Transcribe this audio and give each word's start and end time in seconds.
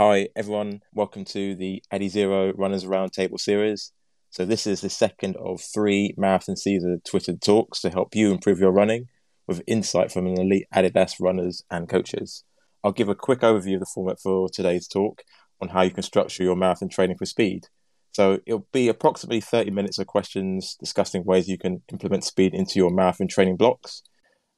Hi, 0.00 0.28
everyone. 0.36 0.82
Welcome 0.94 1.24
to 1.24 1.56
the 1.56 1.82
Adizero 1.92 2.52
Runners 2.56 2.84
Roundtable 2.84 3.40
series. 3.40 3.90
So, 4.30 4.44
this 4.44 4.64
is 4.64 4.80
the 4.80 4.88
second 4.88 5.36
of 5.38 5.60
three 5.60 6.14
Marathon 6.16 6.56
Season 6.56 7.00
Twitter 7.04 7.34
talks 7.34 7.80
to 7.80 7.90
help 7.90 8.14
you 8.14 8.30
improve 8.30 8.60
your 8.60 8.70
running 8.70 9.06
with 9.48 9.60
insight 9.66 10.12
from 10.12 10.28
an 10.28 10.40
elite 10.40 10.68
Adidas 10.72 11.14
runners 11.18 11.64
and 11.68 11.88
coaches. 11.88 12.44
I'll 12.84 12.92
give 12.92 13.08
a 13.08 13.16
quick 13.16 13.40
overview 13.40 13.74
of 13.74 13.80
the 13.80 13.90
format 13.92 14.20
for 14.20 14.48
today's 14.48 14.86
talk 14.86 15.22
on 15.60 15.70
how 15.70 15.82
you 15.82 15.90
can 15.90 16.04
structure 16.04 16.44
your 16.44 16.54
marathon 16.54 16.88
training 16.88 17.18
for 17.18 17.26
speed. 17.26 17.64
So, 18.12 18.38
it'll 18.46 18.68
be 18.72 18.86
approximately 18.86 19.40
30 19.40 19.72
minutes 19.72 19.98
of 19.98 20.06
questions 20.06 20.76
discussing 20.78 21.24
ways 21.24 21.48
you 21.48 21.58
can 21.58 21.82
implement 21.90 22.22
speed 22.22 22.54
into 22.54 22.78
your 22.78 22.92
marathon 22.92 23.26
training 23.26 23.56
blocks. 23.56 24.04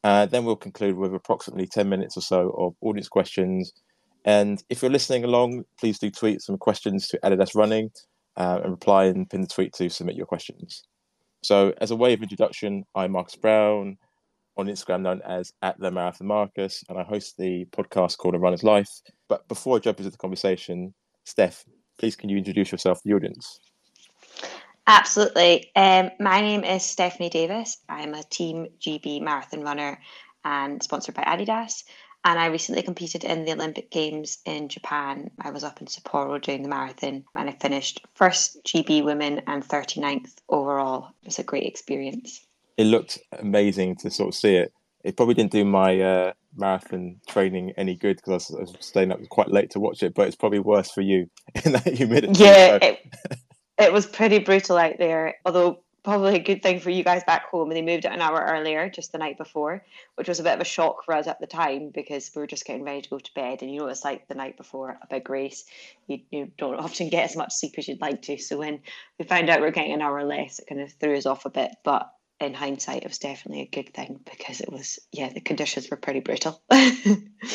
Uh, 0.04 0.27
then 0.27 0.45
we'll 0.45 0.57
conclude 0.57 0.96
with 0.96 1.14
approximately 1.14 1.66
10 1.66 1.88
minutes 1.88 2.18
or 2.18 2.20
so 2.20 2.50
of 2.59 2.75
audience 2.82 3.09
questions 3.09 3.72
and 4.25 4.62
if 4.68 4.82
you're 4.82 4.91
listening 4.91 5.25
along, 5.25 5.64
please 5.79 5.98
do 5.98 6.11
tweet 6.11 6.43
some 6.43 6.59
questions 6.59 7.09
to 7.09 7.19
Adidas 7.24 7.55
Running 7.55 7.91
uh, 8.37 8.61
and 8.62 8.70
reply 8.70 9.05
and 9.05 9.28
pin 9.28 9.41
the 9.41 9.47
tweet 9.47 9.73
to 9.74 9.88
submit 9.88 10.16
your 10.16 10.27
questions. 10.27 10.84
So, 11.42 11.73
as 11.78 11.91
a 11.91 11.97
way 11.97 12.12
of 12.12 12.23
introduction, 12.23 12.84
I'm 12.95 13.12
Marcus 13.12 13.37
Brown, 13.37 13.97
on 14.56 14.66
Instagram 14.66 15.02
known 15.02 15.23
as 15.23 15.52
at 15.62 15.78
the 15.80 15.91
Marathon 15.91 16.27
Marcus, 16.27 16.84
and 16.88 16.98
I 16.98 17.02
host 17.02 17.37
the 17.38 17.64
podcast 17.66 18.19
called 18.19 18.34
A 18.34 18.38
Runner's 18.38 18.62
Life. 18.62 18.91
But 19.28 19.48
before 19.48 19.77
I 19.77 19.80
jump 19.80 19.98
into 19.98 20.11
the 20.11 20.19
conversation, 20.19 20.95
Steph, 21.25 21.64
please 21.98 22.14
can 22.14 22.28
you 22.28 22.37
introduce 22.37 22.70
yourself 22.70 22.98
to 22.98 23.09
the 23.09 23.14
audience? 23.14 23.61
Absolutely. 24.87 25.70
Um, 25.77 26.11
my 26.19 26.41
name 26.41 26.64
is 26.64 26.84
Stephanie 26.84 27.30
Davis. 27.30 27.78
I'm 27.89 28.12
a 28.12 28.23
Team 28.25 28.66
GB 28.80 29.23
marathon 29.23 29.62
runner 29.62 30.00
and 30.45 30.83
sponsored 30.83 31.14
by 31.14 31.23
Adidas. 31.23 31.84
And 32.24 32.38
I 32.38 32.47
recently 32.47 32.83
competed 32.83 33.24
in 33.24 33.45
the 33.45 33.52
Olympic 33.52 33.91
Games 33.91 34.38
in 34.45 34.69
Japan. 34.69 35.30
I 35.41 35.51
was 35.51 35.65
up 35.65 35.80
in 35.80 35.87
Sapporo 35.87 36.41
doing 36.41 36.62
the 36.62 36.69
marathon 36.69 37.24
and 37.34 37.48
I 37.48 37.52
finished 37.52 38.05
first 38.15 38.62
GB 38.65 39.05
women 39.05 39.41
and 39.47 39.67
39th 39.67 40.36
overall. 40.48 41.09
It 41.22 41.28
was 41.28 41.39
a 41.39 41.42
great 41.44 41.64
experience. 41.64 42.47
It 42.77 42.84
looked 42.84 43.19
amazing 43.39 43.97
to 43.97 44.11
sort 44.11 44.28
of 44.28 44.34
see 44.34 44.56
it. 44.56 44.72
It 45.03 45.17
probably 45.17 45.34
didn't 45.34 45.53
do 45.53 45.64
my 45.64 45.98
uh, 45.98 46.33
marathon 46.55 47.20
training 47.27 47.72
any 47.78 47.94
good 47.94 48.17
because 48.17 48.55
I, 48.55 48.61
was 48.61 48.77
staying 48.81 49.12
up 49.12 49.27
quite 49.31 49.48
late 49.48 49.70
to 49.70 49.81
watch 49.81 50.03
it, 50.03 50.14
but 50.14 50.27
it's 50.27 50.37
probably 50.37 50.59
worse 50.59 50.91
for 50.91 51.00
you 51.00 51.31
in 51.64 51.72
that 51.72 51.87
humidity. 51.87 52.42
Yeah, 52.42 52.78
so. 52.81 52.87
it, 52.87 53.00
it 53.78 53.92
was 53.94 54.05
pretty 54.05 54.41
brutal 54.41 54.77
out 54.77 54.98
there. 54.98 55.37
Although 55.47 55.83
probably 56.03 56.37
a 56.37 56.43
good 56.43 56.62
thing 56.62 56.81
for 56.81 56.91
you 56.91 57.05
guys 57.05 57.25
back 57.25 57.47
home. 57.51 57.70
And 57.70 57.77
they 57.77 57.83
moved 57.83 58.05
it 58.05 58.12
an 58.12 58.20
hour 58.20 58.47
earlier, 58.51 58.89
just 58.89 59.12
the 59.12 59.19
night 59.19 59.39
before, 59.39 59.84
which 60.15 60.29
was 60.29 60.41
a 60.41 60.43
bit 60.43 60.55
of 60.55 60.61
a 60.61 60.65
shock 60.65 61.05
for 61.05 61.15
us 61.15 61.27
at 61.27 61.41
the 61.41 61.47
time 61.47 61.91
because 61.91 62.31
we 62.34 62.41
were 62.41 62.47
just 62.47 62.65
getting 62.65 62.84
ready 62.84 63.03
to 63.03 63.11
go 63.11 63.19
to 63.19 63.34
bed. 63.34 63.62
And 63.62 63.73
you 63.73 63.81
know, 63.81 63.87
it's 63.87 64.05
like 64.05 64.28
the 64.28 64.34
night 64.34 64.56
before 64.56 64.98
a 65.03 65.06
big 65.09 65.28
race, 65.28 65.65
you, 66.06 66.21
you 66.31 66.51
don't 66.56 66.75
often 66.78 67.09
get 67.09 67.25
as 67.25 67.37
much 67.37 67.53
sleep 67.53 67.75
as 67.78 67.89
you'd 67.89 68.01
like 68.01 68.23
to. 68.23 68.39
So 68.39 68.59
when 68.59 68.81
we 69.19 69.25
found 69.25 69.51
out 69.51 69.61
we 69.61 69.67
are 69.67 69.73
getting 69.73 69.93
an 69.93 70.03
hour 70.03 70.25
less, 70.25 70.59
it 70.59 70.67
kind 70.67 70.81
of 70.81 70.93
threw 70.93 71.17
us 71.17 71.27
off 71.27 71.45
a 71.45 71.51
bit. 71.51 71.73
But 71.84 72.11
in 72.41 72.55
hindsight, 72.55 73.03
it 73.03 73.09
was 73.09 73.19
definitely 73.19 73.62
a 73.62 73.67
good 73.67 73.93
thing 73.93 74.19
because 74.31 74.62
it 74.62 74.73
was, 74.73 74.98
yeah, 75.12 75.28
the 75.28 75.43
conditions 75.43 75.91
were 75.91 75.98
pretty 75.98 76.21
brutal. 76.21 76.62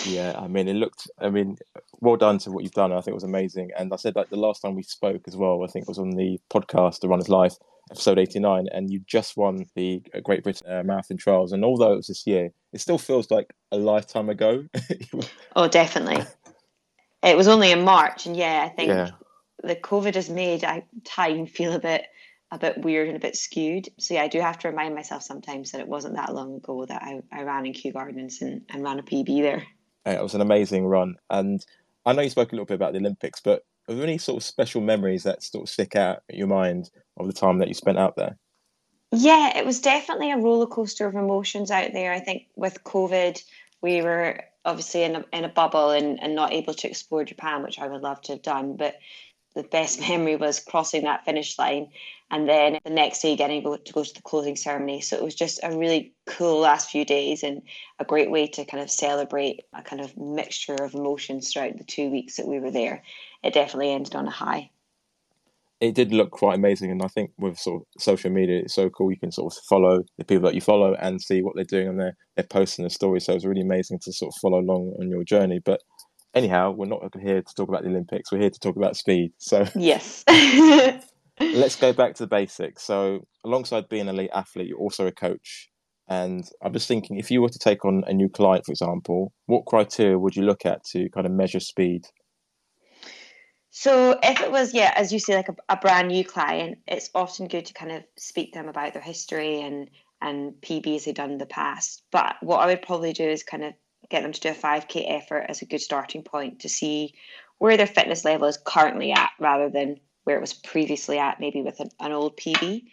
yeah, 0.06 0.36
I 0.38 0.48
mean, 0.48 0.68
it 0.68 0.76
looked, 0.76 1.10
I 1.20 1.30
mean, 1.30 1.58
well 2.02 2.18
done 2.18 2.38
to 2.40 2.52
what 2.52 2.64
you've 2.64 2.74
done. 2.74 2.92
I 2.92 2.98
think 2.98 3.14
it 3.14 3.16
was 3.16 3.24
amazing. 3.24 3.72
And 3.76 3.92
I 3.92 3.96
said 3.96 4.16
like 4.16 4.30
the 4.30 4.36
last 4.36 4.62
time 4.62 4.76
we 4.76 4.84
spoke 4.84 5.24
as 5.28 5.36
well, 5.36 5.64
I 5.64 5.68
think 5.68 5.84
it 5.84 5.90
was 5.90 5.98
on 5.98 6.12
the 6.12 6.40
podcast, 6.52 7.00
The 7.00 7.08
Runner's 7.08 7.30
Life 7.30 7.56
episode 7.92 8.20
89, 8.20 8.68
and 8.72 8.92
you 8.92 9.00
just 9.06 9.38
won 9.38 9.66
the 9.76 10.02
uh, 10.14 10.20
Great 10.20 10.44
Britain 10.44 10.72
uh, 10.72 10.84
Marathon 10.84 11.18
Trials. 11.18 11.52
And 11.52 11.64
although 11.64 11.94
it 11.94 11.98
was 11.98 12.08
this 12.08 12.26
year, 12.26 12.52
it 12.74 12.82
still 12.82 12.98
feels 12.98 13.30
like 13.32 13.54
a 13.72 13.78
lifetime 13.78 14.30
ago. 14.30 14.66
oh, 15.56 15.68
definitely. 15.68 16.24
It 17.24 17.38
was 17.38 17.48
only 17.48 17.72
in 17.72 17.84
March, 17.84 18.26
and 18.26 18.36
yeah, 18.36 18.64
I 18.66 18.70
think 18.70 18.90
yeah. 18.90 19.12
the 19.64 19.76
COVID 19.76 20.16
has 20.16 20.30
made 20.30 20.66
time 21.04 21.48
feel 21.48 21.74
a 21.74 21.80
bit 21.80 22.06
a 22.52 22.60
bit 22.60 22.78
weird 22.84 23.08
and 23.08 23.18
a 23.18 23.20
bit 23.20 23.36
skewed. 23.36 23.90
So 23.98 24.14
yeah, 24.14 24.22
I 24.22 24.28
do 24.28 24.40
have 24.40 24.60
to 24.60 24.70
remind 24.70 24.96
myself 24.96 25.24
sometimes 25.24 25.72
that 25.72 25.82
it 25.82 25.88
wasn't 25.88 26.16
that 26.16 26.34
long 26.34 26.56
ago 26.56 26.86
that 26.86 27.02
I, 27.02 27.22
I 27.32 27.42
ran 27.44 27.66
in 27.66 27.74
Kew 27.74 27.92
Gardens 27.92 28.42
and, 28.42 28.62
and 28.70 28.84
ran 28.84 29.00
a 29.00 29.04
PB 29.04 29.42
there. 29.42 29.64
It 30.06 30.22
was 30.22 30.36
an 30.36 30.42
amazing 30.42 30.86
run. 30.86 31.16
And 31.30 31.66
I 32.06 32.14
know 32.14 32.22
you 32.22 32.30
spoke 32.30 32.52
a 32.52 32.56
little 32.56 32.66
bit 32.66 32.76
about 32.76 32.94
the 32.94 33.00
Olympics, 33.00 33.42
but 33.42 33.66
are 33.88 33.96
there 33.96 34.04
any 34.04 34.18
sort 34.18 34.38
of 34.38 34.44
special 34.44 34.82
memories 34.82 35.24
that 35.24 35.44
sort 35.44 35.64
of 35.64 35.70
stick 35.70 35.96
out 35.96 36.24
in 36.30 36.38
your 36.38 36.48
mind 36.48 36.90
of 37.18 37.28
the 37.28 37.34
time 37.34 37.60
that 37.60 37.68
you 37.68 37.74
spent 37.74 37.98
out 37.98 38.16
there? 38.16 38.38
Yeah, 39.12 39.58
it 39.58 39.66
was 39.66 39.80
definitely 39.80 40.32
a 40.32 40.38
roller 40.38 40.68
coaster 40.68 41.06
of 41.06 41.16
emotions 41.16 41.72
out 41.72 41.94
there. 41.94 42.12
I 42.12 42.20
think 42.20 42.48
with 42.56 42.84
COVID, 42.84 43.42
we 43.82 44.02
were 44.02 44.42
obviously 44.66 45.04
in 45.04 45.16
a, 45.16 45.26
in 45.32 45.46
a 45.46 45.50
bubble 45.50 45.92
and, 45.92 46.22
and 46.22 46.36
not 46.36 46.52
able 46.52 46.74
to 46.74 46.90
explore 46.90 47.24
Japan, 47.24 47.64
which 47.64 47.80
I 47.80 47.88
would 47.88 48.02
love 48.02 48.22
to 48.24 48.34
have 48.34 48.42
done. 48.42 48.76
But 48.76 48.96
the 49.54 49.64
best 49.64 50.00
memory 50.10 50.36
was 50.36 50.60
crossing 50.60 51.04
that 51.04 51.26
finish 51.26 51.58
line 51.58 51.90
and 52.32 52.50
then 52.50 52.80
the 52.84 52.90
next 52.90 53.22
day 53.22 53.36
getting 53.36 53.64
go, 53.64 53.78
to 53.78 53.94
go 53.94 54.04
to 54.04 54.14
the 54.14 54.22
closing 54.22 54.56
ceremony. 54.56 55.02
So 55.02 55.16
it 55.16 55.24
was 55.24 55.36
just 55.36 55.60
a 55.62 55.78
really 55.78 56.14
cool 56.26 56.60
last 56.60 56.90
few 56.90 57.06
days 57.06 57.44
and 57.44 57.62
a 58.00 58.06
great 58.06 58.32
way 58.32 58.48
to 58.48 58.66
kind 58.66 58.82
of 58.82 58.90
celebrate 58.90 59.62
a 59.74 59.84
kind 59.84 60.02
of 60.02 60.18
mixture 60.18 60.76
of 60.76 60.96
emotions 60.96 61.54
throughout 61.54 61.78
the 61.78 61.84
two 61.84 62.10
weeks 62.10 62.38
that 62.38 62.48
we 62.48 62.60
were 62.60 62.72
there. 62.72 63.04
It 63.46 63.54
definitely 63.54 63.92
ended 63.92 64.16
on 64.16 64.28
a 64.28 64.32
high 64.32 64.72
it 65.82 65.94
did 65.94 66.14
look 66.14 66.32
quite 66.32 66.56
amazing. 66.56 66.92
And 66.92 67.02
I 67.02 67.08
think 67.08 67.32
with 67.38 67.58
sort 67.58 67.82
of 67.82 68.02
social 68.02 68.32
media, 68.32 68.60
it's 68.60 68.74
so 68.74 68.90
cool. 68.90 69.12
You 69.12 69.20
can 69.20 69.32
sort 69.32 69.54
of 69.54 69.64
follow 69.68 70.04
the 70.18 70.26
people 70.26 70.46
that 70.46 70.56
you 70.56 70.62
follow 70.62 70.96
and 70.96 71.22
see 71.22 71.42
what 71.42 71.56
they're 71.56 71.64
doing 71.64 71.88
on 71.88 71.98
their, 71.98 72.16
their 72.36 72.46
posts 72.46 72.78
and 72.78 72.86
their 72.86 72.90
stories. 72.90 73.26
So 73.26 73.34
it's 73.34 73.46
really 73.46 73.62
amazing 73.62 74.00
to 74.04 74.14
sort 74.14 74.34
of 74.34 74.40
follow 74.42 74.60
along 74.60 74.96
on 75.00 75.10
your 75.10 75.24
journey. 75.24 75.60
But 75.64 75.82
anyhow, 76.34 76.72
we're 76.72 76.86
not 76.86 77.04
here 77.20 77.42
to 77.42 77.56
talk 77.56 77.68
about 77.68 77.84
the 77.84 77.90
Olympics. 77.90 78.32
We're 78.32 78.40
here 78.40 78.50
to 78.50 78.60
talk 78.60 78.78
about 78.78 78.96
speed. 78.96 79.34
So 79.38 79.66
yes. 79.76 80.24
let's 81.40 81.76
go 81.76 81.92
back 81.92 82.16
to 82.16 82.24
the 82.24 82.28
basics. 82.28 82.84
So 82.84 83.28
alongside 83.44 83.90
being 83.90 84.08
an 84.08 84.16
elite 84.16 84.32
athlete, 84.34 84.68
you're 84.68 84.80
also 84.80 85.08
a 85.08 85.12
coach. 85.12 85.70
And 86.08 86.48
I'm 86.62 86.72
just 86.72 86.88
thinking, 86.88 87.18
if 87.18 87.32
you 87.32 87.42
were 87.42 87.50
to 87.50 87.60
take 87.60 87.84
on 87.84 88.04
a 88.06 88.14
new 88.14 88.30
client, 88.30 88.66
for 88.66 88.72
example, 88.72 89.34
what 89.48 89.66
criteria 89.66 90.20
would 90.20 90.36
you 90.36 90.44
look 90.44 90.66
at 90.66 90.84
to 90.92 91.10
kind 91.10 91.26
of 91.26 91.34
measure 91.34 91.60
speed? 91.60 92.06
So 93.78 94.18
if 94.24 94.40
it 94.40 94.54
was, 94.54 94.74
yeah, 94.74 94.94
as 94.96 95.12
you 95.12 95.20
say, 95.20 95.36
like 95.36 95.50
a, 95.50 95.56
a, 95.68 95.76
brand 95.76 96.08
new 96.08 96.24
client, 96.24 96.78
it's 96.88 97.10
often 97.14 97.50
good 97.50 97.66
to 97.66 97.74
kind 97.74 97.92
of 97.92 98.06
speak 98.16 98.54
to 98.54 98.60
them 98.60 98.70
about 98.70 98.94
their 98.94 99.02
history 99.02 99.60
and 99.60 99.90
and 100.22 100.54
PBs 100.62 101.04
they've 101.04 101.14
done 101.14 101.32
in 101.32 101.38
the 101.40 101.46
past. 101.46 102.04
But 102.10 102.38
what 102.42 102.62
I 102.62 102.68
would 102.68 102.84
probably 102.84 103.12
do 103.12 103.28
is 103.28 103.44
kind 103.44 103.66
of 103.66 103.74
get 104.10 104.24
them 104.24 104.32
to 104.32 104.40
do 104.40 104.48
a 104.48 104.54
5k 104.54 105.04
effort 105.10 105.48
as 105.50 105.62
a 105.62 105.66
good 105.66 105.82
starting 105.82 106.24
point 106.24 106.62
to 106.62 106.70
see 106.70 107.16
where 107.58 107.76
their 107.76 107.86
fitness 107.86 108.24
level 108.24 108.48
is 108.48 108.58
currently 108.66 109.12
at 109.12 109.32
rather 109.42 109.70
than 109.70 110.00
where 110.24 110.38
it 110.38 110.42
was 110.42 110.54
previously 110.54 111.20
at, 111.20 111.42
maybe 111.42 111.62
with 111.62 111.82
an, 111.82 111.90
an 112.00 112.14
old 112.14 112.38
PB. 112.38 112.86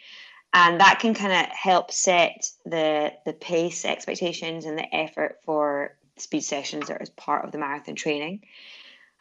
And 0.53 0.81
that 0.81 0.99
can 0.99 1.13
kind 1.13 1.31
of 1.31 1.45
help 1.55 1.93
set 1.93 2.45
the 2.65 3.13
the 3.25 3.31
pace 3.31 3.85
expectations 3.85 4.65
and 4.65 4.77
the 4.77 4.93
effort 4.93 5.39
for 5.45 5.95
speed 6.17 6.41
sessions 6.41 6.87
that 6.87 6.97
are 6.97 7.01
as 7.01 7.09
part 7.11 7.45
of 7.45 7.53
the 7.53 7.57
marathon 7.57 7.95
training. 7.95 8.41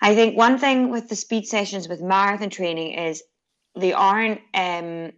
I 0.02 0.16
think 0.16 0.36
one 0.36 0.58
thing 0.58 0.90
with 0.90 1.08
the 1.08 1.14
speed 1.14 1.46
sessions 1.46 1.88
with 1.88 2.02
marathon 2.02 2.50
training 2.50 2.94
is 2.94 3.22
they 3.76 3.92
aren't 3.92 4.40
um, 4.52 5.12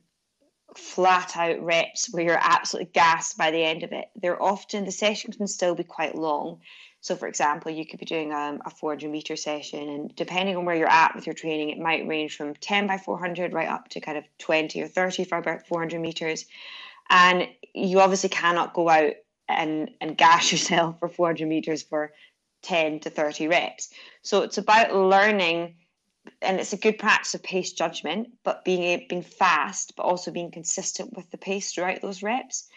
flat 0.76 1.34
out 1.38 1.64
reps 1.64 2.12
where 2.12 2.22
you're 2.22 2.38
absolutely 2.38 2.90
gassed 2.92 3.38
by 3.38 3.50
the 3.50 3.64
end 3.64 3.82
of 3.82 3.92
it. 3.92 4.10
They're 4.14 4.40
often, 4.40 4.84
the 4.84 4.92
session 4.92 5.32
can 5.32 5.46
still 5.46 5.74
be 5.74 5.84
quite 5.84 6.14
long. 6.14 6.60
So, 7.00 7.16
for 7.16 7.28
example, 7.28 7.72
you 7.72 7.86
could 7.86 7.98
be 7.98 8.04
doing 8.04 8.30
um, 8.34 8.60
a 8.66 8.70
400 8.70 9.10
meter 9.10 9.36
session, 9.36 9.88
and 9.88 10.14
depending 10.16 10.54
on 10.54 10.66
where 10.66 10.76
you're 10.76 10.86
at 10.86 11.14
with 11.14 11.26
your 11.26 11.34
training, 11.34 11.70
it 11.70 11.78
might 11.78 12.06
range 12.06 12.36
from 12.36 12.52
10 12.54 12.86
by 12.86 12.98
400 12.98 13.54
right 13.54 13.68
up 13.68 13.88
to 13.88 14.00
kind 14.00 14.18
of 14.18 14.24
20 14.38 14.82
or 14.82 14.88
30 14.88 15.24
for 15.24 15.38
about 15.38 15.66
400 15.66 15.98
meters. 15.98 16.44
And 17.08 17.48
you 17.74 18.00
obviously 18.00 18.28
cannot 18.28 18.74
go 18.74 18.90
out 18.90 19.14
and, 19.48 19.90
and 20.02 20.16
gash 20.18 20.52
yourself 20.52 20.98
for 20.98 21.08
400 21.08 21.48
meters 21.48 21.82
for 21.82 22.12
10 22.64 23.00
to 23.00 23.10
30 23.10 23.48
reps. 23.48 23.90
So 24.22 24.42
it's 24.42 24.58
about 24.58 24.94
learning, 24.94 25.76
and 26.42 26.58
it's 26.58 26.72
a 26.72 26.78
good 26.78 26.98
practice 26.98 27.34
of 27.34 27.42
pace 27.42 27.72
judgment, 27.72 28.28
but 28.42 28.64
being 28.64 29.06
being 29.08 29.22
fast, 29.22 29.94
but 29.96 30.04
also 30.04 30.30
being 30.30 30.50
consistent 30.50 31.16
with 31.16 31.30
the 31.30 31.38
pace 31.38 31.72
throughout 31.72 32.02
those 32.02 32.22
reps. 32.22 32.68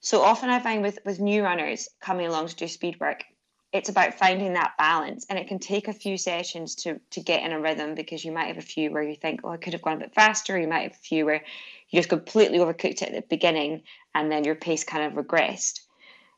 So 0.00 0.22
often 0.22 0.50
I 0.50 0.60
find 0.60 0.82
with 0.82 0.98
with 1.04 1.20
new 1.20 1.42
runners 1.42 1.88
coming 2.00 2.26
along 2.26 2.48
to 2.48 2.56
do 2.56 2.68
speed 2.68 2.98
work, 3.00 3.24
it's 3.72 3.88
about 3.88 4.14
finding 4.14 4.54
that 4.54 4.76
balance, 4.78 5.26
and 5.28 5.38
it 5.38 5.48
can 5.48 5.58
take 5.58 5.88
a 5.88 5.92
few 5.92 6.16
sessions 6.16 6.74
to 6.76 7.00
to 7.10 7.20
get 7.20 7.42
in 7.42 7.52
a 7.52 7.60
rhythm 7.60 7.94
because 7.94 8.24
you 8.24 8.32
might 8.32 8.46
have 8.46 8.58
a 8.58 8.72
few 8.74 8.90
where 8.90 9.02
you 9.02 9.16
think, 9.16 9.40
oh, 9.44 9.50
I 9.50 9.56
could 9.56 9.72
have 9.72 9.82
gone 9.82 9.96
a 9.96 10.00
bit 10.00 10.14
faster. 10.14 10.58
You 10.58 10.68
might 10.68 10.82
have 10.82 10.92
a 10.92 11.08
few 11.08 11.24
where 11.24 11.44
you 11.90 11.98
just 11.98 12.08
completely 12.08 12.58
overcooked 12.58 13.02
it 13.02 13.10
at 13.10 13.12
the 13.12 13.24
beginning, 13.28 13.82
and 14.14 14.30
then 14.30 14.44
your 14.44 14.54
pace 14.54 14.84
kind 14.84 15.04
of 15.04 15.24
regressed. 15.24 15.80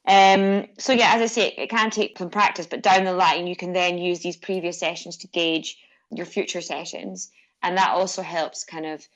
Um, 0.08 0.66
so 0.78 0.94
yeah, 0.94 1.12
as 1.14 1.22
I 1.22 1.26
say, 1.26 1.54
it 1.58 1.68
can 1.68 1.90
take 1.90 2.16
some 2.16 2.30
practice, 2.30 2.66
but 2.66 2.82
down 2.82 3.04
the 3.04 3.12
line, 3.12 3.46
you 3.46 3.54
can 3.54 3.74
then 3.74 3.98
use 3.98 4.20
these 4.20 4.38
previous 4.38 4.80
sessions 4.80 5.18
to 5.18 5.28
gauge 5.28 5.76
your 6.10 6.24
future 6.24 6.62
sessions, 6.62 7.30
and 7.62 7.76
that 7.76 7.90
also 7.90 8.22
helps 8.22 8.64
kind 8.64 8.86
of 8.86 9.06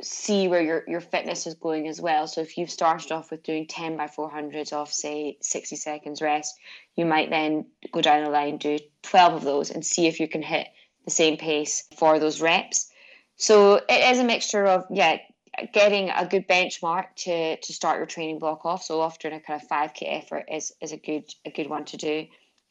see 0.00 0.48
where 0.48 0.62
your, 0.62 0.84
your 0.86 1.00
fitness 1.00 1.46
is 1.46 1.54
going 1.54 1.88
as 1.88 2.00
well. 2.00 2.26
So 2.26 2.40
if 2.40 2.56
you've 2.56 2.70
started 2.70 3.12
off 3.12 3.30
with 3.30 3.42
doing 3.42 3.66
10 3.66 3.98
by 3.98 4.06
400s 4.06 4.72
off, 4.72 4.90
say, 4.92 5.36
60 5.42 5.76
seconds 5.76 6.22
rest, 6.22 6.58
you 6.96 7.04
might 7.04 7.28
then 7.28 7.66
go 7.92 8.00
down 8.00 8.24
the 8.24 8.30
line, 8.30 8.56
do 8.56 8.78
12 9.02 9.34
of 9.34 9.42
those, 9.42 9.70
and 9.70 9.84
see 9.84 10.06
if 10.06 10.20
you 10.20 10.28
can 10.28 10.42
hit 10.42 10.68
the 11.04 11.10
same 11.10 11.36
pace 11.36 11.84
for 11.96 12.18
those 12.18 12.40
reps. 12.40 12.90
So 13.36 13.74
it 13.74 14.12
is 14.12 14.18
a 14.18 14.24
mixture 14.24 14.64
of 14.66 14.84
yeah, 14.90 15.18
getting 15.72 16.10
a 16.10 16.26
good 16.26 16.48
benchmark 16.48 17.14
to 17.16 17.56
to 17.56 17.72
start 17.72 17.98
your 17.98 18.06
training 18.06 18.38
block 18.38 18.64
off. 18.64 18.82
So 18.82 19.00
often 19.00 19.32
a 19.32 19.40
kind 19.40 19.60
of 19.60 19.68
five 19.68 19.94
k 19.94 20.06
effort 20.06 20.44
is 20.50 20.72
is 20.80 20.92
a 20.92 20.96
good 20.96 21.24
a 21.44 21.50
good 21.50 21.68
one 21.68 21.84
to 21.86 21.96
do, 21.96 22.26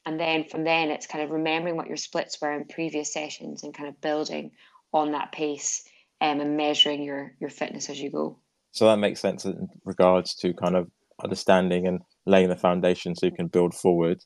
and 0.06 0.20
then 0.20 0.46
from 0.46 0.64
then 0.64 0.90
it's 0.90 1.08
kind 1.08 1.24
of 1.24 1.32
remembering 1.32 1.76
what 1.76 1.88
your 1.88 1.98
splits 1.98 2.40
were 2.42 2.54
in 2.54 2.66
previous 2.66 3.14
sessions 3.14 3.64
and 3.64 3.74
kind 3.74 3.90
of 3.90 4.00
building 4.02 4.52
on 4.92 5.12
that 5.12 5.32
pace 5.32 5.84
um, 6.22 6.40
and 6.40 6.58
measuring 6.58 7.04
your 7.04 7.34
your 7.40 7.50
fitness 7.50 7.90
as 7.90 8.00
you 8.00 8.12
go. 8.12 8.38
So 8.72 8.86
that 8.86 8.98
makes 8.98 9.20
sense 9.20 9.46
in 9.46 9.68
regards 9.86 10.36
to 10.36 10.54
kind 10.54 10.76
of 10.76 10.90
understanding 11.24 11.88
and 11.88 12.02
laying 12.26 12.50
the 12.50 12.56
foundation 12.56 13.16
so 13.16 13.26
you 13.26 13.32
can 13.32 13.48
build 13.48 13.74
forward. 13.74 14.24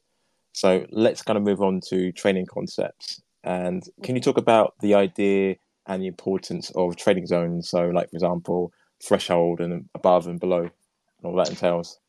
So 0.53 0.85
let's 0.91 1.21
kind 1.21 1.37
of 1.37 1.43
move 1.43 1.61
on 1.61 1.81
to 1.89 2.11
training 2.11 2.45
concepts. 2.45 3.21
And 3.43 3.83
can 4.03 4.15
you 4.15 4.21
talk 4.21 4.37
about 4.37 4.73
the 4.79 4.93
idea 4.93 5.55
and 5.85 6.01
the 6.01 6.07
importance 6.07 6.71
of 6.75 6.95
training 6.95 7.27
zones? 7.27 7.69
So, 7.69 7.89
like 7.89 8.09
for 8.09 8.15
example, 8.15 8.73
threshold 9.03 9.59
and 9.59 9.89
above 9.95 10.27
and 10.27 10.39
below, 10.39 10.61
and 10.61 10.71
all 11.23 11.35
that 11.35 11.49
entails. 11.49 11.99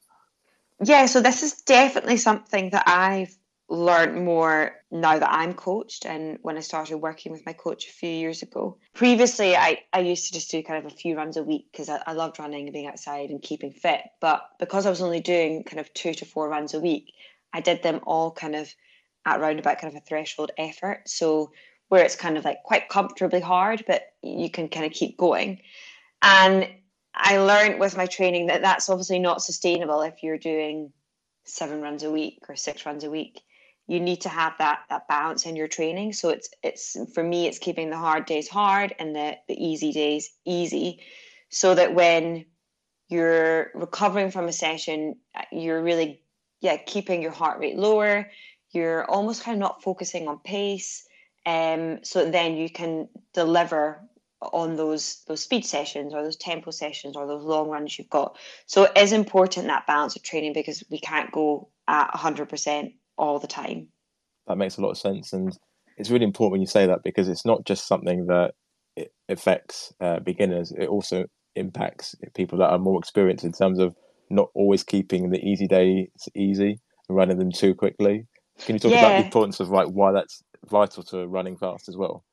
Yeah, 0.83 1.07
so 1.07 1.21
this 1.21 1.43
is 1.43 1.63
definitely 1.63 2.17
something 2.17 2.71
that 2.71 2.85
I've 2.87 3.37
learned 3.69 4.25
more 4.25 4.73
now 4.91 5.19
that 5.19 5.33
I'm 5.33 5.55
coached 5.55 6.05
and 6.05 6.39
when 6.43 6.57
I 6.57 6.61
started 6.61 6.99
working 6.99 7.33
with 7.33 7.47
my 7.47 7.53
coach 7.53 7.87
a 7.87 7.93
few 7.93 8.11
years 8.11 8.43
ago. 8.43 8.79
Previously, 8.95 9.57
I, 9.57 9.81
I 9.93 10.01
used 10.01 10.27
to 10.27 10.35
just 10.35 10.51
do 10.51 10.63
kind 10.63 10.85
of 10.85 10.93
a 10.93 10.95
few 10.95 11.17
runs 11.17 11.37
a 11.37 11.43
week 11.43 11.67
because 11.73 11.89
I, 11.89 12.03
I 12.07 12.13
loved 12.13 12.39
running 12.39 12.67
and 12.67 12.73
being 12.73 12.87
outside 12.87 13.31
and 13.31 13.41
keeping 13.41 13.73
fit. 13.73 14.01
But 14.21 14.43
because 14.59 14.87
I 14.87 14.91
was 14.91 15.01
only 15.01 15.21
doing 15.21 15.65
kind 15.65 15.81
of 15.81 15.93
two 15.95 16.13
to 16.15 16.25
four 16.25 16.49
runs 16.49 16.75
a 16.75 16.81
week, 16.81 17.13
I 17.53 17.61
did 17.61 17.83
them 17.83 18.01
all 18.05 18.31
kind 18.33 18.55
of 18.55 18.73
at 19.25 19.41
around 19.41 19.59
about 19.59 19.79
kind 19.79 19.95
of 19.95 20.03
a 20.03 20.05
threshold 20.05 20.51
effort. 20.59 21.09
So 21.09 21.53
where 21.89 22.05
it's 22.05 22.17
kind 22.17 22.37
of 22.37 22.45
like 22.45 22.63
quite 22.63 22.89
comfortably 22.89 23.41
hard, 23.41 23.85
but 23.87 24.03
you 24.23 24.51
can 24.51 24.69
kind 24.69 24.87
of 24.87 24.93
keep 24.93 25.17
going. 25.17 25.61
And 26.23 26.69
I 27.15 27.39
learned 27.39 27.79
with 27.79 27.97
my 27.97 28.07
training 28.07 28.47
that 28.47 28.63
that's 28.63 28.89
obviously 28.89 29.19
not 29.19 29.43
sustainable 29.43 30.03
if 30.03 30.23
you're 30.23 30.39
doing 30.39 30.93
seven 31.45 31.81
runs 31.81 32.03
a 32.03 32.11
week 32.11 32.41
or 32.49 32.57
six 32.57 32.85
runs 32.87 33.05
a 33.05 33.11
week. 33.11 33.43
You 33.87 34.01
need 34.01 34.23
to 34.23 34.31
have 34.31 34.55
that 34.59 34.81
that 34.89 35.07
balance 35.09 35.45
in 35.45 35.57
your 35.57 35.69
training. 35.69 36.15
So 36.15 36.31
it's 36.31 36.49
it's 36.63 36.97
for 37.13 37.23
me 37.23 37.47
it's 37.47 37.59
keeping 37.59 37.91
the 37.91 37.99
hard 37.99 38.25
days 38.25 38.49
hard 38.49 38.95
and 38.99 39.15
the 39.15 39.37
the 39.47 39.63
easy 39.63 39.93
days 39.93 40.31
easy 40.47 41.01
so 41.51 41.75
that 41.75 41.95
when 41.95 42.47
you're 43.09 43.71
recovering 43.75 44.31
from 44.31 44.49
a 44.49 44.53
session 44.53 45.17
uh, 45.35 45.43
you're 45.53 45.83
really 45.83 46.23
yeah 46.61 46.79
keeping 46.79 47.21
your 47.21 47.31
heart 47.31 47.61
rate 47.61 47.77
lower. 47.77 48.31
You're 48.71 49.05
almost 49.05 49.45
kind 49.45 49.55
of 49.55 49.61
not 49.61 49.83
focusing 49.83 50.27
on 50.27 50.39
pace 50.39 51.07
um 51.47 51.99
so 52.03 52.31
then 52.31 52.57
you 52.57 52.71
can 52.71 53.09
deliver 53.33 54.01
on 54.41 54.77
those 54.77 55.23
those 55.27 55.43
speed 55.43 55.65
sessions 55.65 56.13
or 56.13 56.23
those 56.23 56.37
tempo 56.37 56.71
sessions 56.71 57.17
or 57.17 57.27
those 57.27 57.45
long 57.45 57.69
runs 57.69 57.99
you've 57.99 58.11
got 58.11 58.37
so 58.67 58.85
it 58.85 58.93
is 58.97 59.13
important 59.13 59.67
that 59.67 59.87
balance 59.87 60.17
of 60.17 60.23
training 60.23 60.53
because 60.53 60.85
we 60.91 60.99
can't 60.99 61.33
go 61.33 61.69
at 61.89 62.11
100% 62.13 62.93
all 63.17 63.39
the 63.39 63.47
time. 63.47 63.89
That 64.47 64.59
makes 64.59 64.77
a 64.77 64.83
lot 64.83 64.91
of 64.91 64.99
sense, 64.99 65.33
and 65.33 65.57
it's 65.97 66.11
really 66.11 66.25
important 66.25 66.53
when 66.53 66.61
you 66.61 66.67
say 66.67 66.87
that 66.87 67.03
because 67.03 67.29
it's 67.29 67.47
not 67.47 67.65
just 67.65 67.87
something 67.87 68.27
that 68.27 68.53
it 68.97 69.13
affects 69.29 69.95
uh, 70.01 70.21
beginners; 70.21 70.73
it 70.73 70.87
also 70.87 71.25
impacts 71.57 72.15
people 72.35 72.59
that 72.59 72.69
are 72.69 72.79
more 72.79 72.99
experienced 72.99 73.45
in 73.45 73.53
terms 73.53 73.79
of 73.79 73.95
not 74.29 74.51
always 74.55 74.83
keeping 74.83 75.31
the 75.31 75.39
easy 75.39 75.67
days 75.67 76.09
easy 76.35 76.79
and 77.09 77.17
running 77.17 77.39
them 77.39 77.53
too 77.53 77.75
quickly. 77.75 78.27
Can 78.67 78.75
you 78.75 78.81
talk 78.81 78.93
yeah. 78.93 78.99
about 78.99 79.19
the 79.19 79.25
importance 79.25 79.61
of 79.61 79.71
like 79.71 79.89
why 79.89 80.13
that's 80.13 80.43
vital 80.69 81.03
to 81.05 81.27
running 81.27 81.57
fast 81.57 81.89
as 81.89 81.97
well? 81.97 82.25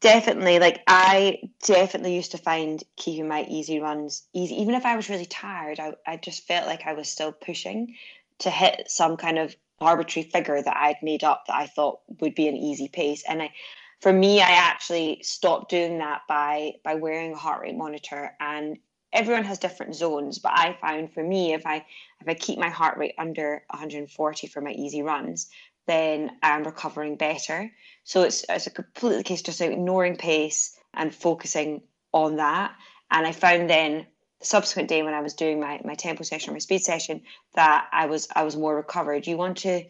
Definitely. 0.00 0.58
Like 0.58 0.82
I 0.86 1.38
definitely 1.64 2.14
used 2.14 2.32
to 2.32 2.38
find 2.38 2.82
keeping 2.96 3.28
my 3.28 3.44
easy 3.48 3.80
runs 3.80 4.22
easy. 4.34 4.60
Even 4.60 4.74
if 4.74 4.84
I 4.84 4.96
was 4.96 5.08
really 5.08 5.26
tired, 5.26 5.80
I, 5.80 5.94
I 6.06 6.16
just 6.16 6.46
felt 6.46 6.66
like 6.66 6.86
I 6.86 6.92
was 6.92 7.08
still 7.08 7.32
pushing 7.32 7.96
to 8.40 8.50
hit 8.50 8.90
some 8.90 9.16
kind 9.16 9.38
of 9.38 9.56
arbitrary 9.80 10.28
figure 10.28 10.60
that 10.60 10.76
I'd 10.76 11.02
made 11.02 11.24
up 11.24 11.44
that 11.46 11.56
I 11.56 11.66
thought 11.66 12.00
would 12.20 12.34
be 12.34 12.48
an 12.48 12.56
easy 12.56 12.88
pace. 12.88 13.24
And 13.26 13.42
I, 13.42 13.52
for 14.00 14.12
me, 14.12 14.40
I 14.40 14.50
actually 14.50 15.20
stopped 15.22 15.70
doing 15.70 15.98
that 15.98 16.22
by 16.28 16.74
by 16.84 16.94
wearing 16.96 17.32
a 17.32 17.38
heart 17.38 17.62
rate 17.62 17.76
monitor. 17.76 18.36
And 18.38 18.78
everyone 19.12 19.44
has 19.44 19.58
different 19.58 19.94
zones, 19.94 20.38
but 20.38 20.52
I 20.54 20.76
found 20.80 21.12
for 21.12 21.22
me, 21.22 21.54
if 21.54 21.64
I 21.66 21.86
if 22.20 22.28
I 22.28 22.34
keep 22.34 22.58
my 22.58 22.68
heart 22.68 22.98
rate 22.98 23.14
under 23.18 23.62
140 23.70 24.46
for 24.48 24.60
my 24.60 24.72
easy 24.72 25.02
runs, 25.02 25.48
then 25.86 26.32
I'm 26.42 26.64
recovering 26.64 27.16
better. 27.16 27.70
So 28.04 28.22
it's 28.22 28.44
it's 28.48 28.66
a 28.66 28.70
completely 28.70 29.22
case 29.22 29.42
just 29.42 29.60
ignoring 29.60 30.16
pace 30.16 30.76
and 30.94 31.14
focusing 31.14 31.82
on 32.12 32.36
that. 32.36 32.74
And 33.10 33.26
I 33.26 33.32
found 33.32 33.70
then 33.70 34.06
the 34.40 34.46
subsequent 34.46 34.88
day 34.88 35.02
when 35.02 35.14
I 35.14 35.20
was 35.20 35.34
doing 35.34 35.60
my, 35.60 35.80
my 35.84 35.94
tempo 35.94 36.24
session 36.24 36.50
or 36.50 36.54
my 36.54 36.58
speed 36.58 36.82
session 36.82 37.22
that 37.54 37.86
I 37.92 38.06
was 38.06 38.28
I 38.34 38.42
was 38.42 38.56
more 38.56 38.74
recovered. 38.74 39.26
You 39.26 39.36
want 39.36 39.58
to 39.58 39.84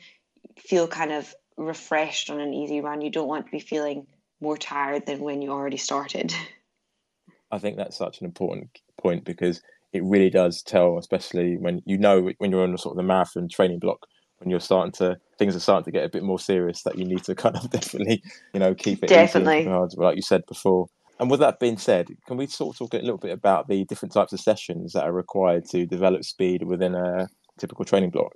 feel 0.58 0.86
kind 0.88 1.12
of 1.12 1.34
refreshed 1.56 2.30
on 2.30 2.40
an 2.40 2.52
easy 2.52 2.80
run. 2.80 3.00
You 3.00 3.10
don't 3.10 3.28
want 3.28 3.46
to 3.46 3.52
be 3.52 3.60
feeling 3.60 4.06
more 4.40 4.56
tired 4.56 5.06
than 5.06 5.20
when 5.20 5.40
you 5.42 5.50
already 5.50 5.78
started. 5.78 6.34
I 7.50 7.58
think 7.58 7.76
that's 7.76 7.96
such 7.96 8.20
an 8.20 8.26
important 8.26 8.68
point 9.00 9.24
because 9.24 9.62
it 9.92 10.02
really 10.02 10.30
does 10.30 10.62
tell, 10.62 10.98
especially 10.98 11.56
when 11.56 11.80
you 11.86 11.96
know 11.96 12.30
when 12.38 12.50
you're 12.50 12.62
on 12.62 12.72
the 12.72 12.78
sort 12.78 12.94
of 12.94 12.96
the 12.96 13.02
marathon 13.02 13.48
training 13.48 13.78
block, 13.78 14.06
when 14.38 14.50
you're 14.50 14.60
starting 14.60 14.92
to 14.92 15.16
things 15.38 15.54
are 15.54 15.60
starting 15.60 15.84
to 15.84 15.90
get 15.90 16.04
a 16.04 16.08
bit 16.08 16.22
more 16.22 16.38
serious, 16.38 16.82
that 16.82 16.98
you 16.98 17.04
need 17.04 17.24
to 17.24 17.34
kind 17.44 17.56
of 17.56 17.70
definitely, 17.70 18.22
you 18.52 18.60
know, 18.60 18.74
keep 18.74 19.02
it 19.02 19.08
definitely 19.08 19.66
like 19.96 20.16
you 20.16 20.22
said 20.22 20.44
before. 20.46 20.86
And 21.18 21.30
with 21.30 21.40
that 21.40 21.60
being 21.60 21.78
said, 21.78 22.08
can 22.26 22.36
we 22.36 22.46
sort 22.46 22.74
of 22.74 22.78
talk 22.78 22.94
a 22.94 23.02
little 23.02 23.16
bit 23.16 23.32
about 23.32 23.68
the 23.68 23.84
different 23.84 24.12
types 24.12 24.34
of 24.34 24.40
sessions 24.40 24.92
that 24.92 25.04
are 25.04 25.12
required 25.12 25.64
to 25.70 25.86
develop 25.86 26.24
speed 26.24 26.62
within 26.62 26.94
a 26.94 27.28
typical 27.58 27.86
training 27.86 28.10
block? 28.10 28.34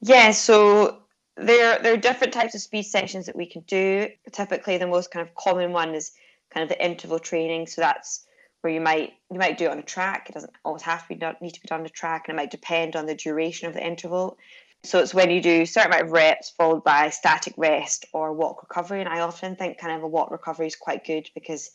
Yeah, 0.00 0.32
so 0.32 1.02
there 1.36 1.78
there 1.78 1.94
are 1.94 1.98
different 1.98 2.32
types 2.32 2.54
of 2.54 2.60
speed 2.60 2.82
sessions 2.82 3.26
that 3.26 3.36
we 3.36 3.46
can 3.46 3.62
do. 3.62 4.08
Typically, 4.32 4.78
the 4.78 4.86
most 4.86 5.10
kind 5.10 5.26
of 5.26 5.34
common 5.34 5.72
one 5.72 5.94
is 5.94 6.12
kind 6.52 6.62
of 6.62 6.68
the 6.68 6.84
interval 6.84 7.18
training. 7.18 7.66
So 7.66 7.80
that's 7.80 8.26
where 8.60 8.72
you 8.72 8.80
might 8.80 9.12
you 9.30 9.38
might 9.38 9.58
do 9.58 9.66
it 9.66 9.70
on 9.70 9.78
a 9.78 9.82
track. 9.82 10.28
It 10.28 10.34
doesn't 10.34 10.52
always 10.64 10.82
have 10.82 11.02
to 11.02 11.08
be 11.08 11.14
done, 11.14 11.36
need 11.40 11.54
to 11.54 11.60
be 11.60 11.68
done 11.68 11.80
on 11.80 11.86
a 11.86 11.90
track, 11.90 12.24
and 12.26 12.34
it 12.34 12.40
might 12.40 12.50
depend 12.50 12.96
on 12.96 13.06
the 13.06 13.14
duration 13.14 13.68
of 13.68 13.74
the 13.74 13.86
interval. 13.86 14.36
So 14.84 15.00
it's 15.00 15.12
when 15.12 15.30
you 15.30 15.42
do 15.42 15.62
a 15.62 15.66
certain 15.66 15.92
amount 15.92 16.06
of 16.06 16.12
reps 16.12 16.50
followed 16.50 16.84
by 16.84 17.10
static 17.10 17.54
rest 17.56 18.06
or 18.12 18.32
walk 18.32 18.62
recovery. 18.62 19.00
And 19.00 19.08
I 19.08 19.20
often 19.20 19.56
think 19.56 19.78
kind 19.78 19.96
of 19.96 20.02
a 20.02 20.08
walk 20.08 20.30
recovery 20.30 20.66
is 20.66 20.76
quite 20.76 21.04
good 21.04 21.28
because 21.34 21.70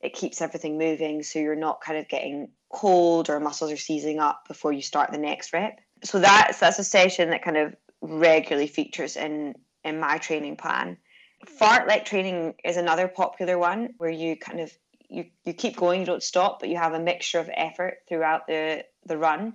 it 0.00 0.12
keeps 0.12 0.42
everything 0.42 0.78
moving. 0.78 1.22
So 1.22 1.38
you're 1.38 1.56
not 1.56 1.80
kind 1.80 1.98
of 1.98 2.08
getting 2.08 2.48
cold 2.68 3.30
or 3.30 3.40
muscles 3.40 3.72
are 3.72 3.76
seizing 3.76 4.20
up 4.20 4.46
before 4.46 4.72
you 4.72 4.82
start 4.82 5.10
the 5.10 5.18
next 5.18 5.52
rep. 5.52 5.80
So 6.02 6.18
that's 6.18 6.60
that's 6.60 6.78
a 6.78 6.84
session 6.84 7.30
that 7.30 7.42
kind 7.42 7.56
of 7.56 7.74
regularly 8.02 8.66
features 8.66 9.16
in 9.16 9.54
in 9.82 9.98
my 9.98 10.18
training 10.18 10.56
plan. 10.56 10.98
Fartlek 11.60 12.04
training 12.04 12.54
is 12.64 12.76
another 12.76 13.08
popular 13.08 13.58
one 13.58 13.94
where 13.98 14.10
you 14.10 14.36
kind 14.36 14.60
of 14.60 14.70
you, 15.08 15.26
you 15.44 15.52
keep 15.52 15.76
going, 15.76 16.00
you 16.00 16.06
don't 16.06 16.22
stop, 16.22 16.60
but 16.60 16.68
you 16.68 16.76
have 16.76 16.94
a 16.94 16.98
mixture 16.98 17.38
of 17.38 17.48
effort 17.54 17.98
throughout 18.08 18.46
the 18.46 18.84
the 19.06 19.16
run. 19.16 19.54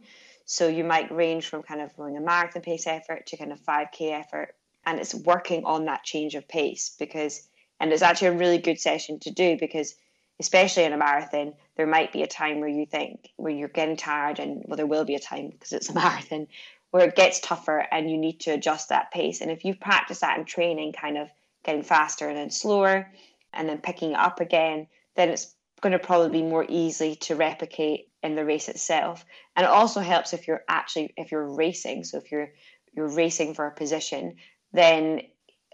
So 0.52 0.68
you 0.68 0.84
might 0.84 1.12
range 1.12 1.46
from 1.46 1.62
kind 1.62 1.80
of 1.80 1.92
running 1.96 2.18
a 2.18 2.22
marathon 2.22 2.64
pace 2.64 2.88
effort 2.88 3.28
to 3.28 3.38
kind 3.38 3.52
of 3.52 3.60
5K 3.60 4.20
effort. 4.20 4.56
And 4.84 5.00
it's 5.00 5.14
working 5.14 5.64
on 5.64 5.86
that 5.86 6.04
change 6.04 6.34
of 6.34 6.48
pace 6.48 6.96
because, 6.98 7.48
and 7.80 7.94
it's 7.94 8.02
actually 8.02 8.30
a 8.30 8.38
really 8.40 8.58
good 8.58 8.80
session 8.80 9.20
to 9.20 9.30
do 9.30 9.58
because, 9.60 9.94
especially 10.40 10.86
in 10.86 10.94
a 10.94 10.98
marathon, 10.98 11.54
there 11.78 11.86
might 11.86 12.12
be 12.12 12.24
a 12.24 12.28
time 12.28 12.60
where 12.62 12.68
you 12.68 12.88
think, 12.88 13.30
where 13.36 13.54
you're 13.54 13.68
getting 13.68 13.96
tired, 13.96 14.40
and 14.40 14.64
well, 14.66 14.76
there 14.76 14.88
will 14.88 15.06
be 15.06 15.14
a 15.14 15.20
time 15.20 15.50
because 15.52 15.72
it's 15.72 15.90
a 15.90 15.94
marathon 16.04 16.48
where 16.90 17.08
it 17.08 17.16
gets 17.16 17.40
tougher 17.42 17.86
and 17.92 18.10
you 18.10 18.18
need 18.18 18.40
to 18.40 18.52
adjust 18.52 18.90
that 18.90 19.12
pace. 19.12 19.42
And 19.42 19.52
if 19.52 19.66
you've 19.66 19.80
practiced 19.80 20.22
that 20.22 20.40
in 20.40 20.46
training, 20.46 20.94
kind 20.94 21.20
of 21.20 21.30
getting 21.64 21.84
faster 21.84 22.28
and 22.28 22.36
then 22.36 22.50
slower 22.50 23.08
and 23.54 23.70
then 23.70 23.78
picking 23.78 24.14
it 24.14 24.18
up 24.18 24.40
again, 24.40 24.88
then 25.16 25.30
it's 25.30 25.54
going 25.82 25.94
to 25.94 26.00
probably 26.00 26.42
be 26.42 26.46
more 26.46 26.66
easy 26.68 27.16
to 27.16 27.36
replicate 27.36 28.10
in 28.22 28.36
the 28.36 28.46
race 28.46 28.70
itself. 28.70 29.26
And 29.56 29.64
it 29.64 29.70
also 29.70 30.02
helps 30.02 30.34
if 30.34 30.48
you're 30.48 30.64
actually 30.68 31.14
if 31.18 31.32
you're 31.32 31.56
racing. 31.56 32.04
So 32.04 32.18
if 32.18 32.32
you're 32.32 32.52
you're 32.94 33.08
racing 33.08 33.54
for 33.54 33.66
a 33.68 33.72
position 33.72 34.36
then 34.74 35.22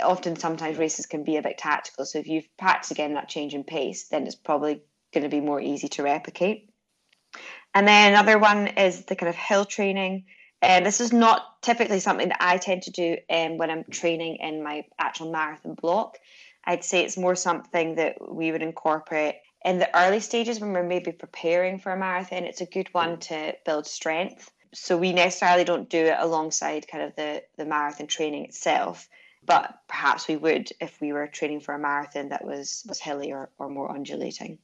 often 0.01 0.35
sometimes 0.35 0.77
races 0.77 1.05
can 1.05 1.23
be 1.23 1.37
a 1.37 1.41
bit 1.41 1.57
tactical. 1.57 2.05
So 2.05 2.19
if 2.19 2.27
you've 2.27 2.47
practiced 2.57 2.91
again 2.91 3.13
that 3.13 3.29
change 3.29 3.53
in 3.53 3.63
pace 3.63 4.07
then 4.09 4.25
it's 4.25 4.35
probably 4.35 4.81
going 5.13 5.23
to 5.23 5.29
be 5.29 5.41
more 5.41 5.61
easy 5.61 5.87
to 5.89 6.03
replicate. 6.03 6.69
And 7.73 7.87
then 7.87 8.13
another 8.13 8.37
one 8.37 8.67
is 8.67 9.05
the 9.05 9.15
kind 9.15 9.29
of 9.29 9.35
hill 9.35 9.65
training. 9.65 10.25
And 10.61 10.85
this 10.85 11.01
is 11.01 11.11
not 11.11 11.61
typically 11.61 11.99
something 11.99 12.29
that 12.29 12.37
i 12.39 12.57
tend 12.57 12.83
to 12.83 12.91
do 12.91 13.17
um, 13.29 13.57
when 13.57 13.69
i'm 13.69 13.83
training 13.89 14.37
in 14.37 14.63
my 14.63 14.85
actual 14.99 15.31
marathon 15.31 15.75
block. 15.75 16.17
I'd 16.65 16.83
say 16.83 17.03
it's 17.03 17.17
more 17.17 17.35
something 17.35 17.95
that 17.95 18.17
we 18.33 18.51
would 18.51 18.63
incorporate 18.63 19.35
in 19.65 19.79
the 19.79 19.99
early 19.99 20.19
stages 20.19 20.59
when 20.59 20.71
we're 20.71 20.83
maybe 20.83 21.11
preparing 21.11 21.79
for 21.79 21.91
a 21.91 21.97
marathon, 21.97 22.43
it's 22.45 22.61
a 22.61 22.65
good 22.65 22.87
one 22.93 23.17
to 23.17 23.55
build 23.65 23.87
strength. 23.87 24.51
So 24.73 24.95
we 24.95 25.11
necessarily 25.11 25.63
don't 25.63 25.89
do 25.89 26.05
it 26.05 26.15
alongside 26.17 26.87
kind 26.87 27.03
of 27.03 27.15
the, 27.15 27.43
the 27.57 27.65
marathon 27.65 28.07
training 28.07 28.45
itself. 28.45 29.09
but 29.45 29.79
perhaps 29.87 30.27
we 30.27 30.37
would 30.37 30.69
if 30.81 30.99
we 31.01 31.13
were 31.13 31.27
training 31.27 31.59
for 31.59 31.73
a 31.73 31.79
marathon 31.79 32.29
that 32.29 32.43
was 32.43 32.83
was 32.87 32.99
hilly 32.99 33.31
or, 33.31 33.49
or 33.57 33.69
more 33.69 33.91
undulating. 33.91 34.57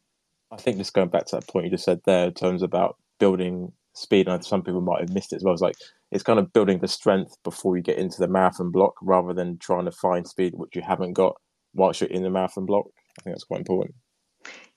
I 0.51 0.57
think 0.57 0.77
just 0.77 0.93
going 0.93 1.09
back 1.09 1.25
to 1.27 1.37
that 1.37 1.47
point 1.47 1.65
you 1.65 1.71
just 1.71 1.85
said 1.85 2.01
there 2.05 2.27
in 2.27 2.33
terms 2.33 2.63
about 2.63 2.97
building 3.19 3.71
speed, 3.93 4.27
and 4.27 4.43
some 4.43 4.63
people 4.63 4.81
might 4.81 5.01
have 5.01 5.13
missed 5.13 5.33
it 5.33 5.37
as 5.37 5.43
well. 5.43 5.53
It's 5.53 5.61
like 5.61 5.75
it's 6.11 6.23
kind 6.23 6.39
of 6.39 6.53
building 6.53 6.79
the 6.79 6.87
strength 6.87 7.35
before 7.43 7.77
you 7.77 7.83
get 7.83 7.97
into 7.97 8.19
the 8.19 8.27
marathon 8.27 8.71
block 8.71 8.95
rather 9.01 9.33
than 9.33 9.57
trying 9.57 9.85
to 9.85 9.91
find 9.91 10.27
speed 10.27 10.53
which 10.55 10.75
you 10.75 10.81
haven't 10.81 11.13
got 11.13 11.35
whilst 11.73 12.01
you're 12.01 12.09
in 12.09 12.23
the 12.23 12.29
marathon 12.29 12.65
block. 12.65 12.87
I 13.19 13.23
think 13.23 13.35
that's 13.35 13.43
quite 13.43 13.59
important. 13.59 13.95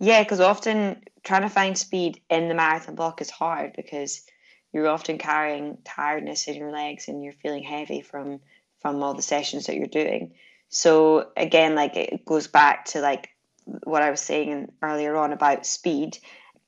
Yeah, 0.01 0.23
because 0.23 0.41
often 0.41 1.03
trying 1.23 1.43
to 1.43 1.49
find 1.49 1.77
speed 1.77 2.21
in 2.31 2.49
the 2.49 2.55
marathon 2.55 2.95
block 2.95 3.21
is 3.21 3.31
hard 3.31 3.73
because 3.77 4.23
you're 4.73 4.89
often 4.89 5.19
carrying 5.19 5.79
tiredness 5.85 6.49
in 6.49 6.57
your 6.57 6.73
legs 6.73 7.09
and 7.09 7.23
you're 7.23 7.33
feeling 7.33 7.63
heavy 7.63 8.01
from 8.01 8.41
from 8.81 9.03
all 9.03 9.15
the 9.15 9.23
sessions 9.23 9.67
that 9.67 9.77
you're 9.77 9.87
doing. 9.87 10.35
So 10.69 11.31
again, 11.37 11.75
like 11.75 11.97
it 11.97 12.25
goes 12.25 12.49
back 12.49 12.87
to 12.87 13.01
like 13.01 13.31
what 13.85 14.03
I 14.03 14.11
was 14.11 14.21
saying 14.21 14.73
earlier 14.83 15.17
on 15.17 15.33
about 15.33 15.65
speed. 15.65 16.19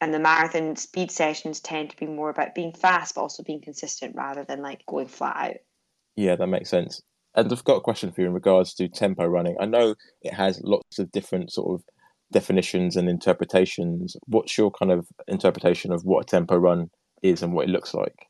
And 0.00 0.12
the 0.12 0.18
marathon 0.18 0.76
speed 0.76 1.10
sessions 1.10 1.60
tend 1.60 1.90
to 1.90 1.96
be 1.96 2.06
more 2.06 2.30
about 2.30 2.54
being 2.54 2.72
fast, 2.72 3.14
but 3.14 3.22
also 3.22 3.42
being 3.42 3.62
consistent 3.62 4.14
rather 4.14 4.44
than 4.44 4.62
like 4.62 4.84
going 4.86 5.08
flat 5.08 5.36
out. 5.36 5.56
Yeah, 6.16 6.36
that 6.36 6.46
makes 6.46 6.70
sense. 6.70 7.02
And 7.34 7.50
I've 7.52 7.64
got 7.64 7.76
a 7.76 7.80
question 7.80 8.12
for 8.12 8.22
you 8.22 8.28
in 8.28 8.32
regards 8.32 8.74
to 8.74 8.88
tempo 8.88 9.26
running. 9.26 9.56
I 9.60 9.66
know 9.66 9.94
it 10.22 10.32
has 10.32 10.60
lots 10.62 10.98
of 10.98 11.12
different 11.12 11.52
sort 11.52 11.74
of 11.74 11.84
definitions 12.32 12.96
and 12.96 13.08
interpretations. 13.08 14.16
What's 14.26 14.56
your 14.58 14.70
kind 14.70 14.92
of 14.92 15.06
interpretation 15.28 15.92
of 15.92 16.04
what 16.04 16.24
a 16.24 16.26
tempo 16.26 16.56
run 16.56 16.90
is 17.22 17.42
and 17.42 17.52
what 17.52 17.68
it 17.68 17.70
looks 17.70 17.94
like? 17.94 18.26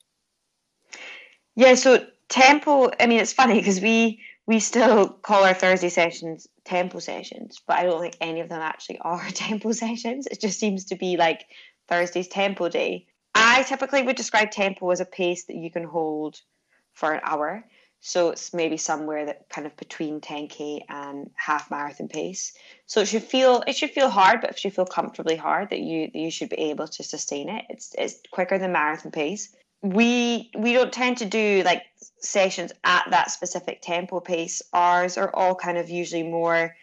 Yeah, 1.54 1.74
so 1.74 2.06
tempo. 2.28 2.90
I 3.00 3.06
mean, 3.06 3.20
it's 3.20 3.32
funny 3.32 3.54
because 3.54 3.80
we 3.80 4.20
we 4.46 4.60
still 4.60 5.08
call 5.08 5.44
our 5.44 5.54
Thursday 5.54 5.88
sessions 5.88 6.46
tempo 6.64 6.98
sessions, 6.98 7.60
but 7.66 7.78
I 7.78 7.84
don't 7.84 8.00
think 8.00 8.16
any 8.20 8.40
of 8.40 8.48
them 8.48 8.60
actually 8.60 8.98
are 8.98 9.28
tempo 9.30 9.72
sessions. 9.72 10.26
It 10.26 10.40
just 10.40 10.60
seems 10.60 10.84
to 10.86 10.96
be 10.96 11.16
like 11.16 11.46
Thursday's 11.88 12.28
tempo 12.28 12.68
day. 12.68 13.06
I 13.34 13.64
typically 13.64 14.02
would 14.02 14.16
describe 14.16 14.50
tempo 14.50 14.90
as 14.90 15.00
a 15.00 15.04
pace 15.04 15.44
that 15.44 15.56
you 15.56 15.70
can 15.70 15.84
hold 15.84 16.40
for 16.94 17.12
an 17.12 17.20
hour. 17.22 17.64
So 18.06 18.28
it's 18.28 18.54
maybe 18.54 18.76
somewhere 18.76 19.26
that 19.26 19.48
kind 19.48 19.66
of 19.66 19.76
between 19.76 20.20
10k 20.20 20.82
and 20.88 21.28
half 21.34 21.72
marathon 21.72 22.06
pace. 22.06 22.52
So 22.86 23.00
it 23.00 23.08
should 23.08 23.24
feel 23.24 23.64
it 23.66 23.74
should 23.74 23.90
feel 23.90 24.08
hard, 24.08 24.42
but 24.42 24.50
it 24.50 24.58
should 24.60 24.76
feel 24.76 24.86
comfortably 24.86 25.34
hard 25.34 25.70
that 25.70 25.80
you 25.80 26.08
you 26.14 26.30
should 26.30 26.50
be 26.50 26.70
able 26.70 26.86
to 26.86 27.02
sustain 27.02 27.48
it. 27.48 27.64
It's 27.68 27.96
it's 27.98 28.20
quicker 28.30 28.58
than 28.58 28.70
marathon 28.70 29.10
pace. 29.10 29.52
We 29.82 30.52
we 30.56 30.72
don't 30.72 30.92
tend 30.92 31.18
to 31.18 31.24
do 31.24 31.62
like 31.64 31.82
sessions 32.20 32.70
at 32.84 33.10
that 33.10 33.32
specific 33.32 33.82
tempo 33.82 34.20
pace. 34.20 34.62
Ours 34.72 35.18
are 35.18 35.34
all 35.34 35.56
kind 35.56 35.76
of 35.76 35.90
usually 35.90 36.22
more 36.22 36.76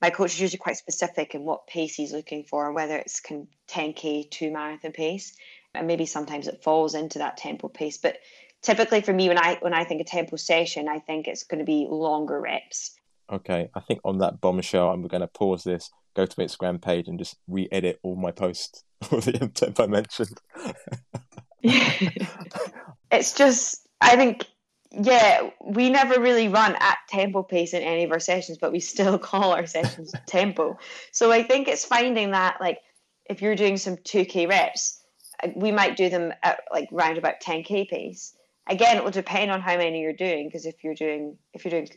my 0.00 0.10
coach 0.10 0.34
is 0.34 0.40
usually 0.40 0.58
quite 0.58 0.76
specific 0.76 1.34
in 1.34 1.42
what 1.42 1.66
pace 1.66 1.96
he's 1.96 2.12
looking 2.12 2.44
for, 2.44 2.72
whether 2.72 2.96
it's 2.96 3.20
10k 3.20 4.30
to 4.30 4.52
marathon 4.52 4.92
pace, 4.92 5.36
and 5.74 5.88
maybe 5.88 6.06
sometimes 6.06 6.46
it 6.46 6.62
falls 6.62 6.94
into 6.94 7.18
that 7.18 7.36
tempo 7.36 7.66
pace. 7.66 7.98
But 7.98 8.18
typically 8.62 9.00
for 9.00 9.12
me 9.12 9.28
when 9.28 9.38
I 9.38 9.58
when 9.60 9.74
I 9.74 9.84
think 9.84 10.00
a 10.00 10.04
tempo 10.04 10.36
session, 10.36 10.88
I 10.88 10.98
think 10.98 11.28
it's 11.28 11.44
going 11.44 11.60
to 11.60 11.64
be 11.64 11.86
longer 11.88 12.40
reps. 12.40 12.94
Okay, 13.30 13.70
I 13.74 13.80
think 13.80 14.00
on 14.04 14.18
that 14.18 14.40
bombshell, 14.40 14.90
I'm 14.90 15.06
going 15.06 15.20
to 15.20 15.26
pause 15.26 15.62
this, 15.64 15.90
go 16.16 16.24
to 16.24 16.34
my 16.38 16.44
Instagram 16.44 16.80
page, 16.80 17.08
and 17.08 17.18
just 17.18 17.36
re-edit 17.46 18.00
all 18.02 18.16
my 18.16 18.30
posts 18.30 18.84
with 19.12 19.26
the 19.26 19.48
tempo 19.48 19.84
I 19.84 19.86
mentioned. 19.86 20.40
it's 23.10 23.34
just, 23.34 23.86
I 24.00 24.16
think, 24.16 24.46
yeah, 24.90 25.50
we 25.62 25.90
never 25.90 26.18
really 26.18 26.48
run 26.48 26.74
at 26.80 26.96
tempo 27.10 27.42
pace 27.42 27.74
in 27.74 27.82
any 27.82 28.04
of 28.04 28.12
our 28.12 28.20
sessions, 28.20 28.56
but 28.56 28.72
we 28.72 28.80
still 28.80 29.18
call 29.30 29.52
our 29.52 29.66
sessions 29.66 30.10
tempo. 30.26 30.78
So 31.12 31.30
I 31.30 31.42
think 31.42 31.68
it's 31.68 31.84
finding 31.84 32.30
that, 32.30 32.56
like, 32.62 32.78
if 33.28 33.42
you're 33.42 33.56
doing 33.56 33.76
some 33.76 33.96
2K 33.98 34.48
reps, 34.48 35.02
uh, 35.44 35.48
we 35.54 35.70
might 35.70 35.98
do 35.98 36.08
them 36.08 36.32
at 36.42 36.60
like 36.72 36.88
round 36.90 37.18
about 37.18 37.42
10K 37.42 37.86
pace 37.90 38.32
again 38.68 38.96
it 38.96 39.04
will 39.04 39.10
depend 39.10 39.50
on 39.50 39.60
how 39.60 39.76
many 39.76 40.00
you're 40.00 40.12
doing 40.12 40.48
because 40.48 40.66
if 40.66 40.84
you're 40.84 40.94
doing 40.94 41.36
if 41.52 41.64
you're 41.64 41.70
doing 41.70 41.88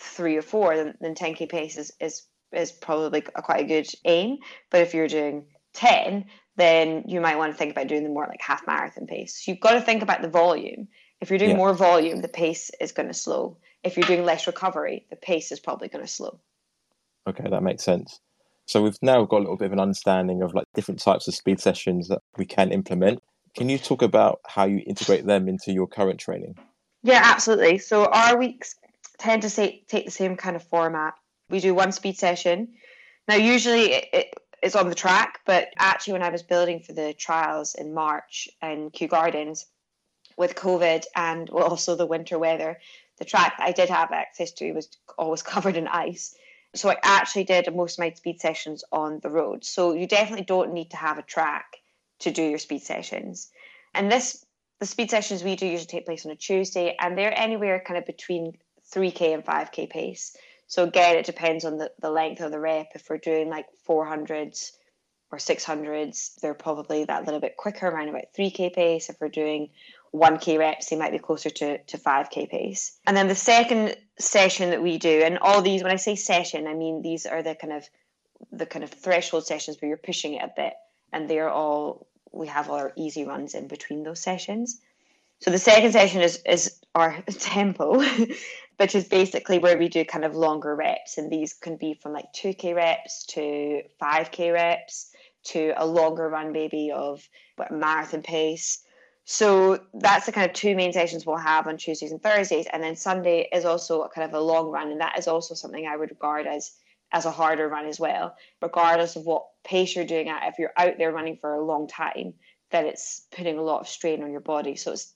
three 0.00 0.36
or 0.36 0.42
four 0.42 0.76
then, 0.76 0.94
then 1.00 1.14
10k 1.14 1.48
pace 1.48 1.76
is, 1.76 1.92
is 2.00 2.26
is 2.52 2.72
probably 2.72 3.22
a 3.34 3.42
quite 3.42 3.64
a 3.64 3.68
good 3.68 3.88
aim. 4.04 4.38
But 4.70 4.82
if 4.82 4.94
you're 4.94 5.08
doing 5.08 5.46
10 5.74 6.24
then 6.56 7.04
you 7.06 7.20
might 7.20 7.36
want 7.36 7.52
to 7.52 7.58
think 7.58 7.72
about 7.72 7.86
doing 7.86 8.02
the 8.02 8.08
more 8.08 8.26
like 8.26 8.40
half 8.40 8.66
marathon 8.66 9.06
pace. 9.06 9.44
So 9.44 9.50
you've 9.50 9.60
got 9.60 9.72
to 9.72 9.80
think 9.82 10.02
about 10.02 10.22
the 10.22 10.28
volume. 10.28 10.88
If 11.20 11.28
you're 11.28 11.38
doing 11.38 11.50
yeah. 11.50 11.56
more 11.56 11.74
volume 11.74 12.22
the 12.22 12.28
pace 12.28 12.70
is 12.80 12.92
going 12.92 13.08
to 13.08 13.14
slow. 13.14 13.58
If 13.84 13.96
you're 13.96 14.06
doing 14.06 14.24
less 14.24 14.46
recovery 14.46 15.06
the 15.10 15.16
pace 15.16 15.52
is 15.52 15.60
probably 15.60 15.88
going 15.88 16.04
to 16.04 16.10
slow. 16.10 16.40
Okay 17.28 17.48
that 17.50 17.62
makes 17.62 17.84
sense. 17.84 18.20
So 18.66 18.82
we've 18.82 18.98
now 19.00 19.24
got 19.24 19.38
a 19.38 19.40
little 19.40 19.56
bit 19.56 19.66
of 19.66 19.72
an 19.72 19.80
understanding 19.80 20.42
of 20.42 20.54
like 20.54 20.66
different 20.74 21.00
types 21.00 21.28
of 21.28 21.34
speed 21.34 21.60
sessions 21.60 22.08
that 22.08 22.22
we 22.36 22.44
can 22.44 22.72
implement 22.72 23.22
can 23.56 23.68
you 23.68 23.78
talk 23.78 24.02
about 24.02 24.40
how 24.46 24.64
you 24.64 24.82
integrate 24.86 25.26
them 25.26 25.48
into 25.48 25.72
your 25.72 25.86
current 25.86 26.20
training? 26.20 26.56
Yeah, 27.02 27.22
absolutely. 27.24 27.78
So 27.78 28.04
our 28.04 28.36
weeks 28.36 28.76
tend 29.18 29.42
to 29.42 29.50
say, 29.50 29.82
take 29.88 30.04
the 30.04 30.10
same 30.10 30.36
kind 30.36 30.56
of 30.56 30.62
format. 30.62 31.14
We 31.48 31.60
do 31.60 31.74
one 31.74 31.92
speed 31.92 32.18
session. 32.18 32.74
Now, 33.26 33.36
usually 33.36 33.92
it, 33.92 34.08
it, 34.12 34.34
it's 34.62 34.76
on 34.76 34.88
the 34.88 34.94
track, 34.94 35.40
but 35.46 35.68
actually, 35.78 36.14
when 36.14 36.22
I 36.22 36.30
was 36.30 36.42
building 36.42 36.80
for 36.80 36.92
the 36.92 37.14
trials 37.14 37.74
in 37.74 37.94
March 37.94 38.48
in 38.62 38.90
Kew 38.90 39.08
Gardens 39.08 39.66
with 40.36 40.54
COVID 40.54 41.04
and 41.14 41.48
also 41.50 41.96
the 41.96 42.06
winter 42.06 42.38
weather, 42.38 42.78
the 43.18 43.24
track 43.24 43.54
I 43.58 43.72
did 43.72 43.88
have 43.88 44.12
access 44.12 44.52
to 44.52 44.72
was 44.72 44.88
always 45.16 45.42
covered 45.54 45.76
in 45.76 45.88
ice. 45.88 46.34
So 46.74 46.90
I 46.90 46.96
actually 47.02 47.44
did 47.44 47.74
most 47.74 47.94
of 47.94 48.00
my 48.00 48.10
speed 48.10 48.40
sessions 48.40 48.84
on 48.92 49.20
the 49.22 49.30
road. 49.30 49.64
So 49.64 49.94
you 49.94 50.06
definitely 50.06 50.44
don't 50.44 50.74
need 50.74 50.90
to 50.90 50.96
have 50.98 51.16
a 51.16 51.22
track 51.22 51.78
to 52.20 52.30
do 52.30 52.42
your 52.42 52.58
speed 52.58 52.82
sessions. 52.82 53.50
And 53.94 54.10
this 54.10 54.44
the 54.78 54.86
speed 54.86 55.10
sessions 55.10 55.42
we 55.42 55.56
do 55.56 55.66
usually 55.66 55.86
take 55.86 56.04
place 56.04 56.26
on 56.26 56.32
a 56.32 56.36
Tuesday, 56.36 56.96
and 57.00 57.16
they're 57.16 57.38
anywhere 57.38 57.82
kind 57.86 57.98
of 57.98 58.04
between 58.04 58.58
3k 58.92 59.34
and 59.34 59.44
5k 59.44 59.88
pace. 59.88 60.36
So 60.66 60.84
again, 60.84 61.16
it 61.16 61.26
depends 61.26 61.64
on 61.64 61.78
the, 61.78 61.90
the 62.00 62.10
length 62.10 62.40
of 62.40 62.50
the 62.50 62.60
rep. 62.60 62.88
If 62.94 63.08
we're 63.08 63.18
doing 63.18 63.48
like 63.48 63.66
400s 63.88 64.72
or 65.30 65.38
600s, 65.38 66.34
they're 66.36 66.54
probably 66.54 67.04
that 67.04 67.24
little 67.24 67.40
bit 67.40 67.56
quicker, 67.56 67.88
around 67.88 68.08
about 68.08 68.34
3k 68.36 68.74
pace. 68.74 69.08
If 69.08 69.16
we're 69.20 69.28
doing 69.28 69.70
1k 70.14 70.58
reps, 70.58 70.90
they 70.90 70.96
might 70.96 71.12
be 71.12 71.18
closer 71.18 71.50
to, 71.50 71.78
to 71.78 71.98
5k 71.98 72.50
pace. 72.50 72.98
And 73.06 73.16
then 73.16 73.28
the 73.28 73.34
second 73.34 73.96
session 74.18 74.70
that 74.70 74.82
we 74.82 74.98
do, 74.98 75.22
and 75.24 75.38
all 75.38 75.62
these, 75.62 75.82
when 75.82 75.92
I 75.92 75.96
say 75.96 76.16
session, 76.16 76.66
I 76.66 76.74
mean 76.74 77.02
these 77.02 77.26
are 77.26 77.42
the 77.42 77.54
kind 77.54 77.72
of 77.72 77.88
the 78.52 78.66
kind 78.66 78.84
of 78.84 78.90
threshold 78.90 79.46
sessions 79.46 79.80
where 79.80 79.88
you're 79.88 79.96
pushing 79.96 80.34
it 80.34 80.42
a 80.42 80.52
bit 80.54 80.74
and 81.12 81.28
they're 81.28 81.50
all 81.50 82.06
we 82.32 82.46
have 82.46 82.70
our 82.70 82.92
easy 82.96 83.24
runs 83.24 83.54
in 83.54 83.66
between 83.66 84.02
those 84.02 84.20
sessions. 84.20 84.80
So 85.40 85.50
the 85.50 85.58
second 85.58 85.92
session 85.92 86.22
is 86.22 86.42
is 86.46 86.80
our 86.94 87.22
tempo, 87.30 88.02
which 88.78 88.94
is 88.94 89.04
basically 89.08 89.58
where 89.58 89.78
we 89.78 89.88
do 89.88 90.04
kind 90.04 90.24
of 90.24 90.34
longer 90.34 90.74
reps, 90.74 91.18
and 91.18 91.30
these 91.30 91.54
can 91.54 91.76
be 91.76 91.94
from 91.94 92.12
like 92.12 92.32
two 92.32 92.54
k 92.54 92.74
reps 92.74 93.24
to 93.26 93.82
five 93.98 94.30
k 94.30 94.50
reps 94.50 95.12
to 95.44 95.72
a 95.76 95.86
longer 95.86 96.28
run 96.28 96.52
maybe 96.52 96.90
of 96.92 97.28
a 97.58 97.72
marathon 97.72 98.22
pace. 98.22 98.82
So 99.24 99.80
that's 99.92 100.26
the 100.26 100.32
kind 100.32 100.48
of 100.48 100.54
two 100.54 100.76
main 100.76 100.92
sessions 100.92 101.26
we'll 101.26 101.36
have 101.36 101.66
on 101.66 101.76
Tuesdays 101.76 102.12
and 102.12 102.22
Thursdays, 102.22 102.66
and 102.72 102.82
then 102.82 102.94
Sunday 102.94 103.48
is 103.52 103.64
also 103.64 104.08
kind 104.14 104.26
of 104.26 104.34
a 104.34 104.40
long 104.40 104.70
run, 104.70 104.90
and 104.90 105.00
that 105.00 105.18
is 105.18 105.26
also 105.26 105.54
something 105.54 105.86
I 105.86 105.96
would 105.96 106.10
regard 106.10 106.46
as 106.46 106.72
as 107.12 107.24
a 107.24 107.30
harder 107.30 107.68
run 107.68 107.86
as 107.86 108.00
well, 108.00 108.36
regardless 108.60 109.16
of 109.16 109.24
what 109.24 109.46
pace 109.66 109.94
you're 109.94 110.04
doing 110.04 110.28
at. 110.28 110.48
If 110.48 110.58
you're 110.58 110.72
out 110.76 110.98
there 110.98 111.12
running 111.12 111.36
for 111.40 111.54
a 111.54 111.64
long 111.64 111.88
time, 111.88 112.34
then 112.70 112.86
it's 112.86 113.26
putting 113.36 113.58
a 113.58 113.62
lot 113.62 113.80
of 113.80 113.88
strain 113.88 114.22
on 114.22 114.32
your 114.32 114.40
body. 114.40 114.76
So 114.76 114.92
it's 114.92 115.14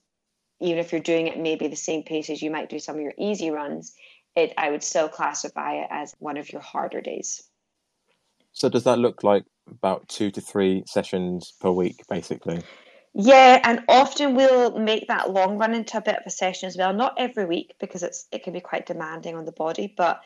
even 0.61 0.78
if 0.78 0.92
you're 0.92 1.00
doing 1.00 1.26
it 1.26 1.38
maybe 1.38 1.69
the 1.69 1.76
same 1.76 2.02
pace 2.02 2.28
as 2.28 2.42
you 2.42 2.50
might 2.50 2.69
do 2.69 2.78
some 2.78 2.97
of 2.97 3.00
your 3.00 3.14
easy 3.19 3.50
runs, 3.50 3.95
it 4.37 4.52
I 4.59 4.71
would 4.71 4.83
still 4.83 5.09
classify 5.09 5.75
it 5.76 5.88
as 5.90 6.14
one 6.19 6.37
of 6.37 6.52
your 6.52 6.62
harder 6.62 7.00
days. 7.00 7.42
So 8.52 8.69
does 8.69 8.85
that 8.85 8.99
look 8.99 9.23
like 9.23 9.45
about 9.71 10.09
two 10.09 10.30
to 10.33 10.40
three 10.40 10.83
sessions 10.87 11.52
per 11.61 11.71
week, 11.71 12.02
basically? 12.09 12.62
Yeah, 13.14 13.61
and 13.64 13.83
often 13.88 14.35
we'll 14.37 14.78
make 14.78 15.09
that 15.09 15.30
long 15.30 15.59
run 15.59 15.75
into 15.75 15.99
a 15.99 16.02
bit 16.02 16.16
of 16.16 16.23
a 16.26 16.30
session 16.30 16.69
as 16.69 16.76
well. 16.76 16.92
Not 16.92 17.14
every 17.19 17.45
week 17.45 17.75
because 17.80 18.02
it's 18.02 18.26
it 18.30 18.45
can 18.45 18.52
be 18.52 18.61
quite 18.61 18.87
demanding 18.87 19.37
on 19.37 19.45
the 19.45 19.52
body, 19.52 19.92
but 19.97 20.21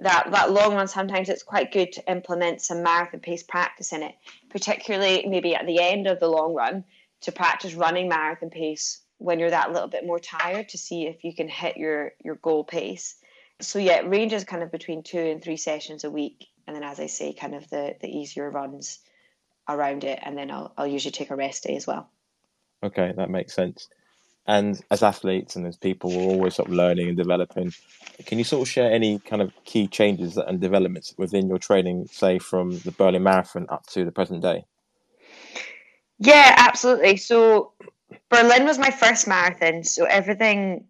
that 0.00 0.28
that 0.32 0.50
long 0.50 0.74
run 0.74 0.88
sometimes 0.88 1.28
it's 1.28 1.42
quite 1.42 1.72
good 1.72 1.92
to 1.92 2.10
implement 2.10 2.60
some 2.60 2.82
marathon 2.82 3.20
pace 3.20 3.42
practice 3.42 3.92
in 3.92 4.02
it 4.02 4.14
particularly 4.50 5.24
maybe 5.28 5.54
at 5.54 5.66
the 5.66 5.80
end 5.80 6.06
of 6.06 6.18
the 6.18 6.28
long 6.28 6.52
run 6.52 6.84
to 7.20 7.32
practice 7.32 7.74
running 7.74 8.08
marathon 8.08 8.50
pace 8.50 9.00
when 9.18 9.38
you're 9.38 9.50
that 9.50 9.72
little 9.72 9.88
bit 9.88 10.06
more 10.06 10.18
tired 10.18 10.68
to 10.68 10.78
see 10.78 11.06
if 11.06 11.24
you 11.24 11.34
can 11.34 11.48
hit 11.48 11.76
your 11.76 12.12
your 12.22 12.36
goal 12.36 12.64
pace. 12.64 13.16
So 13.60 13.78
yeah 13.78 14.00
it 14.00 14.08
ranges 14.08 14.44
kind 14.44 14.62
of 14.62 14.70
between 14.70 15.02
two 15.02 15.18
and 15.18 15.42
three 15.42 15.56
sessions 15.56 16.04
a 16.04 16.10
week 16.10 16.46
and 16.66 16.74
then 16.74 16.82
as 16.82 16.98
i 17.00 17.06
say 17.06 17.32
kind 17.32 17.54
of 17.54 17.68
the 17.70 17.94
the 18.00 18.08
easier 18.08 18.50
runs 18.50 18.98
around 19.68 20.04
it 20.04 20.18
and 20.22 20.36
then 20.36 20.50
i'll, 20.50 20.72
I'll 20.76 20.86
usually 20.86 21.12
take 21.12 21.30
a 21.30 21.36
rest 21.36 21.64
day 21.64 21.76
as 21.76 21.86
well. 21.86 22.10
Okay 22.82 23.12
that 23.16 23.30
makes 23.30 23.54
sense 23.54 23.88
And 24.46 24.80
as 24.90 25.02
athletes 25.02 25.56
and 25.56 25.66
as 25.66 25.76
people, 25.76 26.10
we're 26.10 26.32
always 26.32 26.54
sort 26.54 26.68
of 26.68 26.74
learning 26.74 27.08
and 27.08 27.16
developing. 27.16 27.72
Can 28.26 28.38
you 28.38 28.44
sort 28.44 28.62
of 28.62 28.70
share 28.70 28.92
any 28.92 29.18
kind 29.20 29.40
of 29.40 29.52
key 29.64 29.86
changes 29.88 30.36
and 30.36 30.60
developments 30.60 31.14
within 31.16 31.48
your 31.48 31.58
training, 31.58 32.08
say 32.10 32.38
from 32.38 32.78
the 32.80 32.92
Berlin 32.92 33.22
Marathon 33.22 33.66
up 33.70 33.86
to 33.86 34.04
the 34.04 34.12
present 34.12 34.42
day? 34.42 34.64
Yeah, 36.18 36.54
absolutely. 36.58 37.16
So 37.16 37.72
Berlin 38.28 38.64
was 38.64 38.78
my 38.78 38.90
first 38.90 39.26
marathon, 39.26 39.82
so 39.84 40.04
everything 40.04 40.86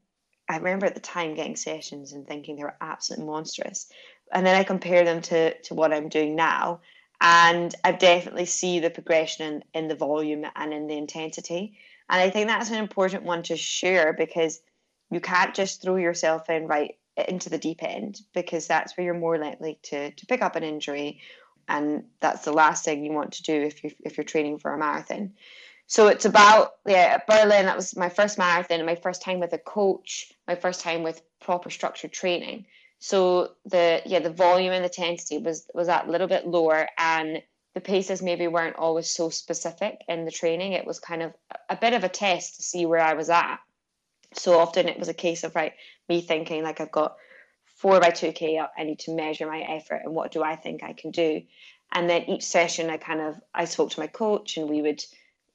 I 0.48 0.56
remember 0.56 0.86
at 0.86 0.94
the 0.94 1.00
time 1.00 1.34
getting 1.34 1.56
sessions 1.56 2.12
and 2.12 2.26
thinking 2.26 2.56
they 2.56 2.64
were 2.64 2.76
absolutely 2.80 3.26
monstrous. 3.26 3.88
And 4.32 4.44
then 4.44 4.56
I 4.56 4.64
compare 4.64 5.04
them 5.04 5.22
to 5.22 5.56
to 5.62 5.74
what 5.74 5.92
I'm 5.92 6.08
doing 6.08 6.34
now, 6.34 6.80
and 7.20 7.74
I 7.84 7.92
definitely 7.92 8.46
see 8.46 8.80
the 8.80 8.90
progression 8.90 9.62
in, 9.74 9.82
in 9.82 9.88
the 9.88 9.94
volume 9.94 10.44
and 10.56 10.72
in 10.72 10.86
the 10.86 10.96
intensity. 10.96 11.78
And 12.08 12.20
I 12.20 12.30
think 12.30 12.48
that's 12.48 12.70
an 12.70 12.76
important 12.76 13.24
one 13.24 13.42
to 13.44 13.56
share 13.56 14.12
because 14.12 14.60
you 15.10 15.20
can't 15.20 15.54
just 15.54 15.82
throw 15.82 15.96
yourself 15.96 16.50
in 16.50 16.66
right 16.66 16.96
into 17.28 17.48
the 17.48 17.58
deep 17.58 17.82
end 17.82 18.20
because 18.34 18.66
that's 18.66 18.96
where 18.96 19.04
you're 19.04 19.14
more 19.14 19.38
likely 19.38 19.78
to 19.84 20.10
to 20.10 20.26
pick 20.26 20.42
up 20.42 20.56
an 20.56 20.64
injury 20.64 21.20
and 21.68 22.04
that's 22.20 22.44
the 22.44 22.52
last 22.52 22.84
thing 22.84 23.04
you 23.04 23.12
want 23.12 23.32
to 23.32 23.42
do 23.42 23.54
if 23.54 23.84
you 23.84 23.90
if 24.04 24.16
you're 24.16 24.24
training 24.24 24.58
for 24.58 24.72
a 24.72 24.78
marathon. 24.78 25.32
So 25.86 26.08
it's 26.08 26.24
about 26.24 26.72
yeah 26.86 27.18
Berlin. 27.28 27.66
That 27.66 27.76
was 27.76 27.96
my 27.96 28.08
first 28.08 28.38
marathon 28.38 28.84
my 28.84 28.96
first 28.96 29.22
time 29.22 29.40
with 29.40 29.52
a 29.52 29.58
coach. 29.58 30.32
My 30.46 30.54
first 30.54 30.80
time 30.80 31.02
with 31.02 31.22
proper 31.40 31.70
structured 31.70 32.12
training. 32.12 32.66
So 32.98 33.52
the 33.64 34.02
yeah 34.04 34.20
the 34.20 34.30
volume 34.30 34.72
and 34.72 34.84
the 34.84 34.88
intensity 34.88 35.38
was 35.38 35.66
was 35.74 35.86
that 35.86 36.08
little 36.08 36.28
bit 36.28 36.46
lower 36.46 36.88
and 36.98 37.42
the 37.74 37.80
paces 37.80 38.22
maybe 38.22 38.46
weren't 38.46 38.76
always 38.76 39.10
so 39.10 39.30
specific 39.30 40.02
in 40.08 40.24
the 40.24 40.30
training. 40.30 40.72
It 40.72 40.86
was 40.86 41.00
kind 41.00 41.22
of 41.22 41.32
a 41.68 41.76
bit 41.76 41.92
of 41.92 42.04
a 42.04 42.08
test 42.08 42.56
to 42.56 42.62
see 42.62 42.86
where 42.86 43.00
I 43.00 43.14
was 43.14 43.30
at. 43.30 43.58
So 44.32 44.58
often 44.58 44.88
it 44.88 44.98
was 44.98 45.08
a 45.08 45.14
case 45.14 45.44
of 45.44 45.54
right 45.54 45.72
me 46.08 46.20
thinking 46.20 46.62
like 46.62 46.80
I've 46.80 46.90
got 46.90 47.16
four 47.76 48.00
by 48.00 48.10
two 48.10 48.32
k 48.32 48.58
up. 48.58 48.72
I 48.78 48.84
need 48.84 49.00
to 49.00 49.14
measure 49.14 49.46
my 49.46 49.60
effort 49.60 50.02
and 50.04 50.14
what 50.14 50.32
do 50.32 50.42
I 50.42 50.56
think 50.56 50.82
I 50.82 50.92
can 50.92 51.10
do. 51.10 51.42
And 51.92 52.08
then 52.08 52.24
each 52.24 52.44
session 52.44 52.90
I 52.90 52.96
kind 52.96 53.20
of 53.20 53.40
I 53.54 53.64
spoke 53.64 53.90
to 53.90 54.00
my 54.00 54.06
coach 54.06 54.56
and 54.56 54.68
we 54.68 54.82
would 54.82 55.04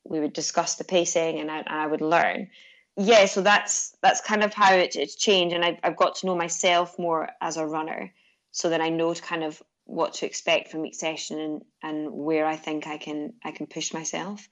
we 0.04 0.20
would 0.20 0.34
discuss 0.34 0.76
the 0.76 0.84
pacing 0.84 1.40
and 1.40 1.52
I, 1.52 1.60
and 1.60 1.68
I 1.70 1.88
would 1.88 2.02
learn. 2.02 2.50
Yeah, 2.98 3.26
so 3.26 3.42
that's 3.42 3.96
that's 4.02 4.20
kind 4.20 4.44
of 4.44 4.54
how 4.54 4.74
it, 4.74 4.96
it's 4.98 5.16
changed, 5.16 5.56
and 5.56 5.64
I've, 5.64 5.78
I've 5.84 5.96
got 5.96 6.16
to 6.16 6.26
know 6.26 6.36
myself 6.36 7.00
more 7.00 7.30
as 7.40 7.56
a 7.56 7.66
runner, 7.66 8.12
so 8.52 8.70
that 8.70 8.82
I 8.82 8.90
know 8.90 9.14
to 9.14 9.22
kind 9.22 9.44
of 9.44 9.64
what 9.90 10.14
to 10.16 10.26
expect 10.26 10.70
from 10.70 10.86
each 10.86 10.96
session 10.96 11.40
and, 11.40 11.62
and 11.82 12.12
where 12.12 12.46
I 12.46 12.56
think 12.56 12.88
I 12.88 12.98
can 12.98 13.34
I 13.44 13.52
can 13.52 13.68
push 13.68 13.94
myself. 13.94 14.48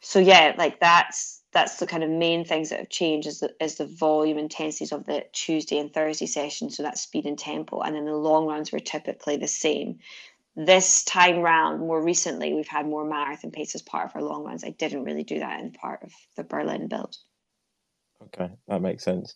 So 0.00 0.18
yeah, 0.18 0.54
like 0.56 0.80
that's 0.80 1.42
that's 1.52 1.76
the 1.76 1.86
kind 1.86 2.02
of 2.02 2.10
main 2.10 2.44
things 2.44 2.70
that 2.70 2.80
have 2.80 2.88
changed 2.88 3.28
is 3.28 3.40
the, 3.40 3.54
is 3.60 3.76
the 3.76 3.86
volume 3.86 4.38
intensities 4.38 4.92
of 4.92 5.06
the 5.06 5.24
Tuesday 5.32 5.78
and 5.78 5.92
Thursday 5.92 6.26
sessions. 6.26 6.76
So 6.76 6.82
that's 6.82 7.00
speed 7.00 7.26
and 7.26 7.38
tempo, 7.38 7.80
and 7.80 7.94
then 7.94 8.04
the 8.04 8.12
long 8.12 8.46
runs 8.46 8.72
were 8.72 8.80
typically 8.80 9.36
the 9.36 9.48
same 9.48 9.98
this 10.56 11.02
time 11.04 11.40
round, 11.40 11.80
more 11.80 12.00
recently, 12.00 12.54
we've 12.54 12.68
had 12.68 12.86
more 12.86 13.04
marathon 13.04 13.50
pace 13.50 13.74
as 13.74 13.82
part 13.82 14.06
of 14.06 14.16
our 14.16 14.22
long 14.22 14.44
runs. 14.44 14.64
I 14.64 14.70
didn't 14.70 15.04
really 15.04 15.24
do 15.24 15.40
that 15.40 15.60
in 15.60 15.72
part 15.72 16.02
of 16.02 16.12
the 16.36 16.44
Berlin 16.44 16.86
build. 16.86 17.16
Okay, 18.22 18.50
that 18.68 18.80
makes 18.80 19.04
sense. 19.04 19.34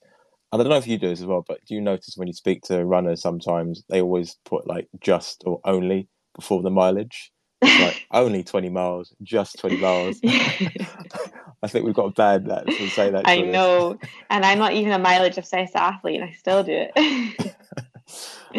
I 0.51 0.57
don't 0.57 0.69
know 0.69 0.77
if 0.77 0.87
you 0.87 0.99
do 0.99 1.09
this 1.09 1.21
as 1.21 1.27
well, 1.27 1.45
but 1.47 1.65
do 1.67 1.75
you 1.75 1.81
notice 1.81 2.15
when 2.17 2.29
you 2.29 2.35
speak 2.35 2.63
to 2.65 2.85
runners 2.85 3.21
sometimes 3.21 3.85
they 3.89 4.01
always 4.01 4.37
put 4.45 4.67
like 4.67 4.89
just 5.01 5.43
or 5.45 5.61
only 5.65 6.09
before 6.35 6.63
the 6.63 6.71
mileage? 6.71 7.33
It's 7.61 7.83
like 7.83 8.07
only 8.13 8.43
20 8.45 8.71
miles, 8.71 9.15
just 9.23 9.59
20 9.59 9.77
miles. 9.77 10.21
I 10.25 11.67
think 11.67 11.85
we've 11.85 11.95
got 11.95 12.07
a 12.07 12.13
bad 12.13 12.47
that 12.47 12.67
to 12.67 12.89
say 12.91 13.11
that. 13.11 13.29
I 13.29 13.41
know. 13.41 13.99
And 14.31 14.45
I'm 14.45 14.59
not 14.59 14.73
even 14.73 14.93
a 14.93 14.99
mileage 14.99 15.37
obsessed 15.37 15.77
athlete 15.77 16.21
and 16.21 16.31
I 16.31 16.33
still 16.33 16.63
do 16.63 16.87
it. 16.95 17.55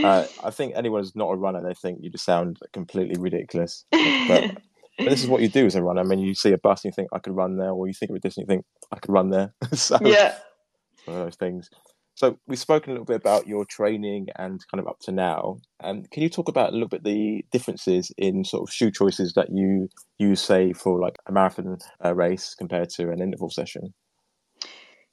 uh, 0.03 0.25
I 0.43 0.51
think 0.51 0.74
anyone 0.75 1.01
who's 1.01 1.15
not 1.15 1.31
a 1.31 1.36
runner, 1.36 1.62
they 1.63 1.74
think 1.74 2.00
you 2.01 2.12
just 2.12 2.25
sound 2.25 2.60
completely 2.74 3.19
ridiculous. 3.19 3.86
But, 3.91 4.51
but, 4.98 5.10
this 5.10 5.24
is 5.24 5.29
what 5.29 5.41
you 5.41 5.48
do 5.48 5.65
as 5.65 5.75
a 5.75 5.81
runner. 5.81 6.02
I 6.02 6.04
mean, 6.04 6.19
you 6.19 6.36
see 6.36 6.52
a 6.52 6.58
bus 6.58 6.84
and 6.84 6.91
you 6.91 6.93
think 6.93 7.10
I 7.13 7.19
could 7.19 7.36
run 7.36 7.58
there, 7.58 7.71
or 7.71 7.88
you 7.88 7.93
think 7.93 8.12
of 8.12 8.17
a 8.17 8.19
distance, 8.19 8.43
you 8.43 8.54
think 8.54 8.65
I 8.91 8.99
could 8.99 9.12
run 9.12 9.30
there. 9.30 9.54
so, 9.73 9.97
yeah, 10.02 10.36
one 11.10 11.19
of 11.19 11.26
those 11.26 11.36
things. 11.36 11.69
So 12.15 12.38
we've 12.48 12.60
spoken 12.60 12.89
a 12.89 12.93
little 12.95 13.06
bit 13.06 13.15
about 13.15 13.48
your 13.48 13.63
training 13.63 14.28
and 14.36 14.62
kind 14.69 14.82
of 14.82 14.88
up 14.89 15.00
to 15.04 15.12
now. 15.13 15.60
Um, 15.82 16.04
can 16.12 16.22
you 16.22 16.30
talk 16.30 16.50
about 16.50 16.72
a 16.72 16.74
little 16.74 16.89
bit 16.89 17.06
the 17.06 17.45
differences 17.50 18.12
in 18.17 18.43
sort 18.43 18.67
of 18.67 18.74
shoe 18.74 18.91
choices 18.91 19.34
that 19.36 19.54
you 19.54 19.88
use, 20.17 20.41
say, 20.41 20.74
for 20.74 21.00
like 21.00 21.15
a 21.28 21.32
marathon 21.32 21.78
uh, 22.04 22.13
race 22.13 22.56
compared 22.56 22.89
to 22.89 23.10
an 23.12 23.22
interval 23.22 23.50
session? 23.50 23.93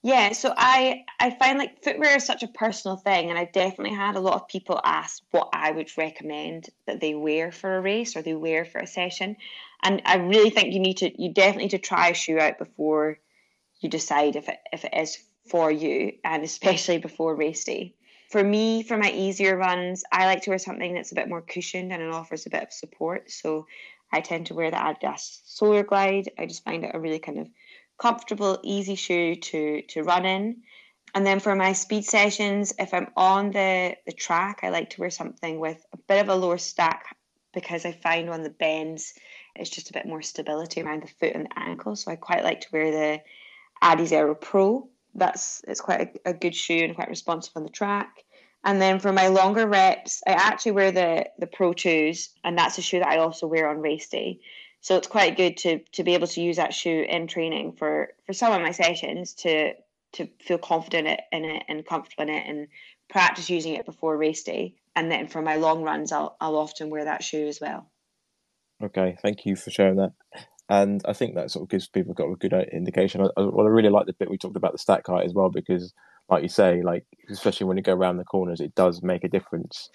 Yeah, 0.02 0.32
so 0.32 0.52
I 0.56 1.04
I 1.20 1.30
find 1.30 1.58
like 1.58 1.82
footwear 1.82 2.16
is 2.16 2.24
such 2.24 2.42
a 2.42 2.48
personal 2.48 2.96
thing, 2.96 3.30
and 3.30 3.38
I 3.38 3.44
definitely 3.44 3.96
had 3.96 4.16
a 4.16 4.20
lot 4.20 4.34
of 4.34 4.48
people 4.48 4.80
ask 4.84 5.22
what 5.30 5.48
I 5.52 5.70
would 5.70 5.90
recommend 5.96 6.68
that 6.86 7.00
they 7.00 7.14
wear 7.14 7.50
for 7.50 7.76
a 7.76 7.80
race 7.80 8.16
or 8.16 8.22
they 8.22 8.34
wear 8.34 8.64
for 8.64 8.78
a 8.78 8.86
session, 8.86 9.36
and 9.82 10.02
I 10.04 10.16
really 10.16 10.50
think 10.50 10.74
you 10.74 10.80
need 10.80 10.98
to 10.98 11.22
you 11.22 11.32
definitely 11.32 11.64
need 11.64 11.70
to 11.70 11.78
try 11.78 12.08
a 12.08 12.14
shoe 12.14 12.38
out 12.38 12.58
before 12.58 13.18
you 13.80 13.88
decide 13.88 14.36
if 14.36 14.48
it 14.48 14.58
if 14.72 14.84
it 14.84 14.92
is 14.92 15.18
for 15.48 15.70
you, 15.70 16.12
and 16.24 16.44
especially 16.44 16.98
before 16.98 17.34
race 17.34 17.64
day. 17.64 17.94
For 18.30 18.42
me, 18.42 18.82
for 18.82 18.96
my 18.96 19.10
easier 19.10 19.56
runs, 19.56 20.02
I 20.10 20.26
like 20.26 20.42
to 20.42 20.50
wear 20.50 20.58
something 20.58 20.94
that's 20.94 21.12
a 21.12 21.14
bit 21.14 21.28
more 21.28 21.42
cushioned 21.42 21.92
and 21.92 22.02
it 22.02 22.12
offers 22.12 22.44
a 22.44 22.50
bit 22.50 22.64
of 22.64 22.72
support. 22.72 23.30
So 23.30 23.66
I 24.12 24.20
tend 24.20 24.46
to 24.46 24.54
wear 24.54 24.70
the 24.70 24.76
Adidas 24.76 25.40
Solar 25.44 25.84
Glide. 25.84 26.30
I 26.36 26.46
just 26.46 26.64
find 26.64 26.84
it 26.84 26.90
a 26.92 26.98
really 26.98 27.20
kind 27.20 27.38
of 27.38 27.48
comfortable, 27.98 28.58
easy 28.62 28.96
shoe 28.96 29.36
to 29.36 29.82
to 29.82 30.02
run 30.02 30.26
in. 30.26 30.62
And 31.14 31.24
then 31.24 31.40
for 31.40 31.54
my 31.54 31.72
speed 31.72 32.04
sessions, 32.04 32.74
if 32.78 32.92
I'm 32.92 33.08
on 33.16 33.52
the, 33.52 33.96
the 34.06 34.12
track, 34.12 34.60
I 34.62 34.68
like 34.70 34.90
to 34.90 35.00
wear 35.00 35.10
something 35.10 35.60
with 35.60 35.82
a 35.92 35.96
bit 35.96 36.20
of 36.20 36.28
a 36.28 36.34
lower 36.34 36.58
stack 36.58 37.16
because 37.54 37.86
I 37.86 37.92
find 37.92 38.28
on 38.28 38.42
the 38.42 38.50
bends 38.50 39.14
it's 39.58 39.70
just 39.70 39.90
a 39.90 39.92
bit 39.92 40.06
more 40.06 40.22
stability 40.22 40.82
around 40.82 41.02
the 41.02 41.08
foot 41.08 41.34
and 41.34 41.46
the 41.46 41.58
ankle. 41.58 41.96
So 41.96 42.10
I 42.10 42.16
quite 42.16 42.44
like 42.44 42.62
to 42.62 42.68
wear 42.72 42.90
the 42.90 43.22
Adizero 43.82 44.38
Pro. 44.38 44.88
That's 45.16 45.62
it's 45.66 45.80
quite 45.80 46.20
a, 46.24 46.30
a 46.30 46.34
good 46.34 46.54
shoe 46.54 46.84
and 46.84 46.94
quite 46.94 47.08
responsive 47.08 47.52
on 47.56 47.62
the 47.62 47.70
track. 47.70 48.24
And 48.64 48.80
then 48.82 48.98
for 48.98 49.12
my 49.12 49.28
longer 49.28 49.66
reps, 49.66 50.22
I 50.26 50.32
actually 50.32 50.72
wear 50.72 50.92
the 50.92 51.26
the 51.38 51.46
Pro 51.46 51.72
2s, 51.72 52.30
and 52.44 52.58
that's 52.58 52.78
a 52.78 52.82
shoe 52.82 52.98
that 52.98 53.08
I 53.08 53.18
also 53.18 53.46
wear 53.46 53.68
on 53.68 53.80
race 53.80 54.08
day. 54.08 54.40
So 54.80 54.96
it's 54.96 55.08
quite 55.08 55.36
good 55.36 55.56
to 55.58 55.80
to 55.92 56.04
be 56.04 56.14
able 56.14 56.26
to 56.28 56.40
use 56.40 56.56
that 56.56 56.74
shoe 56.74 57.04
in 57.08 57.26
training 57.26 57.72
for 57.72 58.10
for 58.26 58.32
some 58.32 58.52
of 58.52 58.62
my 58.62 58.72
sessions 58.72 59.34
to 59.34 59.74
to 60.12 60.28
feel 60.40 60.58
confident 60.58 61.20
in 61.32 61.44
it 61.44 61.62
and 61.68 61.84
comfortable 61.86 62.24
in 62.24 62.30
it 62.30 62.44
and 62.46 62.68
practice 63.08 63.50
using 63.50 63.74
it 63.74 63.86
before 63.86 64.16
race 64.16 64.42
day. 64.42 64.74
And 64.94 65.10
then 65.10 65.28
for 65.28 65.42
my 65.42 65.56
long 65.56 65.82
runs, 65.82 66.12
I'll 66.12 66.36
I'll 66.40 66.56
often 66.56 66.90
wear 66.90 67.04
that 67.04 67.22
shoe 67.22 67.46
as 67.46 67.60
well. 67.60 67.90
Okay, 68.82 69.16
thank 69.22 69.46
you 69.46 69.56
for 69.56 69.70
sharing 69.70 69.96
that. 69.96 70.12
And 70.68 71.00
I 71.04 71.12
think 71.12 71.34
that 71.34 71.50
sort 71.50 71.62
of 71.64 71.68
gives 71.68 71.86
people 71.86 72.12
got 72.12 72.30
a 72.30 72.36
good 72.36 72.52
uh, 72.52 72.64
indication. 72.72 73.20
I, 73.20 73.28
well, 73.36 73.66
I 73.66 73.70
really 73.70 73.88
like 73.88 74.06
the 74.06 74.12
bit 74.12 74.30
we 74.30 74.38
talked 74.38 74.56
about 74.56 74.72
the 74.72 74.78
stack 74.78 75.06
height 75.06 75.24
as 75.24 75.32
well 75.32 75.48
because, 75.48 75.92
like 76.28 76.42
you 76.42 76.48
say, 76.48 76.82
like 76.82 77.04
especially 77.30 77.66
when 77.66 77.76
you 77.76 77.82
go 77.82 77.94
around 77.94 78.16
the 78.16 78.24
corners, 78.24 78.60
it 78.60 78.74
does 78.74 79.02
make 79.02 79.22
a 79.22 79.28
difference. 79.28 79.90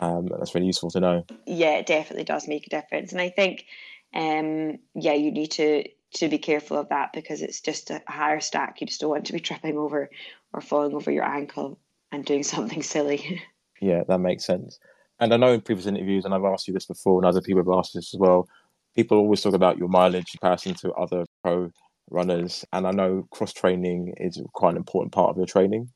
Um, 0.00 0.26
that's 0.26 0.54
really 0.54 0.66
useful 0.66 0.90
to 0.90 1.00
know. 1.00 1.24
Yeah, 1.46 1.76
it 1.76 1.86
definitely 1.86 2.24
does 2.24 2.48
make 2.48 2.66
a 2.66 2.70
difference, 2.70 3.12
and 3.12 3.20
I 3.20 3.28
think 3.28 3.66
um, 4.14 4.78
yeah, 4.94 5.14
you 5.14 5.30
need 5.30 5.50
to 5.52 5.84
to 6.14 6.28
be 6.28 6.38
careful 6.38 6.78
of 6.78 6.88
that 6.90 7.12
because 7.12 7.42
it's 7.42 7.60
just 7.60 7.90
a 7.90 8.00
higher 8.06 8.40
stack. 8.40 8.80
You 8.80 8.86
just 8.86 9.00
don't 9.00 9.10
want 9.10 9.26
to 9.26 9.32
be 9.32 9.40
tripping 9.40 9.76
over 9.76 10.08
or 10.52 10.60
falling 10.60 10.94
over 10.94 11.10
your 11.10 11.24
ankle 11.24 11.78
and 12.12 12.24
doing 12.24 12.42
something 12.44 12.82
silly. 12.82 13.42
yeah, 13.80 14.04
that 14.08 14.18
makes 14.18 14.46
sense. 14.46 14.78
And 15.20 15.32
I 15.32 15.36
know 15.36 15.52
in 15.52 15.60
previous 15.60 15.86
interviews, 15.86 16.24
and 16.24 16.34
I've 16.34 16.44
asked 16.44 16.66
you 16.66 16.74
this 16.74 16.86
before, 16.86 17.18
and 17.18 17.26
other 17.26 17.40
people 17.40 17.62
have 17.62 17.78
asked 17.78 17.94
this 17.94 18.14
as 18.14 18.18
well. 18.18 18.48
People 18.94 19.18
always 19.18 19.40
talk 19.40 19.54
about 19.54 19.78
your 19.78 19.88
mileage 19.88 20.34
in 20.34 20.38
comparison 20.38 20.74
to 20.74 20.92
other 20.92 21.24
pro 21.42 21.70
runners, 22.10 22.64
and 22.72 22.86
I 22.86 22.92
know 22.92 23.26
cross 23.30 23.52
training 23.52 24.14
is 24.18 24.40
quite 24.52 24.70
an 24.70 24.76
important 24.76 25.12
part 25.12 25.30
of 25.30 25.36
your 25.36 25.46
training. 25.46 25.90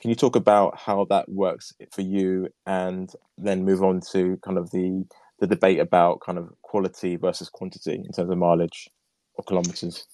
Can 0.00 0.10
you 0.10 0.16
talk 0.16 0.36
about 0.36 0.78
how 0.78 1.06
that 1.10 1.28
works 1.28 1.72
for 1.92 2.02
you, 2.02 2.48
and 2.66 3.10
then 3.38 3.64
move 3.64 3.82
on 3.82 4.00
to 4.12 4.36
kind 4.44 4.58
of 4.58 4.70
the 4.70 5.04
the 5.38 5.46
debate 5.46 5.80
about 5.80 6.20
kind 6.20 6.38
of 6.38 6.50
quality 6.62 7.16
versus 7.16 7.48
quantity 7.48 7.94
in 7.94 8.12
terms 8.12 8.30
of 8.30 8.38
mileage 8.38 8.88
or 9.34 9.44
kilometers? 9.44 10.06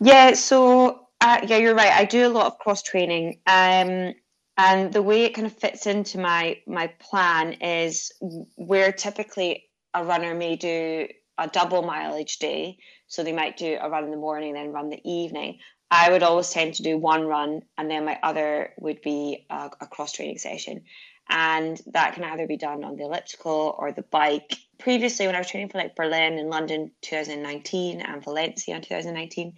Yeah, 0.00 0.34
so 0.34 1.06
uh, 1.20 1.40
yeah, 1.46 1.56
you're 1.56 1.74
right. 1.74 1.92
I 1.92 2.04
do 2.04 2.26
a 2.26 2.28
lot 2.28 2.46
of 2.46 2.58
cross 2.58 2.82
training, 2.82 3.40
um, 3.46 4.12
and 4.56 4.92
the 4.92 5.02
way 5.02 5.24
it 5.24 5.34
kind 5.34 5.46
of 5.46 5.52
fits 5.52 5.86
into 5.86 6.18
my 6.18 6.58
my 6.66 6.88
plan 6.98 7.54
is 7.54 8.12
where 8.56 8.92
typically 8.92 9.64
a 9.94 10.04
runner 10.04 10.34
may 10.34 10.56
do 10.56 11.08
a 11.38 11.48
double 11.48 11.82
mileage 11.82 12.38
day, 12.38 12.78
so 13.06 13.22
they 13.22 13.32
might 13.32 13.56
do 13.56 13.78
a 13.80 13.88
run 13.88 14.04
in 14.04 14.10
the 14.10 14.16
morning, 14.16 14.54
then 14.54 14.72
run 14.72 14.90
the 14.90 15.00
evening. 15.04 15.58
I 15.90 16.10
would 16.10 16.22
always 16.22 16.50
tend 16.50 16.74
to 16.74 16.82
do 16.82 16.98
one 16.98 17.26
run, 17.26 17.62
and 17.78 17.90
then 17.90 18.04
my 18.04 18.18
other 18.22 18.72
would 18.78 19.00
be 19.02 19.46
a, 19.50 19.70
a 19.80 19.86
cross 19.86 20.12
training 20.12 20.38
session 20.38 20.82
and 21.28 21.80
that 21.86 22.14
can 22.14 22.24
either 22.24 22.46
be 22.46 22.56
done 22.56 22.84
on 22.84 22.96
the 22.96 23.04
elliptical 23.04 23.74
or 23.78 23.92
the 23.92 24.02
bike 24.02 24.56
previously 24.78 25.26
when 25.26 25.34
I 25.34 25.38
was 25.38 25.48
training 25.48 25.70
for 25.70 25.78
like 25.78 25.96
Berlin 25.96 26.38
and 26.38 26.50
London 26.50 26.90
2019 27.02 28.00
and 28.00 28.22
Valencia 28.22 28.76
in 28.76 28.82
2019, 28.82 29.54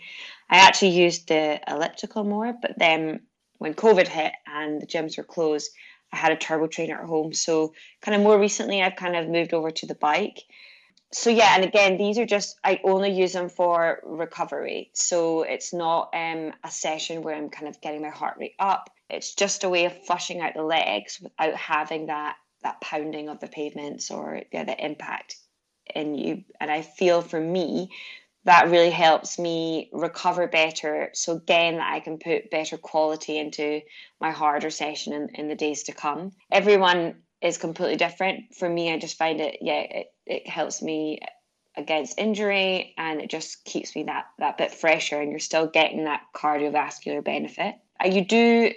I 0.49 0.57
actually 0.59 0.91
used 0.91 1.29
the 1.29 1.61
elliptical 1.67 2.25
more. 2.25 2.55
But 2.61 2.79
then 2.79 3.21
when 3.59 3.75
COVID 3.75 4.07
hit 4.07 4.33
and 4.47 4.81
the 4.81 4.87
gyms 4.87 5.17
were 5.17 5.25
closed, 5.25 5.71
I 6.17 6.19
had 6.19 6.33
a 6.33 6.37
turbo 6.37 6.67
trainer 6.67 6.99
at 6.99 7.07
home. 7.07 7.35
So 7.35 7.75
kind 8.01 8.17
of 8.17 8.23
more 8.23 8.41
recently, 8.41 8.83
I've 8.83 8.97
kind 8.97 9.17
of 9.17 9.29
moved 9.29 9.53
over 9.53 9.71
to 9.71 9.87
the 9.87 9.95
bike. 9.95 10.43
So 11.13 11.29
yeah, 11.31 11.55
and 11.55 11.63
again, 11.63 11.99
these 11.99 12.19
are 12.19 12.27
just 12.27 12.59
I 12.65 12.81
only 12.85 13.11
use 13.11 13.35
them 13.35 13.51
for 13.51 14.01
recovery. 14.03 14.91
So 14.95 15.43
it's 15.43 15.75
not 15.75 16.11
um, 16.15 16.53
a 16.65 16.71
session 16.71 17.23
where 17.23 17.37
I'm 17.37 17.51
kind 17.51 17.69
of 17.69 17.81
getting 17.81 18.03
my 18.03 18.09
heart 18.09 18.37
rate 18.39 18.55
up. 18.59 18.91
It's 19.11 19.35
just 19.35 19.63
a 19.63 19.69
way 19.69 19.85
of 19.85 20.05
flushing 20.07 20.41
out 20.41 20.55
the 20.55 20.63
legs 20.63 21.21
without 21.21 21.55
having 21.55 22.07
that 22.07 22.37
that 22.63 22.81
pounding 22.81 23.29
of 23.29 23.39
the 23.39 23.47
pavements 23.47 24.11
or 24.11 24.43
yeah, 24.53 24.65
the 24.65 24.85
impact 24.85 25.37
in 25.95 26.15
you. 26.15 26.45
And 26.61 26.71
I 26.71 26.81
feel 26.83 27.21
for 27.21 27.41
me, 27.41 27.91
that 28.47 28.71
really 28.71 28.91
helps 28.91 29.41
me 29.41 29.91
recover 29.93 30.47
better. 30.47 31.11
So 31.15 31.33
again, 31.33 31.81
I 31.81 31.99
can 31.99 32.19
put 32.19 32.51
better 32.51 32.79
quality 32.79 33.39
into 33.39 33.81
my 34.21 34.31
harder 34.31 34.71
session 34.71 35.13
in, 35.13 35.29
in 35.35 35.49
the 35.49 35.57
days 35.57 35.83
to 35.85 35.93
come. 35.93 36.31
Everyone 36.51 37.17
is 37.43 37.59
completely 37.59 37.97
different. 37.97 38.55
For 38.55 38.69
me, 38.69 38.93
I 38.93 38.99
just 38.99 39.19
find 39.19 39.41
it, 39.41 39.59
yeah, 39.61 39.81
it, 39.81 40.07
it 40.27 40.49
helps 40.49 40.81
me 40.81 41.19
against 41.77 42.19
injury 42.19 42.95
and 42.97 43.21
it 43.21 43.31
just 43.31 43.65
keeps 43.65 43.95
me 43.95 44.05
that 44.05 44.27
that 44.39 44.57
bit 44.57 44.73
fresher 44.73 45.21
and 45.21 45.31
you're 45.31 45.39
still 45.41 45.67
getting 45.67 46.05
that 46.05 46.23
cardiovascular 46.35 47.23
benefit. 47.23 47.75
Uh, 48.03 48.09
you 48.09 48.25
do 48.25 48.73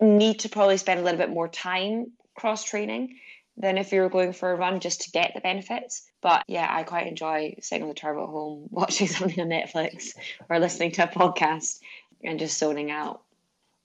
need 0.00 0.40
to 0.40 0.48
probably 0.50 0.76
spend 0.76 1.00
a 1.00 1.02
little 1.02 1.18
bit 1.18 1.30
more 1.30 1.48
time 1.48 2.12
cross 2.36 2.62
training 2.64 3.16
than 3.56 3.78
if 3.78 3.92
you 3.92 4.02
were 4.02 4.10
going 4.10 4.32
for 4.32 4.52
a 4.52 4.56
run 4.56 4.78
just 4.78 5.00
to 5.00 5.10
get 5.10 5.32
the 5.34 5.40
benefits. 5.40 6.06
But 6.26 6.42
yeah, 6.48 6.66
I 6.68 6.82
quite 6.82 7.06
enjoy 7.06 7.54
sitting 7.60 7.84
on 7.84 7.88
the 7.88 7.94
turbo 7.94 8.24
at 8.24 8.30
home, 8.30 8.66
watching 8.72 9.06
something 9.06 9.40
on 9.40 9.48
Netflix 9.48 10.16
or 10.50 10.58
listening 10.58 10.90
to 10.92 11.04
a 11.04 11.06
podcast 11.06 11.78
and 12.24 12.40
just 12.40 12.58
zoning 12.58 12.90
out. 12.90 13.22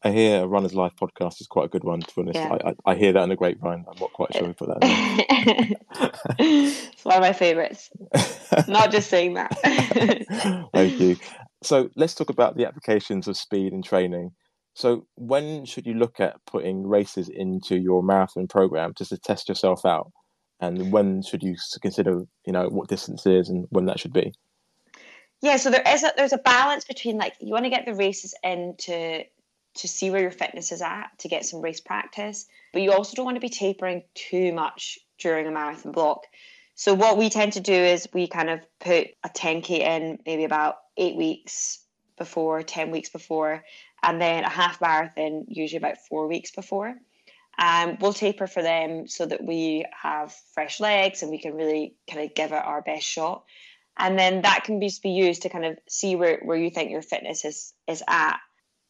I 0.02 0.10
hear 0.10 0.42
a 0.42 0.48
Runner's 0.48 0.74
Life 0.74 0.94
podcast 1.00 1.40
is 1.40 1.46
quite 1.46 1.66
a 1.66 1.68
good 1.68 1.84
one, 1.84 2.00
to 2.00 2.16
be 2.16 2.22
honest. 2.24 2.40
Yeah. 2.40 2.58
I, 2.66 2.70
I, 2.70 2.94
I, 2.94 2.96
hear 2.96 3.14
that 3.14 3.22
in 3.22 3.30
the 3.30 3.36
grapevine. 3.36 3.86
I'm 3.88 4.00
not 4.00 4.12
quite 4.14 4.34
sure 4.34 4.48
who 4.48 4.54
put 4.56 4.70
that 4.70 4.84
in. 4.84 5.76
it's 6.40 7.06
one 7.06 7.18
of 7.18 7.22
my 7.22 7.32
favourites. 7.32 7.92
not 8.68 8.90
just 8.90 9.12
saying 9.12 9.36
that. 9.36 9.56
Thank 10.74 11.00
you. 11.00 11.18
So 11.62 11.92
let's 11.96 12.16
talk 12.16 12.32
about 12.32 12.58
the 12.58 12.66
applications 12.66 13.28
of 13.28 13.38
speed 13.38 13.72
and 13.72 13.84
training. 13.84 14.32
So 14.74 15.06
when 15.14 15.66
should 15.66 15.86
you 15.86 15.94
look 15.94 16.20
at 16.20 16.44
putting 16.48 16.88
races 16.88 17.30
into 17.30 17.78
your 17.78 18.02
marathon 18.02 18.48
program 18.48 18.94
just 18.98 19.12
to 19.12 19.20
test 19.20 19.48
yourself 19.48 19.86
out? 19.86 20.12
And 20.62 20.92
when 20.92 21.24
should 21.24 21.42
you 21.42 21.56
consider, 21.82 22.24
you 22.46 22.54
know, 22.54 22.70
what 22.70 22.88
distance 22.88 23.26
is 23.26 23.50
and 23.50 23.66
when 23.72 23.86
that 23.86 24.00
should 24.00 24.14
be? 24.14 24.34
Yeah, 25.42 25.58
so 25.58 25.72
there 25.72 25.84
is 25.88 26.04
a, 26.04 26.14
there's 26.16 26.34
a 26.34 26.38
balance 26.38 26.86
between 26.86 27.18
like 27.18 27.34
you 27.40 27.52
want 27.52 27.66
to 27.66 27.72
get 27.72 27.86
the 27.86 27.96
races 27.96 28.36
in 28.44 28.76
to 28.80 29.24
to 29.74 29.88
see 29.88 30.12
where 30.12 30.22
your 30.22 30.32
fitness 30.32 30.72
is 30.72 30.82
at 30.82 31.18
to 31.20 31.30
get 31.30 31.46
some 31.46 31.62
race 31.62 31.80
practice, 31.80 32.46
but 32.74 32.82
you 32.82 32.92
also 32.92 33.16
don't 33.16 33.26
want 33.26 33.38
to 33.38 33.42
be 33.42 33.50
tapering 33.50 34.04
too 34.14 34.52
much 34.54 35.00
during 35.18 35.48
a 35.48 35.52
marathon 35.52 35.94
block. 35.94 36.26
So 36.76 36.94
what 36.94 37.18
we 37.18 37.30
tend 37.30 37.54
to 37.54 37.60
do 37.60 37.74
is 37.74 38.08
we 38.14 38.28
kind 38.28 38.50
of 38.50 38.60
put 38.80 39.08
a 39.24 39.30
10k 39.30 39.70
in 39.80 40.20
maybe 40.26 40.44
about 40.44 40.78
eight 40.98 41.16
weeks 41.16 41.80
before, 42.18 42.64
10 42.64 42.92
weeks 42.92 43.10
before, 43.10 43.64
and 44.04 44.22
then 44.22 44.44
a 44.44 44.50
half 44.50 44.82
marathon 44.82 45.46
usually 45.48 45.78
about 45.78 45.98
four 45.98 46.28
weeks 46.28 46.52
before. 46.52 46.96
Um, 47.62 47.98
we'll 48.02 48.12
taper 48.12 48.48
for 48.48 48.64
them 48.64 49.08
so 49.08 49.28
that 49.28 49.44
we 49.44 49.86
have 50.02 50.34
fresh 50.56 50.80
legs 50.80 51.22
and 51.22 51.30
we 51.30 51.38
can 51.38 51.54
really 51.54 51.94
kind 52.10 52.24
of 52.26 52.34
give 52.34 52.52
it 52.52 52.56
our 52.56 52.82
best 52.82 53.06
shot. 53.06 53.44
And 53.96 54.18
then 54.18 54.42
that 54.42 54.64
can 54.64 54.80
be, 54.80 54.92
be 55.04 55.12
used 55.12 55.44
to 55.44 55.50
kind 55.50 55.66
of 55.66 55.78
see 55.88 56.16
where, 56.16 56.40
where 56.44 56.58
you 56.58 56.72
think 56.72 56.90
your 56.90 57.04
fitness 57.04 57.46
is 57.46 57.74
is 57.88 58.02
at. 58.08 58.40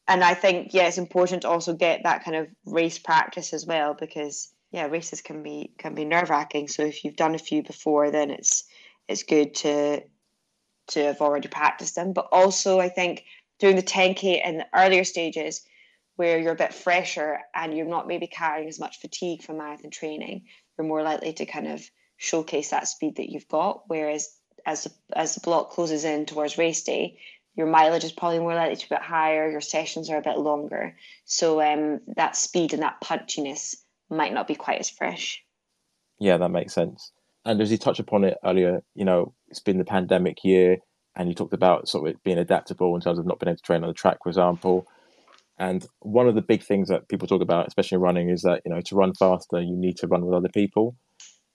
And 0.07 0.23
I 0.23 0.35
think 0.35 0.73
yeah, 0.73 0.87
it's 0.87 0.97
important 0.97 1.41
to 1.41 1.49
also 1.49 1.73
get 1.73 2.03
that 2.03 2.23
kind 2.23 2.37
of 2.37 2.47
race 2.65 2.97
practice 2.97 3.53
as 3.53 3.65
well 3.65 3.93
because 3.93 4.53
yeah, 4.71 4.85
races 4.85 5.21
can 5.21 5.43
be 5.43 5.73
can 5.77 5.93
be 5.93 6.05
nerve 6.05 6.29
wracking. 6.29 6.69
So 6.69 6.83
if 6.83 7.03
you've 7.03 7.17
done 7.17 7.35
a 7.35 7.39
few 7.39 7.63
before, 7.63 8.09
then 8.09 8.31
it's 8.31 8.63
it's 9.09 9.23
good 9.23 9.53
to 9.55 10.01
to 10.87 11.03
have 11.03 11.19
already 11.19 11.49
practiced 11.49 11.95
them. 11.95 12.13
But 12.13 12.29
also, 12.31 12.79
I 12.79 12.87
think 12.87 13.25
doing 13.59 13.75
the 13.75 13.83
10K 13.83 14.45
in 14.45 14.59
the 14.59 14.67
earlier 14.73 15.03
stages 15.03 15.61
where 16.21 16.37
you're 16.37 16.53
a 16.53 16.55
bit 16.55 16.71
fresher 16.71 17.39
and 17.55 17.75
you're 17.75 17.87
not 17.87 18.07
maybe 18.07 18.27
carrying 18.27 18.69
as 18.69 18.79
much 18.79 18.99
fatigue 18.99 19.41
from 19.41 19.57
marathon 19.57 19.89
training, 19.89 20.43
you're 20.77 20.87
more 20.87 21.01
likely 21.01 21.33
to 21.33 21.47
kind 21.47 21.67
of 21.67 21.83
showcase 22.17 22.69
that 22.69 22.87
speed 22.87 23.15
that 23.15 23.31
you've 23.31 23.47
got. 23.47 23.81
Whereas 23.87 24.31
as 24.63 24.83
the, 24.83 24.91
as 25.15 25.33
the 25.33 25.41
block 25.41 25.71
closes 25.71 26.05
in 26.05 26.27
towards 26.27 26.59
race 26.59 26.83
day, 26.83 27.17
your 27.55 27.65
mileage 27.65 28.03
is 28.03 28.11
probably 28.11 28.37
more 28.37 28.53
likely 28.53 28.75
to 28.75 28.87
be 28.87 28.93
a 28.93 28.99
bit 28.99 29.03
higher, 29.03 29.49
your 29.49 29.61
sessions 29.61 30.11
are 30.11 30.17
a 30.17 30.21
bit 30.21 30.37
longer. 30.37 30.95
So 31.25 31.59
um, 31.59 32.01
that 32.15 32.35
speed 32.35 32.73
and 32.73 32.83
that 32.83 33.01
punchiness 33.03 33.77
might 34.11 34.31
not 34.31 34.47
be 34.47 34.53
quite 34.53 34.79
as 34.79 34.91
fresh. 34.91 35.43
Yeah, 36.19 36.37
that 36.37 36.49
makes 36.49 36.75
sense. 36.75 37.11
And 37.45 37.59
as 37.59 37.71
you 37.71 37.79
touched 37.79 37.99
upon 37.99 38.25
it 38.25 38.37
earlier, 38.45 38.83
you 38.93 39.05
know, 39.05 39.33
it's 39.47 39.59
been 39.59 39.79
the 39.79 39.85
pandemic 39.85 40.43
year 40.43 40.77
and 41.15 41.27
you 41.27 41.33
talked 41.33 41.53
about 41.53 41.89
sort 41.89 42.07
of 42.07 42.21
being 42.21 42.37
adaptable 42.37 42.93
in 42.93 43.01
terms 43.01 43.17
of 43.17 43.25
not 43.25 43.39
being 43.39 43.49
able 43.49 43.57
to 43.57 43.63
train 43.63 43.81
on 43.81 43.87
the 43.87 43.95
track, 43.95 44.19
for 44.21 44.29
example. 44.29 44.85
And 45.61 45.85
one 45.99 46.27
of 46.27 46.33
the 46.33 46.41
big 46.41 46.63
things 46.63 46.89
that 46.89 47.07
people 47.07 47.27
talk 47.27 47.43
about, 47.43 47.67
especially 47.67 47.97
in 47.97 48.01
running, 48.01 48.29
is 48.31 48.41
that 48.41 48.63
you 48.65 48.73
know 48.73 48.81
to 48.81 48.95
run 48.95 49.13
faster, 49.13 49.61
you 49.61 49.77
need 49.77 49.95
to 49.97 50.07
run 50.07 50.25
with 50.25 50.33
other 50.33 50.49
people, 50.49 50.95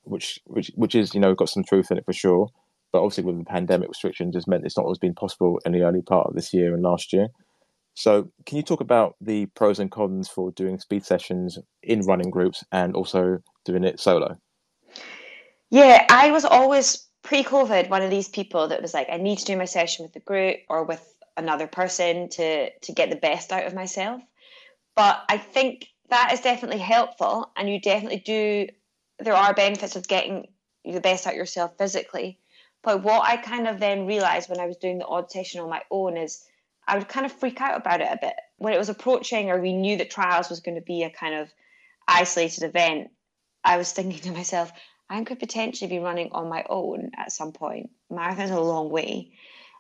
which 0.04 0.38
which 0.44 0.70
which 0.76 0.94
is 0.94 1.12
you 1.12 1.20
know 1.20 1.34
got 1.34 1.48
some 1.48 1.64
truth 1.64 1.90
in 1.90 1.98
it 1.98 2.04
for 2.04 2.12
sure. 2.12 2.48
But 2.92 3.02
obviously, 3.02 3.24
with 3.24 3.36
the 3.36 3.44
pandemic 3.44 3.88
restrictions, 3.88 4.36
has 4.36 4.46
meant 4.46 4.64
it's 4.64 4.76
not 4.76 4.84
always 4.84 5.00
been 5.00 5.12
possible 5.12 5.58
in 5.66 5.72
the 5.72 5.82
early 5.82 6.02
part 6.02 6.28
of 6.28 6.36
this 6.36 6.54
year 6.54 6.72
and 6.72 6.84
last 6.84 7.12
year. 7.12 7.26
So, 7.94 8.30
can 8.44 8.58
you 8.58 8.62
talk 8.62 8.80
about 8.80 9.16
the 9.20 9.46
pros 9.56 9.80
and 9.80 9.90
cons 9.90 10.28
for 10.28 10.52
doing 10.52 10.78
speed 10.78 11.04
sessions 11.04 11.58
in 11.82 12.02
running 12.02 12.30
groups 12.30 12.62
and 12.70 12.94
also 12.94 13.40
doing 13.64 13.82
it 13.82 13.98
solo? 13.98 14.38
Yeah, 15.70 16.06
I 16.10 16.30
was 16.30 16.44
always 16.44 17.08
pre-COVID, 17.24 17.90
one 17.90 18.02
of 18.02 18.10
these 18.10 18.28
people 18.28 18.68
that 18.68 18.80
was 18.80 18.94
like, 18.94 19.08
I 19.10 19.16
need 19.16 19.38
to 19.38 19.44
do 19.44 19.56
my 19.56 19.64
session 19.64 20.04
with 20.04 20.12
the 20.12 20.20
group 20.20 20.58
or 20.68 20.84
with 20.84 21.15
another 21.36 21.66
person 21.66 22.28
to 22.30 22.70
to 22.70 22.92
get 22.92 23.10
the 23.10 23.16
best 23.16 23.52
out 23.52 23.66
of 23.66 23.74
myself. 23.74 24.22
But 24.94 25.22
I 25.28 25.38
think 25.38 25.86
that 26.08 26.32
is 26.32 26.40
definitely 26.40 26.78
helpful, 26.78 27.50
and 27.56 27.68
you 27.68 27.80
definitely 27.80 28.20
do. 28.20 28.68
There 29.18 29.34
are 29.34 29.54
benefits 29.54 29.96
of 29.96 30.08
getting 30.08 30.46
the 30.84 31.00
best 31.00 31.26
out 31.26 31.34
yourself 31.34 31.76
physically. 31.78 32.38
But 32.82 33.02
what 33.02 33.24
I 33.24 33.36
kind 33.36 33.66
of 33.66 33.80
then 33.80 34.06
realized 34.06 34.48
when 34.48 34.60
I 34.60 34.66
was 34.66 34.76
doing 34.76 34.98
the 34.98 35.06
odd 35.06 35.30
session 35.30 35.60
on 35.60 35.68
my 35.68 35.82
own 35.90 36.16
is 36.16 36.44
I 36.86 36.96
would 36.96 37.08
kind 37.08 37.26
of 37.26 37.32
freak 37.32 37.60
out 37.60 37.76
about 37.76 38.00
it 38.00 38.08
a 38.08 38.18
bit 38.20 38.34
when 38.58 38.72
it 38.72 38.78
was 38.78 38.88
approaching, 38.88 39.50
or 39.50 39.60
we 39.60 39.72
knew 39.72 39.96
that 39.96 40.10
trials 40.10 40.48
was 40.48 40.60
going 40.60 40.76
to 40.76 40.82
be 40.82 41.02
a 41.02 41.10
kind 41.10 41.34
of 41.34 41.52
isolated 42.06 42.62
event. 42.62 43.10
I 43.64 43.76
was 43.76 43.90
thinking 43.90 44.20
to 44.20 44.30
myself, 44.30 44.70
I 45.10 45.22
could 45.24 45.40
potentially 45.40 45.88
be 45.88 45.98
running 45.98 46.30
on 46.32 46.48
my 46.48 46.64
own 46.68 47.10
at 47.16 47.32
some 47.32 47.52
point. 47.52 47.90
Marathon's 48.10 48.50
a 48.50 48.60
long 48.60 48.90
way. 48.90 49.32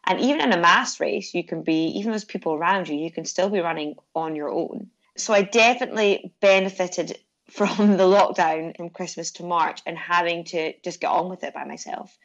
And 0.06 0.20
even 0.20 0.40
in 0.40 0.52
a 0.52 0.60
mass 0.60 1.00
race, 1.00 1.34
you 1.34 1.42
can 1.42 1.62
be, 1.62 1.86
even 1.98 2.12
with 2.12 2.28
people 2.28 2.54
around 2.54 2.88
you, 2.88 2.96
you 2.96 3.10
can 3.10 3.24
still 3.24 3.50
be 3.50 3.60
running 3.60 3.96
on 4.14 4.36
your 4.36 4.50
own. 4.50 4.90
So 5.16 5.34
I 5.34 5.42
definitely 5.42 6.32
benefited 6.40 7.18
from 7.50 7.96
the 7.96 8.04
lockdown 8.04 8.76
from 8.76 8.90
Christmas 8.90 9.32
to 9.32 9.44
March 9.44 9.80
and 9.86 9.96
having 9.96 10.44
to 10.44 10.74
just 10.82 11.00
get 11.00 11.10
on 11.10 11.28
with 11.28 11.44
it 11.44 11.54
by 11.54 11.64
myself. 11.64 12.16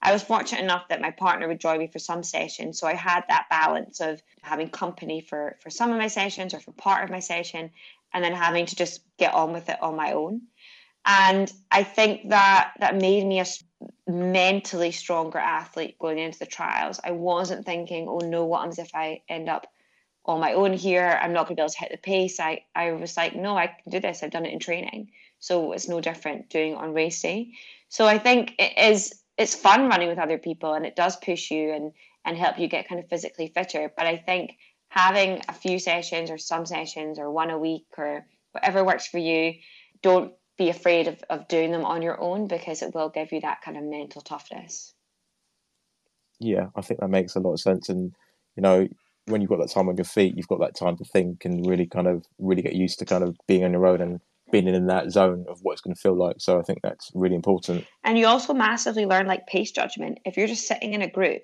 I 0.00 0.12
was 0.12 0.22
fortunate 0.22 0.62
enough 0.62 0.88
that 0.88 1.00
my 1.00 1.10
partner 1.10 1.48
would 1.48 1.58
join 1.58 1.78
me 1.80 1.88
for 1.88 1.98
some 1.98 2.22
sessions. 2.22 2.78
So 2.78 2.86
I 2.86 2.94
had 2.94 3.24
that 3.28 3.46
balance 3.50 4.00
of 4.00 4.22
having 4.42 4.70
company 4.70 5.20
for, 5.20 5.56
for 5.60 5.70
some 5.70 5.90
of 5.90 5.98
my 5.98 6.06
sessions 6.06 6.54
or 6.54 6.60
for 6.60 6.70
part 6.72 7.02
of 7.02 7.10
my 7.10 7.18
session, 7.18 7.70
and 8.14 8.22
then 8.24 8.32
having 8.32 8.66
to 8.66 8.76
just 8.76 9.00
get 9.18 9.34
on 9.34 9.52
with 9.52 9.68
it 9.68 9.82
on 9.82 9.96
my 9.96 10.12
own 10.12 10.42
and 11.04 11.52
I 11.70 11.82
think 11.82 12.30
that 12.30 12.72
that 12.80 12.96
made 12.96 13.24
me 13.26 13.40
a 13.40 13.46
mentally 14.06 14.90
stronger 14.90 15.38
athlete 15.38 15.98
going 15.98 16.18
into 16.18 16.38
the 16.38 16.46
trials. 16.46 17.00
I 17.02 17.12
wasn't 17.12 17.66
thinking, 17.66 18.08
"Oh 18.08 18.18
no, 18.18 18.44
what 18.44 18.58
happens 18.60 18.78
if 18.78 18.94
I 18.94 19.22
end 19.28 19.48
up 19.48 19.66
on 20.24 20.40
my 20.40 20.52
own 20.52 20.72
here? 20.72 21.18
I'm 21.22 21.32
not 21.32 21.46
going 21.46 21.56
to 21.56 21.60
be 21.60 21.62
able 21.62 21.70
to 21.70 21.78
hit 21.78 21.92
the 21.92 21.98
pace." 21.98 22.40
I 22.40 22.64
I 22.74 22.92
was 22.92 23.16
like, 23.16 23.34
"No, 23.34 23.56
I 23.56 23.68
can 23.68 23.90
do 23.90 24.00
this. 24.00 24.22
I've 24.22 24.30
done 24.30 24.46
it 24.46 24.52
in 24.52 24.58
training, 24.58 25.10
so 25.38 25.72
it's 25.72 25.88
no 25.88 26.00
different 26.00 26.50
doing 26.50 26.72
it 26.72 26.76
on 26.76 26.94
race 26.94 27.20
day." 27.20 27.52
So 27.88 28.06
I 28.06 28.18
think 28.18 28.54
it 28.58 28.76
is 28.78 29.22
it's 29.36 29.54
fun 29.54 29.88
running 29.88 30.08
with 30.08 30.18
other 30.18 30.38
people, 30.38 30.74
and 30.74 30.84
it 30.84 30.96
does 30.96 31.16
push 31.16 31.50
you 31.50 31.72
and 31.72 31.92
and 32.24 32.36
help 32.36 32.58
you 32.58 32.68
get 32.68 32.88
kind 32.88 33.00
of 33.00 33.08
physically 33.08 33.48
fitter. 33.48 33.92
But 33.96 34.06
I 34.06 34.16
think 34.16 34.56
having 34.88 35.42
a 35.48 35.52
few 35.52 35.78
sessions 35.78 36.30
or 36.30 36.38
some 36.38 36.66
sessions 36.66 37.18
or 37.18 37.30
one 37.30 37.50
a 37.50 37.58
week 37.58 37.86
or 37.96 38.26
whatever 38.52 38.84
works 38.84 39.06
for 39.06 39.18
you 39.18 39.54
don't 40.02 40.32
be 40.58 40.68
afraid 40.68 41.06
of, 41.06 41.22
of 41.30 41.48
doing 41.48 41.70
them 41.72 41.84
on 41.84 42.02
your 42.02 42.20
own 42.20 42.48
because 42.48 42.82
it 42.82 42.94
will 42.94 43.08
give 43.08 43.32
you 43.32 43.40
that 43.40 43.62
kind 43.62 43.76
of 43.76 43.84
mental 43.84 44.20
toughness. 44.20 44.92
Yeah, 46.40 46.66
I 46.76 46.82
think 46.82 47.00
that 47.00 47.08
makes 47.08 47.36
a 47.36 47.40
lot 47.40 47.52
of 47.52 47.60
sense. 47.60 47.88
And, 47.88 48.12
you 48.56 48.62
know, 48.62 48.88
when 49.26 49.40
you've 49.40 49.50
got 49.50 49.60
that 49.60 49.70
time 49.70 49.88
on 49.88 49.96
your 49.96 50.04
feet, 50.04 50.36
you've 50.36 50.48
got 50.48 50.60
that 50.60 50.76
time 50.76 50.96
to 50.96 51.04
think 51.04 51.44
and 51.44 51.66
really 51.66 51.86
kind 51.86 52.06
of 52.06 52.26
really 52.38 52.62
get 52.62 52.74
used 52.74 52.98
to 52.98 53.04
kind 53.04 53.24
of 53.24 53.36
being 53.46 53.64
on 53.64 53.72
your 53.72 53.86
own 53.86 54.00
and 54.00 54.20
being 54.50 54.66
in 54.66 54.86
that 54.86 55.10
zone 55.10 55.44
of 55.48 55.60
what 55.62 55.72
it's 55.72 55.80
going 55.80 55.94
to 55.94 56.00
feel 56.00 56.16
like. 56.16 56.36
So 56.38 56.58
I 56.58 56.62
think 56.62 56.80
that's 56.82 57.10
really 57.14 57.36
important. 57.36 57.86
And 58.04 58.18
you 58.18 58.26
also 58.26 58.54
massively 58.54 59.06
learn 59.06 59.26
like 59.26 59.46
pace 59.46 59.70
judgment. 59.70 60.18
If 60.24 60.36
you're 60.36 60.46
just 60.46 60.66
sitting 60.66 60.94
in 60.94 61.02
a 61.02 61.10
group, 61.10 61.42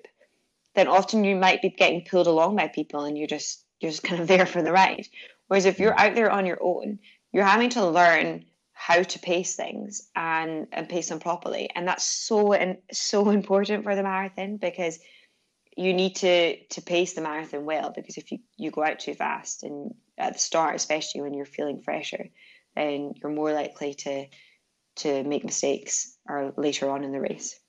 then 0.73 0.87
often 0.87 1.23
you 1.23 1.35
might 1.35 1.61
be 1.61 1.69
getting 1.69 2.05
pulled 2.09 2.27
along 2.27 2.55
by 2.55 2.67
people 2.67 3.05
and 3.05 3.17
you're 3.17 3.27
just 3.27 3.63
you're 3.79 3.91
just 3.91 4.03
kind 4.03 4.21
of 4.21 4.27
there 4.27 4.45
for 4.45 4.61
the 4.61 4.71
ride. 4.71 5.07
Whereas 5.47 5.65
if 5.65 5.79
you're 5.79 5.93
mm. 5.93 5.99
out 5.99 6.15
there 6.15 6.31
on 6.31 6.45
your 6.45 6.57
own, 6.61 6.99
you're 7.31 7.45
having 7.45 7.69
to 7.71 7.85
learn 7.87 8.45
how 8.77 9.01
to 9.01 9.19
pace 9.19 9.55
things 9.55 10.09
and 10.15 10.67
and 10.73 10.87
pace 10.87 11.09
them 11.09 11.19
properly. 11.19 11.69
And 11.73 11.87
that's 11.87 12.05
so 12.05 12.53
and 12.53 12.77
so 12.91 13.29
important 13.41 13.83
for 13.83 13.95
the 13.95 14.03
marathon 14.03 14.57
because 14.57 14.99
you 15.75 15.93
need 15.93 16.17
to 16.17 16.63
to 16.65 16.81
pace 16.81 17.13
the 17.13 17.21
marathon 17.21 17.65
well 17.65 17.91
because 17.95 18.17
if 18.17 18.31
you, 18.31 18.39
you 18.57 18.69
go 18.69 18.83
out 18.83 18.99
too 18.99 19.15
fast 19.15 19.63
and 19.63 19.95
at 20.17 20.33
the 20.33 20.39
start, 20.39 20.75
especially 20.75 21.21
when 21.21 21.33
you're 21.33 21.45
feeling 21.45 21.81
fresher, 21.81 22.29
then 22.75 23.13
you're 23.15 23.31
more 23.31 23.53
likely 23.53 23.93
to 23.93 24.27
to 24.97 25.23
make 25.23 25.43
mistakes 25.43 26.17
or 26.29 26.53
later 26.57 26.89
on 26.89 27.03
in 27.03 27.11
the 27.11 27.19
race. 27.19 27.59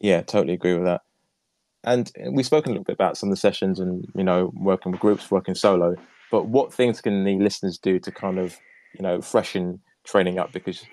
Yeah, 0.00 0.20
totally 0.22 0.54
agree 0.54 0.74
with 0.74 0.84
that. 0.84 1.00
And 1.82 2.10
we've 2.30 2.46
spoken 2.46 2.70
a 2.70 2.72
little 2.74 2.84
bit 2.84 2.94
about 2.94 3.16
some 3.16 3.30
of 3.30 3.32
the 3.34 3.40
sessions 3.40 3.80
and 3.80 4.06
you 4.14 4.24
know 4.24 4.52
working 4.54 4.92
with 4.92 5.00
groups, 5.00 5.30
working 5.30 5.54
solo. 5.54 5.96
But 6.30 6.46
what 6.46 6.74
things 6.74 7.00
can 7.00 7.24
the 7.24 7.38
listeners 7.38 7.78
do 7.78 7.98
to 8.00 8.12
kind 8.12 8.38
of 8.38 8.58
you 8.94 9.02
know 9.02 9.22
freshen 9.22 9.80
training 10.04 10.38
up? 10.38 10.52
Because 10.52 10.84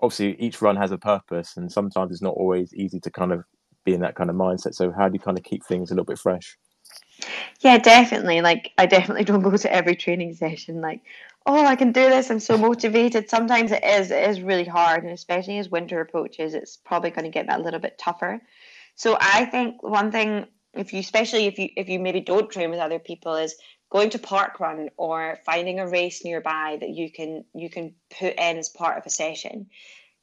obviously 0.00 0.34
each 0.40 0.60
run 0.60 0.76
has 0.76 0.90
a 0.90 0.98
purpose, 0.98 1.56
and 1.56 1.70
sometimes 1.70 2.12
it's 2.12 2.22
not 2.22 2.34
always 2.34 2.74
easy 2.74 3.00
to 3.00 3.10
kind 3.10 3.32
of 3.32 3.44
be 3.84 3.94
in 3.94 4.00
that 4.00 4.14
kind 4.14 4.30
of 4.30 4.36
mindset. 4.36 4.74
So 4.74 4.92
how 4.92 5.08
do 5.08 5.14
you 5.14 5.20
kind 5.20 5.38
of 5.38 5.44
keep 5.44 5.64
things 5.64 5.90
a 5.90 5.94
little 5.94 6.04
bit 6.04 6.18
fresh? 6.18 6.56
Yeah, 7.60 7.78
definitely. 7.78 8.40
Like 8.40 8.72
I 8.78 8.86
definitely 8.86 9.24
don't 9.24 9.42
go 9.42 9.56
to 9.56 9.72
every 9.72 9.96
training 9.96 10.34
session 10.34 10.80
like, 10.80 11.00
oh, 11.46 11.64
I 11.64 11.76
can 11.76 11.92
do 11.92 12.08
this. 12.08 12.30
I'm 12.30 12.40
so 12.40 12.56
motivated. 12.56 13.28
Sometimes 13.28 13.72
it 13.72 13.82
is. 13.84 14.10
It 14.10 14.28
is 14.28 14.40
really 14.40 14.64
hard, 14.64 15.04
and 15.04 15.12
especially 15.12 15.58
as 15.58 15.70
winter 15.70 16.00
approaches, 16.00 16.54
it's 16.54 16.76
probably 16.76 17.10
going 17.10 17.24
to 17.24 17.30
get 17.30 17.46
that 17.46 17.62
little 17.62 17.80
bit 17.80 17.98
tougher. 17.98 18.40
So 18.94 19.16
I 19.20 19.46
think 19.46 19.82
one 19.82 20.12
thing, 20.12 20.46
if 20.74 20.92
you, 20.92 21.00
especially 21.00 21.46
if 21.46 21.58
you 21.58 21.68
if 21.76 21.88
you 21.88 21.98
maybe 21.98 22.20
don't 22.20 22.50
train 22.50 22.70
with 22.70 22.80
other 22.80 22.98
people, 22.98 23.34
is 23.34 23.56
going 23.90 24.10
to 24.10 24.18
park 24.18 24.60
run 24.60 24.90
or 24.96 25.38
finding 25.46 25.80
a 25.80 25.88
race 25.88 26.24
nearby 26.24 26.76
that 26.80 26.90
you 26.90 27.10
can 27.10 27.44
you 27.54 27.70
can 27.70 27.94
put 28.18 28.34
in 28.34 28.58
as 28.58 28.68
part 28.68 28.98
of 28.98 29.06
a 29.06 29.10
session. 29.10 29.68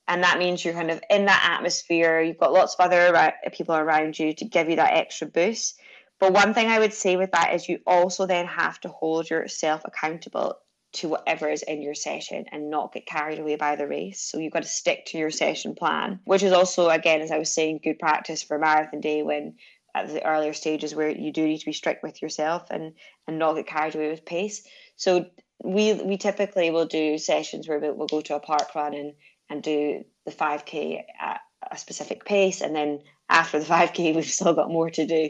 And 0.08 0.24
that 0.24 0.38
means 0.38 0.64
you're 0.64 0.76
kind 0.76 0.92
of 0.92 1.02
in 1.10 1.26
that 1.26 1.50
atmosphere. 1.52 2.22
You've 2.22 2.38
got 2.38 2.54
lots 2.54 2.76
of 2.76 2.86
other 2.86 3.34
people 3.54 3.76
around 3.76 4.20
you 4.20 4.34
to 4.36 4.46
give 4.46 4.70
you 4.70 4.76
that 4.76 4.94
extra 4.94 5.28
boost. 5.28 5.80
But 6.20 6.32
one 6.32 6.54
thing 6.54 6.68
I 6.68 6.80
would 6.80 6.94
say 6.94 7.18
with 7.18 7.32
that 7.32 7.54
is 7.56 7.68
you 7.68 7.80
also 7.88 8.28
then 8.28 8.46
have 8.46 8.80
to 8.82 8.90
hold 8.90 9.30
yourself 9.30 9.82
accountable 9.84 10.60
to 10.94 11.10
whatever 11.10 11.50
is 11.50 11.62
in 11.64 11.82
your 11.82 11.94
session 11.94 12.46
and 12.52 12.70
not 12.70 12.94
get 12.94 13.06
carried 13.06 13.40
away 13.40 13.58
by 13.58 13.76
the 13.76 13.88
race. 13.88 14.22
So 14.22 14.38
you've 14.38 14.54
got 14.54 14.64
to 14.64 14.70
stick 14.70 15.08
to 15.08 15.18
your 15.18 15.32
session 15.32 15.76
plan, 15.76 16.20
which 16.24 16.44
is 16.44 16.54
also, 16.54 16.90
again, 16.90 17.22
as 17.22 17.32
I 17.32 17.38
was 17.38 17.52
saying, 17.52 17.82
good 17.84 18.00
practice 18.00 18.44
for 18.44 18.58
marathon 18.58 19.02
day 19.02 19.24
when 19.24 19.56
at 19.96 20.10
the 20.10 20.26
earlier 20.26 20.54
stages 20.54 20.94
where 20.94 21.10
you 21.10 21.32
do 21.32 21.48
need 21.48 21.60
to 21.60 21.66
be 21.66 21.74
strict 21.74 22.04
with 22.04 22.22
yourself 22.22 22.68
and 22.70 22.94
and 23.28 23.40
not 23.40 23.56
get 23.56 23.66
carried 23.66 23.96
away 23.96 24.10
with 24.10 24.26
pace. 24.26 24.68
So 24.98 25.26
we 25.64 25.94
we 25.94 26.18
typically 26.18 26.70
will 26.70 26.86
do 26.86 27.18
sessions 27.18 27.68
where 27.68 27.80
we'll 27.80 28.08
go 28.08 28.22
to 28.22 28.36
a 28.36 28.40
park 28.40 28.76
run 28.76 28.94
and 28.94 29.14
and 29.50 29.64
do 29.64 30.04
the 30.26 30.32
5k 30.32 31.04
at 31.20 31.40
a 31.72 31.78
specific 31.78 32.26
pace. 32.26 32.62
And 32.62 32.76
then 32.76 33.00
after 33.30 33.58
the 33.58 33.66
5k 33.74 34.14
we've 34.14 34.26
still 34.26 34.54
got 34.54 34.70
more 34.70 34.90
to 34.92 35.08
do. 35.08 35.30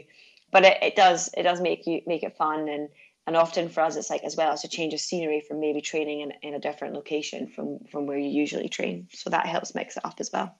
But 0.50 0.64
it, 0.64 0.78
it 0.82 0.96
does 0.96 1.30
it 1.36 1.44
does 1.44 1.60
make 1.60 1.86
you 1.86 2.02
make 2.06 2.24
it 2.24 2.36
fun. 2.36 2.68
And 2.68 2.88
and 3.28 3.36
often 3.36 3.68
for 3.68 3.82
us 3.82 3.94
it's 3.94 4.10
like 4.10 4.24
as 4.24 4.36
well 4.36 4.52
it's 4.52 4.64
a 4.64 4.68
change 4.68 4.94
of 4.94 5.00
scenery 5.00 5.40
from 5.40 5.60
maybe 5.60 5.80
training 5.80 6.20
in, 6.22 6.32
in 6.42 6.54
a 6.54 6.60
different 6.60 6.94
location 6.94 7.46
from 7.46 7.78
from 7.90 8.06
where 8.06 8.18
you 8.18 8.28
usually 8.28 8.68
train. 8.68 9.06
So 9.12 9.30
that 9.30 9.46
helps 9.46 9.76
mix 9.76 9.96
it 9.96 10.04
up 10.04 10.16
as 10.18 10.30
well 10.32 10.56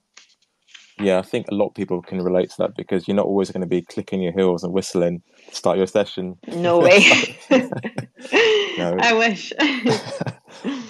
yeah 0.99 1.19
i 1.19 1.23
think 1.23 1.47
a 1.49 1.55
lot 1.55 1.69
of 1.69 1.75
people 1.75 2.01
can 2.03 2.21
relate 2.21 2.51
to 2.51 2.57
that 2.59 2.77
because 2.77 3.07
you're 3.07 3.17
not 3.17 3.27
always 3.27 3.51
going 3.51 3.61
to 3.61 3.67
be 3.67 3.83
clicking 3.83 4.23
your 4.23 4.33
heels 4.33 4.63
and 4.63 4.73
whistling 4.73 5.23
to 5.49 5.55
start 5.55 5.77
your 5.77 5.87
session 5.87 6.37
no 6.49 6.79
way 6.79 6.99
no. 8.79 8.97
i 9.01 9.13
wish 9.13 9.53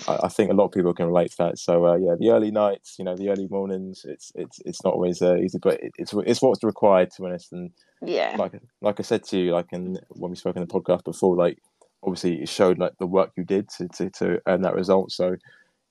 I, 0.09 0.29
think 0.29 0.51
a 0.51 0.55
lot 0.55 0.67
of 0.67 0.73
people 0.73 0.95
can 0.95 1.07
relate 1.07 1.31
to 1.33 1.37
that. 1.39 1.59
So 1.59 1.87
uh, 1.87 1.97
yeah, 1.97 2.15
the 2.19 2.31
early 2.31 2.51
nights, 2.51 2.97
you 2.99 3.05
know, 3.05 3.17
the 3.17 3.31
early 3.31 3.49
mornings, 3.51 4.05
it's 4.05 4.33
it's 4.35 4.61
it's 4.65 4.85
not 4.85 4.95
always 4.95 5.21
uh, 5.23 5.37
easy, 5.37 5.59
but 5.61 5.81
it's 5.99 6.15
it's 6.25 6.43
what's 6.43 6.63
required 6.63 7.11
to 7.13 7.23
be 7.23 7.29
honest. 7.29 7.53
And 7.53 7.71
yeah, 8.03 8.37
like 8.39 8.53
like 8.81 9.01
I 9.01 9.03
said 9.03 9.25
to 9.25 9.39
you, 9.39 9.53
like 9.53 9.73
in 9.73 9.99
when 10.11 10.31
we 10.31 10.37
spoke 10.37 10.57
in 10.57 10.63
the 10.63 10.69
podcast 10.69 11.05
before, 11.05 11.37
like 11.37 11.59
obviously 12.03 12.43
it 12.43 12.49
showed 12.49 12.79
like 12.79 12.93
the 12.99 13.07
work 13.07 13.33
you 13.37 13.45
did 13.45 13.69
to 13.71 13.89
to, 13.89 14.11
to 14.11 14.41
earn 14.47 14.63
that 14.63 14.75
result. 14.75 15.11
So 15.11 15.37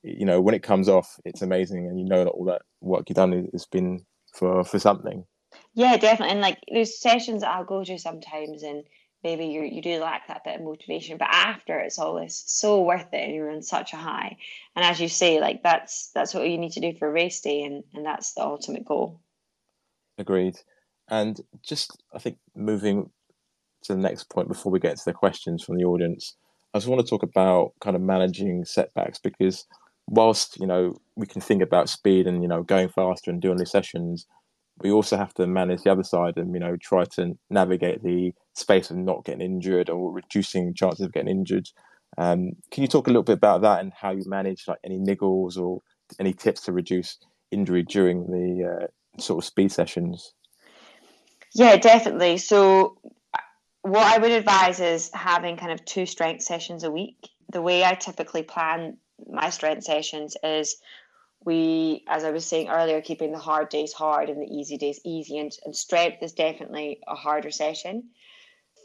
you 0.06 0.24
know, 0.24 0.40
when 0.40 0.54
it 0.54 0.62
comes 0.62 0.88
off, 0.88 1.18
it's 1.24 1.42
amazing, 1.42 1.86
and 1.86 1.98
you 1.98 2.06
know 2.06 2.24
that 2.24 2.30
all 2.30 2.44
that 2.46 2.62
work 2.80 3.08
you've 3.08 3.16
done 3.16 3.48
has 3.52 3.66
been 3.66 4.04
for 4.32 4.64
for 4.64 4.78
something. 4.78 5.24
Yeah, 5.74 5.96
definitely. 5.96 6.32
And 6.32 6.40
like 6.40 6.58
there's 6.72 7.00
sessions 7.00 7.42
that 7.42 7.50
I'll 7.50 7.64
go 7.64 7.84
to 7.84 7.98
sometimes, 7.98 8.62
and 8.62 8.84
maybe 9.26 9.46
you 9.46 9.62
you 9.62 9.82
do 9.82 9.98
lack 9.98 10.28
that 10.28 10.44
bit 10.44 10.56
of 10.56 10.62
motivation 10.62 11.18
but 11.18 11.28
after 11.30 11.80
it's 11.80 11.98
always 11.98 12.44
so 12.46 12.82
worth 12.82 13.12
it 13.12 13.24
and 13.24 13.34
you're 13.34 13.50
on 13.50 13.60
such 13.60 13.92
a 13.92 13.96
high 13.96 14.36
and 14.76 14.84
as 14.84 15.00
you 15.00 15.08
say 15.08 15.40
like 15.40 15.64
that's 15.64 16.10
that's 16.14 16.32
what 16.32 16.48
you 16.48 16.56
need 16.56 16.70
to 16.70 16.80
do 16.80 16.94
for 16.94 17.08
a 17.08 17.10
race 17.10 17.40
day 17.40 17.64
and 17.64 17.82
and 17.94 18.06
that's 18.06 18.34
the 18.34 18.42
ultimate 18.42 18.84
goal 18.84 19.20
agreed 20.18 20.56
and 21.08 21.40
just 21.62 22.02
i 22.14 22.18
think 22.20 22.38
moving 22.54 23.10
to 23.82 23.94
the 23.94 24.00
next 24.00 24.30
point 24.30 24.46
before 24.46 24.70
we 24.70 24.78
get 24.78 24.96
to 24.96 25.04
the 25.04 25.12
questions 25.12 25.64
from 25.64 25.76
the 25.76 25.84
audience 25.84 26.36
i 26.72 26.78
just 26.78 26.88
want 26.88 27.04
to 27.04 27.10
talk 27.10 27.24
about 27.24 27.72
kind 27.80 27.96
of 27.96 28.02
managing 28.02 28.64
setbacks 28.64 29.18
because 29.18 29.66
whilst 30.08 30.58
you 30.60 30.66
know 30.66 30.94
we 31.16 31.26
can 31.26 31.40
think 31.40 31.62
about 31.62 31.88
speed 31.88 32.26
and 32.26 32.42
you 32.42 32.48
know 32.48 32.62
going 32.62 32.88
faster 32.88 33.30
and 33.30 33.42
doing 33.42 33.56
these 33.56 33.70
sessions 33.70 34.26
we 34.78 34.90
also 34.90 35.16
have 35.16 35.32
to 35.34 35.46
manage 35.46 35.82
the 35.82 35.92
other 35.92 36.02
side 36.02 36.36
and 36.36 36.52
you 36.52 36.60
know 36.60 36.76
try 36.76 37.04
to 37.04 37.36
navigate 37.50 38.02
the 38.02 38.32
space 38.54 38.90
of 38.90 38.96
not 38.96 39.24
getting 39.24 39.40
injured 39.40 39.90
or 39.90 40.12
reducing 40.12 40.74
chances 40.74 41.04
of 41.04 41.12
getting 41.12 41.30
injured. 41.30 41.68
Um, 42.18 42.52
can 42.70 42.82
you 42.82 42.88
talk 42.88 43.06
a 43.06 43.10
little 43.10 43.22
bit 43.22 43.34
about 43.34 43.62
that 43.62 43.80
and 43.80 43.92
how 43.92 44.10
you 44.10 44.22
manage 44.26 44.64
like 44.66 44.78
any 44.84 44.98
niggles 44.98 45.58
or 45.58 45.82
any 46.20 46.32
tips 46.32 46.62
to 46.62 46.72
reduce 46.72 47.18
injury 47.50 47.82
during 47.82 48.26
the 48.26 48.84
uh, 48.84 49.20
sort 49.20 49.42
of 49.42 49.46
speed 49.46 49.72
sessions? 49.72 50.32
Yeah, 51.54 51.76
definitely. 51.76 52.38
So, 52.38 52.98
what 53.82 54.04
I 54.04 54.18
would 54.18 54.30
advise 54.30 54.80
is 54.80 55.10
having 55.14 55.56
kind 55.56 55.72
of 55.72 55.84
two 55.84 56.06
strength 56.06 56.42
sessions 56.42 56.84
a 56.84 56.90
week. 56.90 57.28
The 57.52 57.62
way 57.62 57.84
I 57.84 57.94
typically 57.94 58.42
plan 58.42 58.98
my 59.30 59.50
strength 59.50 59.84
sessions 59.84 60.36
is 60.42 60.76
we, 61.44 62.04
as 62.08 62.24
I 62.24 62.30
was 62.30 62.44
saying 62.44 62.68
earlier, 62.68 63.00
keeping 63.00 63.32
the 63.32 63.38
hard 63.38 63.68
days 63.68 63.92
hard 63.92 64.30
and 64.30 64.40
the 64.40 64.52
easy 64.52 64.76
days 64.76 65.00
easy, 65.04 65.38
and, 65.38 65.52
and 65.64 65.76
strength 65.76 66.22
is 66.22 66.32
definitely 66.32 67.00
a 67.06 67.14
harder 67.14 67.50
session. 67.50 68.10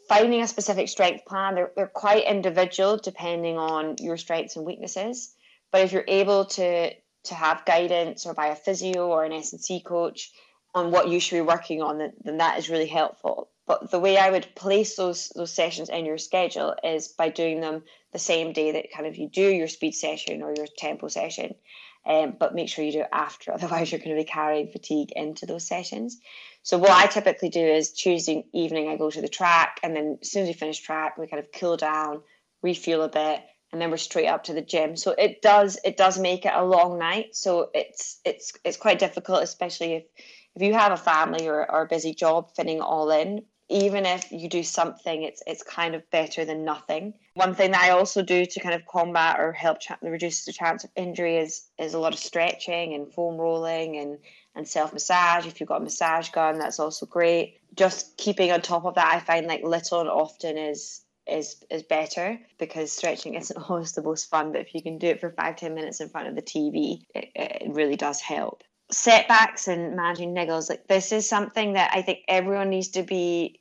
Finding 0.08 0.42
a 0.42 0.48
specific 0.48 0.90
strength 0.90 1.26
plan, 1.26 1.56
they're, 1.56 1.72
they're 1.76 1.88
quite 1.88 2.26
individual 2.26 2.98
depending 2.98 3.58
on 3.58 3.96
your 4.00 4.18
strengths 4.18 4.56
and 4.56 4.66
weaknesses. 4.66 5.34
But 5.72 5.82
if 5.82 5.92
you're 5.92 6.06
able 6.08 6.46
to 6.46 6.92
to 7.24 7.36
have 7.36 7.66
guidance 7.66 8.26
or 8.26 8.34
by 8.34 8.48
a 8.48 8.56
physio 8.56 9.08
or 9.08 9.24
an 9.24 9.32
S&C 9.32 9.82
coach 9.82 10.32
on 10.74 10.90
what 10.90 11.08
you 11.08 11.20
should 11.20 11.36
be 11.36 11.42
working 11.42 11.80
on, 11.82 12.00
then, 12.00 12.14
then 12.24 12.38
that 12.38 12.58
is 12.58 12.68
really 12.68 12.88
helpful. 12.88 13.51
But 13.68 13.92
the 13.92 14.00
way 14.00 14.18
I 14.18 14.32
would 14.32 14.56
place 14.56 14.96
those 14.96 15.30
those 15.36 15.54
sessions 15.54 15.90
in 15.90 16.06
your 16.06 16.18
schedule 16.18 16.76
is 16.84 17.08
by 17.10 17.30
doing 17.30 17.62
them 17.62 17.84
the 18.12 18.20
same 18.20 18.54
day 18.54 18.72
that 18.74 18.92
kind 18.94 19.08
of 19.08 19.18
you 19.18 19.30
do 19.30 19.48
your 19.48 19.68
speed 19.68 19.94
session 19.94 20.42
or 20.42 20.54
your 20.56 20.68
tempo 20.78 21.08
session 21.08 21.56
um, 22.06 22.36
but 22.40 22.56
make 22.56 22.70
sure 22.70 22.84
you 22.84 22.92
do 22.92 23.02
it 23.02 23.10
after, 23.12 23.52
otherwise, 23.54 23.92
you're 23.92 24.00
going 24.00 24.16
to 24.16 24.22
be 24.22 24.28
carrying 24.28 24.68
fatigue 24.68 25.12
into 25.16 25.46
those 25.46 25.68
sessions. 25.68 26.20
So, 26.64 26.78
what 26.78 26.92
I 26.92 27.08
typically 27.08 27.50
do 27.50 27.64
is 27.66 27.92
Tuesday 27.92 28.46
evening, 28.54 28.88
I 28.88 28.98
go 28.98 29.10
to 29.10 29.22
the 29.22 29.28
track, 29.28 29.80
and 29.84 29.96
then 29.96 30.18
as 30.22 30.32
soon 30.32 30.44
as 30.44 30.48
we 30.50 30.54
finish 30.54 30.80
track, 30.80 31.18
we 31.18 31.28
kind 31.28 31.44
of 31.44 31.52
cool 31.52 31.78
down, 31.78 32.22
refuel 32.62 33.04
a 33.04 33.10
bit, 33.10 33.42
and 33.72 33.82
then 33.82 33.90
we're 33.90 33.98
straight 33.98 34.28
up 34.28 34.46
to 34.46 34.54
the 34.54 34.62
gym. 34.62 34.96
So 34.96 35.12
it 35.12 35.42
does 35.42 35.80
it 35.84 35.98
does 35.98 36.20
make 36.20 36.46
it 36.46 36.54
a 36.54 36.66
long 36.66 37.00
night. 37.00 37.36
So 37.36 37.70
it's 37.74 38.20
it's 38.26 38.54
it's 38.64 38.78
quite 38.78 39.00
difficult, 39.00 39.44
especially 39.44 39.94
if 39.94 40.04
if 40.56 40.62
you 40.62 40.74
have 40.74 40.92
a 40.92 40.98
family 40.98 41.48
or, 41.48 41.70
or 41.72 41.84
a 41.84 41.88
busy 41.88 42.14
job, 42.14 42.52
fitting 42.56 42.78
it 42.78 42.82
all 42.82 43.10
in 43.12 43.44
even 43.72 44.06
if 44.06 44.32
you 44.32 44.50
do 44.50 44.64
something, 44.64 45.24
it's 45.24 45.42
it's 45.48 45.64
kind 45.64 45.96
of 45.96 46.10
better 46.12 46.44
than 46.44 46.66
nothing. 46.66 47.14
One 47.36 47.56
thing 47.56 47.72
that 47.72 47.82
I 47.82 47.92
also 47.92 48.22
do 48.22 48.46
to 48.46 48.60
kind 48.60 48.76
of 48.76 48.86
combat 48.86 49.40
or 49.40 49.54
help 49.54 49.80
ch- 49.80 49.92
reduce 50.02 50.44
the 50.44 50.52
chance 50.52 50.84
of 50.84 50.92
injury 50.96 51.38
is 51.38 51.70
is 51.80 51.94
a 51.94 52.00
lot 52.00 52.14
of 52.14 52.20
stretching 52.20 52.94
and 52.94 53.12
foam 53.12 53.38
rolling 53.38 53.98
and 53.98 54.20
and 54.56 54.68
self 54.68 54.92
massage. 54.94 55.48
If 55.48 55.60
you've 55.60 55.70
got 55.70 55.82
a 55.82 55.86
massage 55.86 56.30
gun, 56.30 56.60
that's 56.60 56.80
also 56.80 57.06
great. 57.06 57.60
Just 57.76 58.18
keeping 58.18 58.52
on 58.52 58.62
top 58.62 58.86
of 58.86 58.96
that, 58.96 59.16
I 59.16 59.20
find 59.20 59.48
like 59.48 59.64
little 59.64 60.02
and 60.02 60.10
often 60.10 60.58
is 60.58 61.02
is 61.26 61.64
is 61.72 61.84
better 61.84 62.40
because 62.60 62.92
stretching 62.92 63.36
isn't 63.42 63.70
always 63.70 63.94
the 63.94 64.04
most 64.04 64.30
fun. 64.30 64.52
But 64.52 64.62
if 64.62 64.76
you 64.76 64.84
can 64.84 64.98
do 64.98 65.08
it 65.08 65.22
for 65.22 65.32
five 65.32 65.56
ten 65.56 65.74
minutes 65.74 66.02
in 66.02 66.10
front 66.10 66.28
of 66.28 66.36
the 66.36 66.42
TV, 66.42 67.04
it, 67.16 67.30
it 67.36 67.74
really 67.74 67.96
does 67.96 68.20
help 68.20 68.64
setbacks 68.92 69.70
and 69.70 69.96
managing 69.96 70.36
niggles 70.36 70.70
like 70.70 70.86
this 70.88 71.14
is 71.14 71.30
something 71.30 71.72
that 71.74 71.90
i 71.94 72.02
think 72.02 72.20
everyone 72.28 72.70
needs 72.70 72.90
to 72.90 73.04
be 73.04 73.61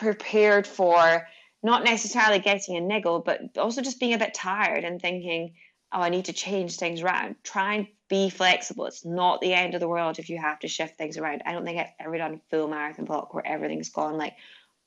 prepared 0.00 0.66
for 0.66 1.26
not 1.62 1.84
necessarily 1.84 2.38
getting 2.38 2.76
a 2.76 2.80
niggle, 2.80 3.20
but 3.20 3.56
also 3.58 3.82
just 3.82 4.00
being 4.00 4.14
a 4.14 4.18
bit 4.18 4.34
tired 4.34 4.82
and 4.82 5.00
thinking, 5.00 5.52
oh, 5.92 6.00
I 6.00 6.08
need 6.08 6.24
to 6.24 6.32
change 6.32 6.76
things 6.76 7.02
around. 7.02 7.36
Try 7.44 7.74
and 7.74 7.86
be 8.08 8.30
flexible. 8.30 8.86
It's 8.86 9.04
not 9.04 9.40
the 9.40 9.52
end 9.52 9.74
of 9.74 9.80
the 9.80 9.88
world 9.88 10.18
if 10.18 10.30
you 10.30 10.38
have 10.38 10.58
to 10.60 10.68
shift 10.68 10.96
things 10.96 11.18
around. 11.18 11.42
I 11.44 11.52
don't 11.52 11.64
think 11.64 11.78
I've 11.78 11.92
ever 12.00 12.16
done 12.16 12.34
a 12.34 12.50
full 12.50 12.68
marathon 12.68 13.04
block 13.04 13.34
where 13.34 13.46
everything's 13.46 13.90
gone 13.90 14.16
like 14.16 14.34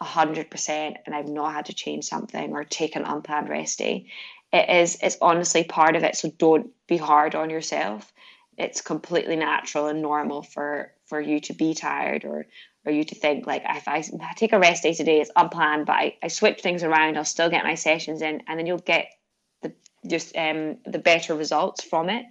hundred 0.01 0.51
percent 0.51 0.97
and 1.05 1.15
I've 1.15 1.29
not 1.29 1.53
had 1.53 1.67
to 1.67 1.73
change 1.73 2.03
something 2.03 2.51
or 2.51 2.65
take 2.65 2.97
an 2.97 3.05
unplanned 3.05 3.47
rest 3.47 3.77
day. 3.79 4.07
It 4.51 4.69
is 4.69 4.97
it's 5.01 5.17
honestly 5.21 5.63
part 5.63 5.95
of 5.95 6.03
it. 6.03 6.17
So 6.17 6.29
don't 6.29 6.71
be 6.87 6.97
hard 6.97 7.35
on 7.35 7.49
yourself. 7.49 8.11
It's 8.57 8.81
completely 8.81 9.37
natural 9.37 9.87
and 9.87 10.01
normal 10.01 10.43
for 10.43 10.91
for 11.05 11.21
you 11.21 11.39
to 11.41 11.53
be 11.53 11.73
tired 11.73 12.25
or 12.25 12.47
or 12.85 12.91
you 12.91 13.03
to 13.05 13.15
think 13.15 13.47
like 13.47 13.63
if 13.65 13.87
I, 13.87 14.03
take 14.35 14.53
a 14.53 14.59
rest 14.59 14.83
day 14.83 14.93
today, 14.93 15.21
it's 15.21 15.31
unplanned, 15.35 15.85
but 15.85 15.93
I, 15.93 16.17
I 16.21 16.27
switch 16.27 16.61
things 16.61 16.83
around, 16.83 17.17
I'll 17.17 17.25
still 17.25 17.49
get 17.49 17.63
my 17.63 17.75
sessions 17.75 18.21
in, 18.21 18.43
and 18.47 18.59
then 18.59 18.65
you'll 18.65 18.77
get 18.77 19.07
the 19.61 19.73
just 20.05 20.35
um 20.35 20.77
the 20.85 20.99
better 20.99 21.33
results 21.35 21.83
from 21.83 22.09
it. 22.09 22.25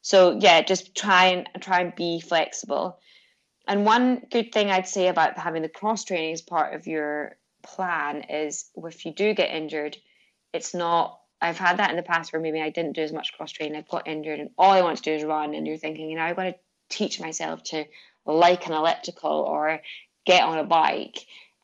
So 0.00 0.38
yeah, 0.40 0.62
just 0.62 0.96
try 0.96 1.26
and 1.26 1.48
try 1.60 1.80
and 1.80 1.94
be 1.94 2.20
flexible. 2.20 2.98
And 3.68 3.86
one 3.86 4.22
good 4.30 4.52
thing 4.52 4.70
I'd 4.70 4.88
say 4.88 5.06
about 5.06 5.38
having 5.38 5.62
the 5.62 5.68
cross 5.68 6.04
training 6.04 6.32
as 6.32 6.42
part 6.42 6.74
of 6.74 6.88
your 6.88 7.36
plan 7.62 8.22
is 8.22 8.70
if 8.76 9.06
you 9.06 9.12
do 9.12 9.34
get 9.34 9.54
injured, 9.54 9.96
it's 10.52 10.74
not. 10.74 11.18
I've 11.40 11.58
had 11.58 11.78
that 11.78 11.90
in 11.90 11.96
the 11.96 12.02
past 12.02 12.32
where 12.32 12.42
maybe 12.42 12.60
I 12.60 12.70
didn't 12.70 12.92
do 12.92 13.02
as 13.02 13.12
much 13.12 13.32
cross 13.32 13.50
training, 13.50 13.76
I've 13.76 13.88
got 13.88 14.06
injured, 14.06 14.38
and 14.38 14.50
all 14.56 14.70
I 14.70 14.82
want 14.82 14.98
to 14.98 15.02
do 15.02 15.12
is 15.12 15.24
run. 15.24 15.54
And 15.54 15.66
you're 15.66 15.76
thinking, 15.76 16.08
you 16.08 16.16
know, 16.16 16.22
I've 16.22 16.36
got 16.36 16.44
to 16.44 16.54
teach 16.88 17.20
myself 17.20 17.62
to 17.64 17.84
like 18.26 18.66
an 18.66 18.72
elliptical 18.72 19.30
or 19.30 19.80
get 20.24 20.42
on 20.42 20.58
a 20.58 20.64
bike, 20.64 21.18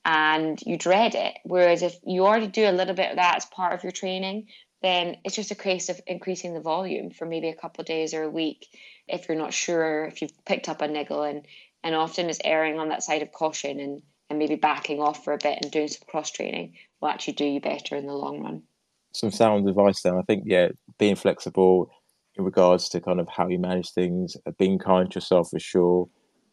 and 0.04 0.60
you 0.62 0.76
dread 0.76 1.14
it. 1.14 1.34
Whereas 1.44 1.82
if 1.82 1.96
you 2.04 2.26
already 2.26 2.48
do 2.48 2.68
a 2.68 2.72
little 2.72 2.94
bit 2.94 3.10
of 3.10 3.16
that 3.16 3.36
as 3.36 3.46
part 3.46 3.74
of 3.74 3.82
your 3.82 3.92
training, 3.92 4.48
then 4.82 5.16
it's 5.24 5.36
just 5.36 5.50
a 5.50 5.56
case 5.56 5.88
of 5.88 6.00
increasing 6.06 6.54
the 6.54 6.60
volume 6.60 7.10
for 7.10 7.26
maybe 7.26 7.48
a 7.48 7.54
couple 7.54 7.82
of 7.82 7.86
days 7.86 8.14
or 8.14 8.22
a 8.22 8.30
week 8.30 8.66
if 9.08 9.28
you're 9.28 9.38
not 9.38 9.52
sure 9.52 10.04
if 10.04 10.22
you've 10.22 10.44
picked 10.44 10.68
up 10.68 10.82
a 10.82 10.88
niggle 10.88 11.22
and 11.22 11.46
and 11.82 11.94
often 11.94 12.28
it's 12.28 12.38
erring 12.44 12.78
on 12.78 12.88
that 12.88 13.02
side 13.02 13.22
of 13.22 13.32
caution 13.32 13.80
and 13.80 14.02
and 14.30 14.38
maybe 14.38 14.56
backing 14.56 15.00
off 15.00 15.24
for 15.24 15.32
a 15.32 15.38
bit 15.38 15.58
and 15.62 15.72
doing 15.72 15.88
some 15.88 16.06
cross 16.06 16.30
training 16.30 16.74
will 17.00 17.08
actually 17.08 17.32
do 17.32 17.46
you 17.46 17.60
better 17.60 17.96
in 17.96 18.06
the 18.06 18.12
long 18.12 18.42
run. 18.42 18.62
Some 19.12 19.30
sound 19.30 19.66
advice 19.66 20.02
then. 20.02 20.16
I 20.18 20.22
think 20.22 20.44
yeah, 20.46 20.68
being 20.98 21.16
flexible 21.16 21.90
in 22.36 22.44
regards 22.44 22.90
to 22.90 23.00
kind 23.00 23.20
of 23.20 23.28
how 23.28 23.48
you 23.48 23.58
manage 23.58 23.90
things, 23.92 24.36
being 24.58 24.78
kind 24.78 25.10
to 25.10 25.16
yourself 25.16 25.50
for 25.50 25.58
sure. 25.58 26.08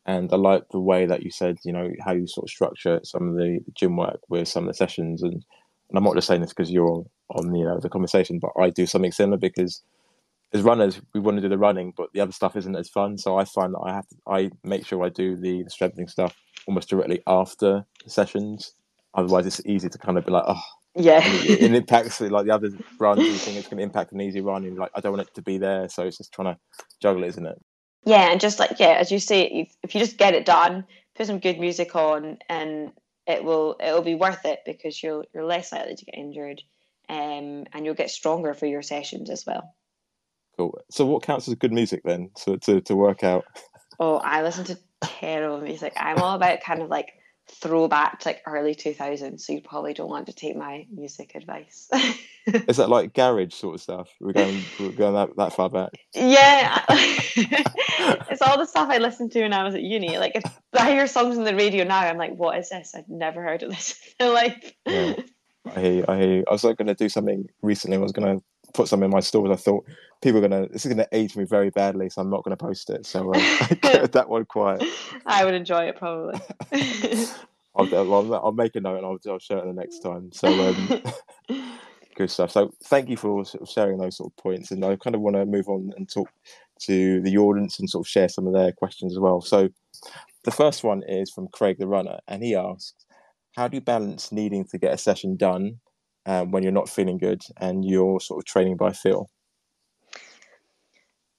And 0.05 0.31
I 0.31 0.35
like 0.35 0.69
the 0.71 0.79
way 0.79 1.05
that 1.05 1.23
you 1.23 1.31
said, 1.31 1.57
you 1.63 1.73
know, 1.73 1.89
how 2.03 2.13
you 2.13 2.27
sort 2.27 2.45
of 2.45 2.49
structure 2.51 2.99
some 3.03 3.29
of 3.29 3.35
the 3.35 3.59
gym 3.73 3.97
work 3.97 4.19
with 4.29 4.47
some 4.47 4.65
of 4.65 4.67
the 4.67 4.77
sessions. 4.77 5.23
And, 5.23 5.33
and 5.33 5.97
I'm 5.97 6.03
not 6.03 6.15
just 6.15 6.27
saying 6.27 6.41
this 6.41 6.53
because 6.53 6.71
you're 6.71 6.87
on, 6.87 7.05
on, 7.31 7.55
you 7.55 7.65
know, 7.65 7.79
the 7.79 7.89
conversation, 7.89 8.39
but 8.39 8.51
I 8.59 8.69
do 8.69 8.85
something 8.85 9.11
similar 9.11 9.37
because 9.37 9.81
as 10.53 10.61
runners, 10.61 11.01
we 11.13 11.19
want 11.19 11.37
to 11.37 11.41
do 11.41 11.49
the 11.49 11.57
running, 11.57 11.91
but 11.97 12.09
the 12.13 12.21
other 12.21 12.31
stuff 12.31 12.55
isn't 12.55 12.75
as 12.75 12.87
fun. 12.87 13.17
So 13.17 13.37
I 13.37 13.45
find 13.45 13.73
that 13.73 13.83
I 13.83 13.93
have 13.93 14.07
to, 14.07 14.15
I 14.27 14.51
make 14.63 14.85
sure 14.85 15.03
I 15.03 15.09
do 15.09 15.35
the, 15.35 15.63
the 15.63 15.69
strengthening 15.69 16.07
stuff 16.07 16.35
almost 16.67 16.89
directly 16.89 17.21
after 17.25 17.85
the 18.03 18.09
sessions. 18.09 18.73
Otherwise, 19.15 19.47
it's 19.47 19.65
easy 19.65 19.89
to 19.89 19.97
kind 19.97 20.17
of 20.17 20.25
be 20.25 20.31
like, 20.31 20.43
oh, 20.47 20.61
yeah, 20.95 21.21
and 21.21 21.49
it, 21.49 21.61
it 21.61 21.73
impacts 21.73 22.21
like 22.21 22.45
the 22.45 22.53
other 22.53 22.69
runs. 22.99 23.19
You 23.19 23.33
think 23.33 23.57
it's 23.57 23.67
going 23.67 23.79
to 23.79 23.83
impact 23.83 24.13
an 24.13 24.21
easy 24.21 24.39
run, 24.39 24.63
and 24.63 24.77
like 24.77 24.91
I 24.95 25.01
don't 25.01 25.11
want 25.11 25.27
it 25.27 25.33
to 25.35 25.41
be 25.41 25.57
there. 25.57 25.89
So 25.89 26.03
it's 26.03 26.17
just 26.17 26.31
trying 26.31 26.53
to 26.53 26.59
juggle, 27.01 27.23
it, 27.23 27.27
isn't 27.27 27.45
it? 27.45 27.61
Yeah, 28.05 28.31
and 28.31 28.39
just 28.39 28.59
like 28.59 28.79
yeah, 28.79 28.97
as 28.99 29.11
you 29.11 29.19
say, 29.19 29.69
if, 29.83 29.93
you 29.93 29.99
just 29.99 30.17
get 30.17 30.35
it 30.35 30.45
done, 30.45 30.85
put 31.15 31.27
some 31.27 31.39
good 31.39 31.59
music 31.59 31.95
on, 31.95 32.37
and 32.47 32.91
it 33.25 33.43
will 33.43 33.75
it 33.79 33.91
will 33.91 34.03
be 34.03 34.15
worth 34.15 34.45
it 34.45 34.59
because 34.65 35.01
you'll 35.01 35.25
you're 35.33 35.45
less 35.45 35.71
likely 35.71 35.95
to 35.95 36.05
get 36.05 36.15
injured, 36.15 36.61
um, 37.09 37.65
and 37.73 37.83
you'll 37.83 37.95
get 37.95 38.11
stronger 38.11 38.53
for 38.53 38.67
your 38.67 38.83
sessions 38.83 39.29
as 39.29 39.43
well. 39.45 39.73
Cool. 40.55 40.79
So, 40.91 41.05
what 41.05 41.23
counts 41.23 41.47
as 41.47 41.55
good 41.55 41.73
music 41.73 42.01
then 42.05 42.29
to 42.43 42.57
to, 42.59 42.81
to 42.81 42.95
work 42.95 43.23
out? 43.23 43.45
Oh, 43.99 44.17
I 44.17 44.43
listen 44.43 44.65
to 44.65 44.77
terrible 45.01 45.61
music. 45.61 45.93
I'm 45.97 46.19
all 46.19 46.35
about 46.35 46.61
kind 46.61 46.81
of 46.81 46.89
like 46.89 47.13
throwback 47.47 48.19
to 48.19 48.29
like 48.29 48.41
early 48.45 48.75
2000s. 48.75 49.41
So 49.41 49.53
you 49.53 49.61
probably 49.61 49.93
don't 49.93 50.09
want 50.09 50.27
to 50.27 50.33
take 50.33 50.55
my 50.55 50.85
music 50.91 51.33
advice. 51.35 51.89
Is 52.45 52.77
that 52.77 52.89
like 52.89 53.13
garage 53.13 53.53
sort 53.53 53.75
of 53.75 53.81
stuff? 53.81 54.09
We're 54.19 54.33
going 54.33 54.63
we're 54.79 54.91
going 54.91 55.15
that, 55.15 55.35
that 55.37 55.53
far 55.53 55.69
back. 55.69 55.91
Yeah, 56.13 56.83
it's 56.89 58.41
all 58.41 58.57
the 58.57 58.65
stuff 58.65 58.89
I 58.89 58.99
listened 58.99 59.31
to 59.31 59.41
when 59.41 59.53
I 59.53 59.63
was 59.63 59.75
at 59.75 59.81
uni. 59.81 60.17
Like 60.17 60.33
if 60.35 60.43
I 60.73 60.91
hear 60.91 61.07
songs 61.07 61.37
on 61.37 61.43
the 61.43 61.55
radio 61.55 61.83
now, 61.83 61.99
I'm 61.99 62.17
like, 62.17 62.35
what 62.35 62.57
is 62.57 62.69
this? 62.69 62.93
I've 62.95 63.09
never 63.09 63.41
heard 63.41 63.63
of 63.63 63.71
this 63.71 63.99
in 64.19 64.33
life. 64.33 64.73
Yeah. 64.85 65.15
I 65.75 65.79
hear, 65.79 65.93
you, 65.93 66.05
I 66.07 66.17
hear. 66.19 66.33
You. 66.35 66.43
I 66.47 66.51
was 66.51 66.63
like 66.63 66.77
going 66.77 66.87
to 66.87 66.93
do 66.93 67.09
something 67.09 67.47
recently. 67.63 67.97
I 67.97 67.99
was 67.99 68.11
going 68.11 68.37
to 68.37 68.43
put 68.75 68.87
some 68.87 69.03
in 69.03 69.09
my 69.09 69.19
stories. 69.19 69.51
I 69.51 69.61
thought 69.61 69.85
people 70.21 70.39
are 70.39 70.47
gonna 70.47 70.67
this 70.67 70.85
is 70.85 70.91
gonna 70.91 71.07
age 71.11 71.35
me 71.35 71.45
very 71.45 71.69
badly, 71.69 72.09
so 72.09 72.21
I'm 72.21 72.29
not 72.29 72.43
gonna 72.43 72.57
post 72.57 72.89
it. 72.89 73.05
So 73.05 73.33
uh, 73.83 74.07
that 74.07 74.25
one 74.27 74.45
quiet. 74.45 74.83
I 75.25 75.45
would 75.45 75.53
enjoy 75.53 75.85
it 75.85 75.97
probably. 75.97 76.39
I'll, 77.77 77.93
I'll, 77.93 78.35
I'll, 78.35 78.51
make 78.53 78.75
a 78.77 78.79
note 78.79 78.97
and 78.97 79.05
I'll, 79.05 79.19
I'll 79.29 79.39
share 79.39 79.57
it 79.57 79.65
the 79.65 79.73
next 79.73 79.99
time. 79.99 80.31
So 80.31 80.47
um, 80.47 81.03
good 82.15 82.31
stuff. 82.31 82.51
So 82.51 82.71
thank 82.85 83.09
you 83.09 83.17
for 83.17 83.43
sort 83.43 83.63
of 83.63 83.69
sharing 83.69 83.97
those 83.97 84.15
sort 84.15 84.31
of 84.31 84.37
points, 84.41 84.71
and 84.71 84.83
I 84.85 84.95
kind 84.95 85.15
of 85.15 85.21
want 85.21 85.35
to 85.35 85.45
move 85.45 85.67
on 85.67 85.91
and 85.97 86.09
talk 86.09 86.29
to 86.83 87.21
the 87.21 87.37
audience 87.37 87.79
and 87.79 87.89
sort 87.89 88.05
of 88.05 88.09
share 88.09 88.29
some 88.29 88.47
of 88.47 88.53
their 88.53 88.71
questions 88.71 89.13
as 89.13 89.19
well. 89.19 89.41
So 89.41 89.69
the 90.43 90.51
first 90.51 90.83
one 90.83 91.03
is 91.07 91.31
from 91.31 91.49
Craig 91.49 91.77
the 91.77 91.87
runner, 91.87 92.19
and 92.27 92.43
he 92.43 92.55
asks, 92.55 93.05
"How 93.57 93.67
do 93.67 93.75
you 93.75 93.81
balance 93.81 94.31
needing 94.31 94.65
to 94.65 94.77
get 94.77 94.93
a 94.93 94.97
session 94.97 95.35
done 95.35 95.79
um, 96.25 96.51
when 96.51 96.63
you're 96.63 96.71
not 96.71 96.89
feeling 96.89 97.17
good 97.17 97.43
and 97.57 97.85
you're 97.85 98.19
sort 98.19 98.39
of 98.39 98.45
training 98.45 98.77
by 98.77 98.91
feel? 98.91 99.29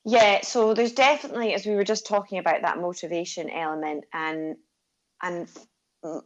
Yeah, 0.05 0.43
so 0.43 0.73
there's 0.73 0.93
definitely, 0.93 1.53
as 1.55 1.67
we 1.67 1.75
were 1.75 1.83
just 1.83 2.07
talking 2.07 2.39
about, 2.39 2.63
that 2.63 2.79
motivation 2.79 3.51
element 3.51 4.05
and 4.13 4.57
and 5.23 5.49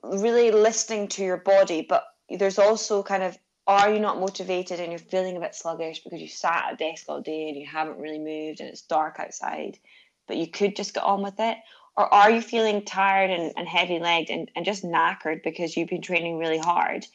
really 0.03 0.51
listening 0.51 1.09
to 1.09 1.25
your 1.25 1.39
body. 1.39 1.87
But 1.89 2.05
there's 2.29 2.59
also 2.59 3.03
kind 3.03 3.23
of, 3.23 3.39
are 3.67 3.93
you 3.93 4.01
not 4.01 4.21
motivated 4.21 4.81
and 4.81 4.93
you're 4.93 4.99
feeling 4.99 5.37
a 5.37 5.41
bit 5.41 5.55
sluggish 5.55 6.03
because 6.03 6.21
you 6.21 6.29
sat 6.29 6.65
at 6.67 6.75
a 6.75 6.77
desk 6.77 7.07
all 7.09 7.23
day 7.23 7.49
and 7.49 7.57
you 7.57 7.67
haven't 7.67 7.99
really 7.99 8.19
moved 8.19 8.61
and 8.61 8.69
it's 8.69 8.83
dark 8.83 9.17
outside, 9.19 9.79
but 10.27 10.37
you 10.37 10.47
could 10.47 10.77
just 10.77 10.93
get 10.93 11.05
on 11.05 11.23
with 11.23 11.39
it? 11.39 11.57
Or 11.97 12.13
are 12.13 12.31
you 12.31 12.41
feeling 12.41 12.85
tired 12.85 13.31
and, 13.31 13.53
and 13.57 13.69
heavy 13.69 13.99
legged 13.99 14.31
and, 14.31 14.51
and 14.55 14.65
just 14.65 14.85
knackered 14.85 15.43
because 15.43 15.77
you've 15.77 15.89
been 15.89 16.03
training 16.03 16.39
really 16.39 16.59
hard 16.59 17.07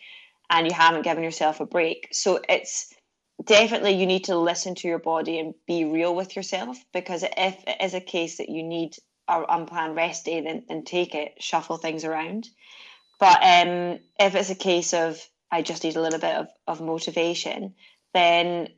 and 0.50 0.68
you 0.68 0.74
haven't 0.74 1.04
given 1.04 1.24
yourself 1.24 1.60
a 1.60 1.66
break. 1.66 2.08
So 2.12 2.40
it's 2.48 2.94
definitely 3.44 3.94
you 3.94 4.06
need 4.06 4.26
to 4.26 4.38
listen 4.38 4.76
to 4.76 4.88
your 4.88 5.00
body 5.00 5.40
and 5.40 5.54
be 5.68 5.86
real 5.86 6.16
with 6.16 6.36
yourself 6.36 6.78
because 6.94 7.24
if 7.24 7.64
it 7.68 7.78
is 7.82 7.94
a 7.94 8.02
case 8.02 8.38
that 8.38 8.50
you 8.50 8.64
need 8.64 8.96
an 9.28 9.46
unplanned 9.50 9.96
rest 9.96 10.26
day, 10.26 10.42
then, 10.42 10.64
then 10.68 10.84
take 10.84 11.16
it, 11.16 11.34
shuffle 11.40 11.78
things 11.78 12.06
around. 12.06 12.48
But 13.20 13.38
um, 13.42 14.00
if 14.20 14.36
it's 14.36 14.50
a 14.50 14.56
case 14.56 14.94
of 14.94 15.20
I 15.52 15.62
just 15.62 15.84
need 15.84 15.96
a 15.96 16.02
little 16.02 16.20
bit 16.20 16.36
of, 16.36 16.48
of 16.68 16.82
motivation, 16.82 17.76
then 18.14 18.70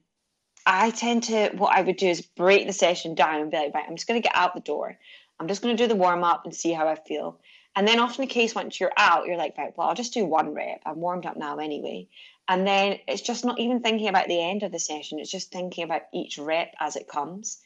I 0.65 0.91
tend 0.91 1.23
to, 1.23 1.49
what 1.55 1.75
I 1.75 1.81
would 1.81 1.97
do 1.97 2.07
is 2.07 2.21
break 2.21 2.67
the 2.67 2.73
session 2.73 3.15
down 3.15 3.41
and 3.41 3.51
be 3.51 3.57
like, 3.57 3.73
right, 3.73 3.85
I'm 3.87 3.95
just 3.95 4.07
going 4.07 4.21
to 4.21 4.27
get 4.27 4.35
out 4.35 4.53
the 4.53 4.59
door. 4.59 4.97
I'm 5.39 5.47
just 5.47 5.61
going 5.61 5.75
to 5.75 5.83
do 5.83 5.87
the 5.87 5.95
warm 5.95 6.23
up 6.23 6.43
and 6.43 6.53
see 6.53 6.73
how 6.73 6.87
I 6.87 6.95
feel. 6.95 7.39
And 7.77 7.87
then 7.87 7.99
often 7.99 8.23
the 8.23 8.33
case 8.33 8.55
once 8.55 8.79
you're 8.79 8.91
out, 8.97 9.27
you're 9.27 9.37
like, 9.37 9.55
right, 9.55 9.71
well, 9.77 9.87
I'll 9.87 9.93
just 9.93 10.15
do 10.15 10.25
one 10.25 10.55
rep. 10.55 10.81
I'm 10.83 10.99
warmed 10.99 11.27
up 11.27 11.37
now 11.37 11.59
anyway. 11.59 12.07
And 12.47 12.65
then 12.65 12.97
it's 13.07 13.21
just 13.21 13.45
not 13.45 13.59
even 13.59 13.81
thinking 13.81 14.07
about 14.07 14.27
the 14.27 14.41
end 14.41 14.63
of 14.63 14.71
the 14.71 14.79
session. 14.79 15.19
It's 15.19 15.29
just 15.29 15.51
thinking 15.51 15.83
about 15.83 16.01
each 16.11 16.39
rep 16.39 16.73
as 16.79 16.95
it 16.95 17.07
comes 17.07 17.59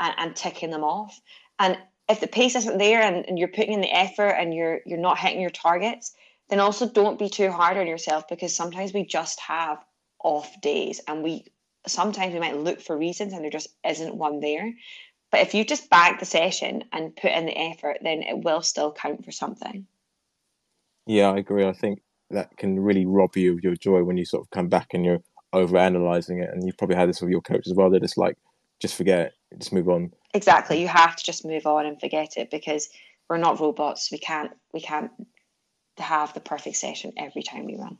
and, 0.00 0.14
and 0.16 0.34
ticking 0.34 0.70
them 0.70 0.84
off. 0.84 1.20
And 1.58 1.76
if 2.08 2.18
the 2.18 2.28
pace 2.28 2.54
isn't 2.54 2.78
there 2.78 3.02
and, 3.02 3.26
and 3.28 3.38
you're 3.38 3.48
putting 3.48 3.74
in 3.74 3.82
the 3.82 3.94
effort 3.94 4.30
and 4.30 4.54
you're 4.54 4.80
you're 4.86 4.98
not 4.98 5.18
hitting 5.18 5.42
your 5.42 5.50
targets, 5.50 6.14
then 6.48 6.60
also 6.60 6.88
don't 6.88 7.18
be 7.18 7.28
too 7.28 7.50
hard 7.50 7.76
on 7.76 7.86
yourself 7.86 8.26
because 8.26 8.56
sometimes 8.56 8.94
we 8.94 9.04
just 9.04 9.38
have 9.40 9.84
off 10.18 10.58
days 10.62 11.02
and 11.06 11.22
we 11.22 11.44
sometimes 11.86 12.32
we 12.32 12.40
might 12.40 12.56
look 12.56 12.80
for 12.80 12.96
reasons 12.96 13.34
and 13.34 13.44
there 13.44 13.50
just 13.50 13.68
isn't 13.86 14.14
one 14.14 14.40
there. 14.40 14.72
But 15.30 15.40
if 15.40 15.54
you 15.54 15.64
just 15.64 15.90
bag 15.90 16.18
the 16.18 16.24
session 16.24 16.84
and 16.92 17.14
put 17.14 17.32
in 17.32 17.46
the 17.46 17.56
effort, 17.56 17.98
then 18.02 18.22
it 18.22 18.44
will 18.44 18.62
still 18.62 18.92
count 18.92 19.24
for 19.24 19.32
something. 19.32 19.86
Yeah, 21.06 21.30
I 21.30 21.38
agree. 21.38 21.66
I 21.66 21.72
think 21.72 22.00
that 22.30 22.56
can 22.56 22.80
really 22.80 23.06
rob 23.06 23.36
you 23.36 23.54
of 23.54 23.62
your 23.62 23.76
joy 23.76 24.02
when 24.02 24.16
you 24.16 24.24
sort 24.24 24.42
of 24.42 24.50
come 24.50 24.68
back 24.68 24.88
and 24.94 25.04
you're 25.04 25.22
over 25.52 25.76
analyzing 25.76 26.40
it. 26.40 26.50
And 26.52 26.64
you've 26.64 26.78
probably 26.78 26.96
had 26.96 27.08
this 27.08 27.20
with 27.20 27.30
your 27.30 27.40
coach 27.40 27.66
as 27.66 27.74
well. 27.74 27.90
They're 27.90 28.00
just 28.00 28.18
like, 28.18 28.36
just 28.80 28.94
forget 28.94 29.18
it, 29.18 29.32
just 29.58 29.72
move 29.72 29.88
on. 29.88 30.12
Exactly. 30.34 30.80
You 30.80 30.88
have 30.88 31.16
to 31.16 31.24
just 31.24 31.44
move 31.44 31.66
on 31.66 31.86
and 31.86 31.98
forget 31.98 32.36
it 32.36 32.50
because 32.50 32.88
we're 33.28 33.38
not 33.38 33.60
robots. 33.60 34.10
We 34.10 34.18
can't 34.18 34.52
we 34.72 34.80
can't 34.80 35.10
have 35.98 36.32
the 36.34 36.40
perfect 36.40 36.76
session 36.76 37.12
every 37.16 37.42
time 37.42 37.66
we 37.66 37.76
run. 37.76 37.98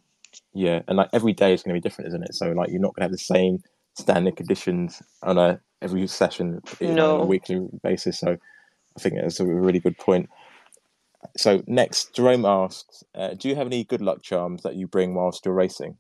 Yeah, 0.55 0.83
and 0.89 0.97
like 0.97 1.09
every 1.13 1.33
day 1.33 1.53
is 1.53 1.63
going 1.63 1.75
to 1.75 1.81
be 1.81 1.87
different, 1.87 2.09
isn't 2.09 2.23
it? 2.23 2.35
So 2.35 2.53
like 2.53 2.71
you're 2.71 2.81
not 2.81 2.95
going 2.95 3.01
to 3.01 3.05
have 3.05 3.13
the 3.13 3.19
same 3.19 3.63
standing 3.99 4.35
conditions 4.35 5.03
on 5.23 5.39
a 5.39 5.61
every 5.81 6.07
session 6.07 6.61
you 6.81 6.95
know, 6.95 7.17
on 7.17 7.21
a 7.23 7.27
weekly 7.27 7.67
basis. 7.83 8.19
So 8.19 8.37
I 8.97 9.01
think 9.01 9.17
that's 9.17 9.41
a 9.41 9.47
really 9.47 9.81
good 9.81 9.99
point. 9.99 10.29
So 11.37 11.63
next, 11.67 12.15
Jerome 12.15 12.45
asks, 12.45 13.05
uh, 13.15 13.35
"Do 13.35 13.49
you 13.49 13.57
have 13.57 13.67
any 13.67 13.85
good 13.85 14.01
luck 14.01 14.23
charms 14.23 14.63
that 14.63 14.77
you 14.77 14.87
bring 14.87 15.15
whilst 15.15 15.45
you're 15.45 15.55
racing?" 15.55 15.99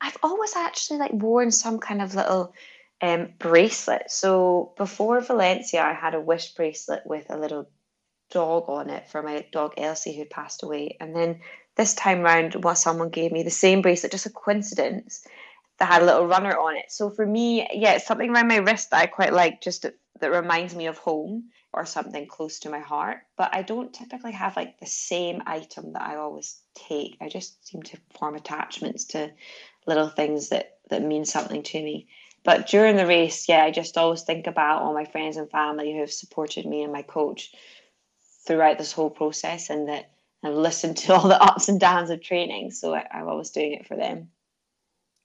I've 0.00 0.18
always 0.22 0.56
actually 0.56 0.98
like 0.98 1.12
worn 1.12 1.50
some 1.50 1.78
kind 1.78 2.02
of 2.02 2.14
little 2.14 2.54
Um, 3.02 3.34
bracelet. 3.38 4.10
So 4.10 4.72
before 4.78 5.20
Valencia, 5.20 5.82
I 5.82 5.92
had 5.92 6.14
a 6.14 6.20
wish 6.20 6.54
bracelet 6.54 7.02
with 7.04 7.26
a 7.28 7.36
little 7.36 7.68
dog 8.30 8.64
on 8.68 8.88
it 8.88 9.08
for 9.10 9.20
my 9.22 9.44
dog 9.52 9.74
Elsie 9.76 10.16
who 10.16 10.24
passed 10.24 10.62
away. 10.62 10.96
And 11.00 11.14
then 11.14 11.40
this 11.76 11.92
time 11.92 12.22
round, 12.22 12.64
well, 12.64 12.76
someone 12.76 13.10
gave 13.10 13.32
me 13.32 13.42
the 13.42 13.50
same 13.50 13.82
bracelet, 13.82 14.12
just 14.12 14.26
a 14.26 14.30
coincidence, 14.30 15.26
that 15.78 15.88
had 15.88 16.02
a 16.02 16.06
little 16.06 16.26
runner 16.26 16.56
on 16.56 16.76
it. 16.76 16.90
So 16.90 17.10
for 17.10 17.26
me, 17.26 17.66
yeah, 17.72 17.94
it's 17.94 18.06
something 18.06 18.30
around 18.30 18.48
my 18.48 18.58
wrist 18.58 18.90
that 18.90 19.00
I 19.00 19.06
quite 19.06 19.32
like, 19.32 19.60
just 19.60 19.82
that, 19.82 19.94
that 20.20 20.30
reminds 20.30 20.74
me 20.74 20.86
of 20.86 20.98
home 20.98 21.50
or 21.72 21.84
something 21.84 22.26
close 22.26 22.60
to 22.60 22.70
my 22.70 22.78
heart. 22.78 23.18
But 23.36 23.54
I 23.54 23.62
don't 23.62 23.92
typically 23.92 24.32
have 24.32 24.56
like 24.56 24.78
the 24.78 24.86
same 24.86 25.42
item 25.46 25.92
that 25.92 26.02
I 26.02 26.16
always 26.16 26.60
take. 26.74 27.16
I 27.20 27.28
just 27.28 27.66
seem 27.66 27.82
to 27.82 27.98
form 28.18 28.36
attachments 28.36 29.04
to 29.06 29.32
little 29.86 30.08
things 30.08 30.50
that 30.50 30.78
that 30.90 31.02
mean 31.02 31.24
something 31.24 31.62
to 31.62 31.82
me. 31.82 32.06
But 32.44 32.68
during 32.68 32.96
the 32.96 33.06
race, 33.06 33.48
yeah, 33.48 33.64
I 33.64 33.70
just 33.70 33.96
always 33.96 34.22
think 34.22 34.46
about 34.46 34.82
all 34.82 34.92
my 34.92 35.06
friends 35.06 35.36
and 35.36 35.50
family 35.50 35.92
who 35.92 36.00
have 36.00 36.12
supported 36.12 36.66
me 36.66 36.82
and 36.82 36.92
my 36.92 37.02
coach 37.02 37.52
throughout 38.46 38.76
this 38.78 38.92
whole 38.92 39.10
process 39.10 39.70
and 39.70 39.88
that 39.88 40.10
I've 40.44 40.54
listened 40.54 40.96
to 40.98 41.14
all 41.14 41.26
the 41.26 41.42
ups 41.42 41.68
and 41.68 41.80
downs 41.80 42.10
of 42.10 42.22
training. 42.22 42.70
So 42.70 42.94
I, 42.94 43.06
I'm 43.10 43.28
always 43.28 43.50
doing 43.50 43.72
it 43.72 43.86
for 43.86 43.96
them. 43.96 44.28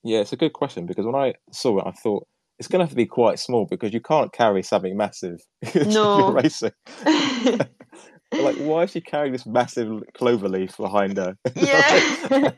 Yeah, 0.03 0.19
it's 0.19 0.33
a 0.33 0.37
good 0.37 0.53
question 0.53 0.85
because 0.85 1.05
when 1.05 1.15
I 1.15 1.33
saw 1.51 1.79
it, 1.79 1.87
I 1.87 1.91
thought 1.91 2.27
it's 2.57 2.67
going 2.67 2.79
to 2.79 2.83
have 2.83 2.91
to 2.91 2.95
be 2.95 3.05
quite 3.05 3.39
small 3.39 3.65
because 3.65 3.93
you 3.93 4.01
can't 4.01 4.31
carry 4.33 4.63
something 4.63 4.95
massive 4.95 5.39
no. 5.85 6.31
racing. 6.31 6.71
like, 7.05 8.55
why 8.57 8.83
is 8.83 8.91
she 8.91 9.01
carrying 9.01 9.31
this 9.31 9.45
massive 9.45 10.03
clover 10.13 10.49
leaf 10.49 10.77
behind 10.77 11.17
her? 11.17 11.37
Yeah. 11.55 12.51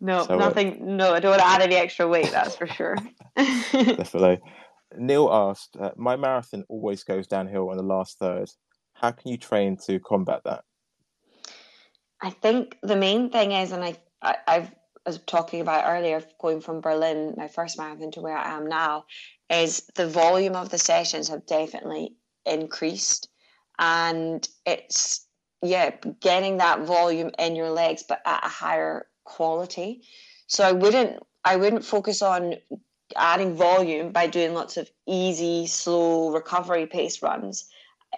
no, 0.00 0.26
so, 0.26 0.34
uh, 0.34 0.38
nothing. 0.38 0.82
Uh, 0.82 0.84
no, 0.84 1.14
I 1.14 1.20
don't 1.20 1.30
want 1.30 1.42
to 1.42 1.48
add 1.48 1.62
any 1.62 1.76
extra 1.76 2.08
weight. 2.08 2.30
That's 2.32 2.56
for 2.56 2.66
sure. 2.66 2.96
definitely. 3.36 4.40
Neil 4.96 5.28
asked, 5.30 5.76
uh, 5.78 5.92
"My 5.96 6.16
marathon 6.16 6.64
always 6.68 7.04
goes 7.04 7.26
downhill 7.26 7.70
in 7.70 7.76
the 7.76 7.82
last 7.82 8.18
third. 8.18 8.50
How 8.94 9.12
can 9.12 9.30
you 9.30 9.36
train 9.36 9.76
to 9.86 10.00
combat 10.00 10.40
that?" 10.44 10.64
I 12.20 12.30
think 12.30 12.76
the 12.82 12.96
main 12.96 13.30
thing 13.30 13.52
is, 13.52 13.72
and 13.72 13.84
I, 13.84 13.96
I 14.20 14.36
I've 14.48 14.70
was 15.06 15.18
talking 15.26 15.60
about 15.60 15.84
earlier, 15.86 16.22
going 16.40 16.60
from 16.60 16.80
Berlin, 16.80 17.34
my 17.36 17.48
first 17.48 17.78
marathon, 17.78 18.10
to 18.12 18.20
where 18.20 18.36
I 18.36 18.56
am 18.56 18.66
now, 18.66 19.04
is 19.50 19.82
the 19.94 20.06
volume 20.06 20.56
of 20.56 20.70
the 20.70 20.78
sessions 20.78 21.28
have 21.28 21.46
definitely 21.46 22.14
increased, 22.46 23.28
and 23.78 24.46
it's 24.66 25.26
yeah, 25.62 25.94
getting 26.20 26.56
that 26.56 26.80
volume 26.80 27.30
in 27.38 27.54
your 27.54 27.70
legs, 27.70 28.02
but 28.06 28.20
at 28.26 28.44
a 28.44 28.48
higher 28.48 29.06
quality. 29.24 30.02
So 30.48 30.64
I 30.64 30.72
wouldn't 30.72 31.22
I 31.44 31.56
wouldn't 31.56 31.84
focus 31.84 32.22
on 32.22 32.56
adding 33.16 33.54
volume 33.54 34.10
by 34.12 34.26
doing 34.26 34.54
lots 34.54 34.76
of 34.76 34.90
easy, 35.06 35.66
slow 35.66 36.30
recovery 36.30 36.86
pace 36.86 37.22
runs. 37.22 37.68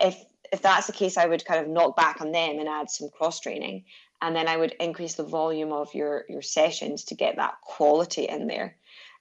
If 0.01 0.23
if 0.53 0.63
that's 0.63 0.87
the 0.87 0.93
case, 0.93 1.17
I 1.17 1.27
would 1.27 1.45
kind 1.45 1.61
of 1.61 1.69
knock 1.69 1.97
back 1.97 2.21
on 2.21 2.33
them 2.33 2.59
and 2.59 2.69
add 2.69 2.91
some 2.91 3.09
cross 3.11 3.41
training, 3.41 3.85
and 4.25 4.35
then 4.35 4.49
I 4.49 4.57
would 4.57 4.73
increase 4.81 5.17
the 5.17 5.23
volume 5.23 5.71
of 5.71 5.93
your 5.93 6.25
your 6.31 6.41
sessions 6.41 7.05
to 7.05 7.15
get 7.15 7.37
that 7.37 7.61
quality 7.61 8.25
in 8.25 8.47
there. 8.47 8.75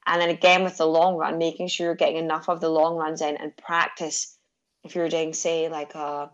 And 0.05 0.21
then 0.21 0.29
again 0.29 0.63
with 0.63 0.77
the 0.77 0.87
long 0.87 1.17
run, 1.17 1.37
making 1.37 1.67
sure 1.67 1.87
you're 1.87 1.95
getting 1.95 2.23
enough 2.23 2.47
of 2.47 2.61
the 2.61 2.69
long 2.69 2.95
runs 2.95 3.21
in 3.21 3.35
and 3.35 3.55
practice. 3.57 4.37
If 4.85 4.95
you're 4.95 5.09
doing 5.09 5.33
say 5.33 5.67
like 5.67 5.93
a 5.95 6.31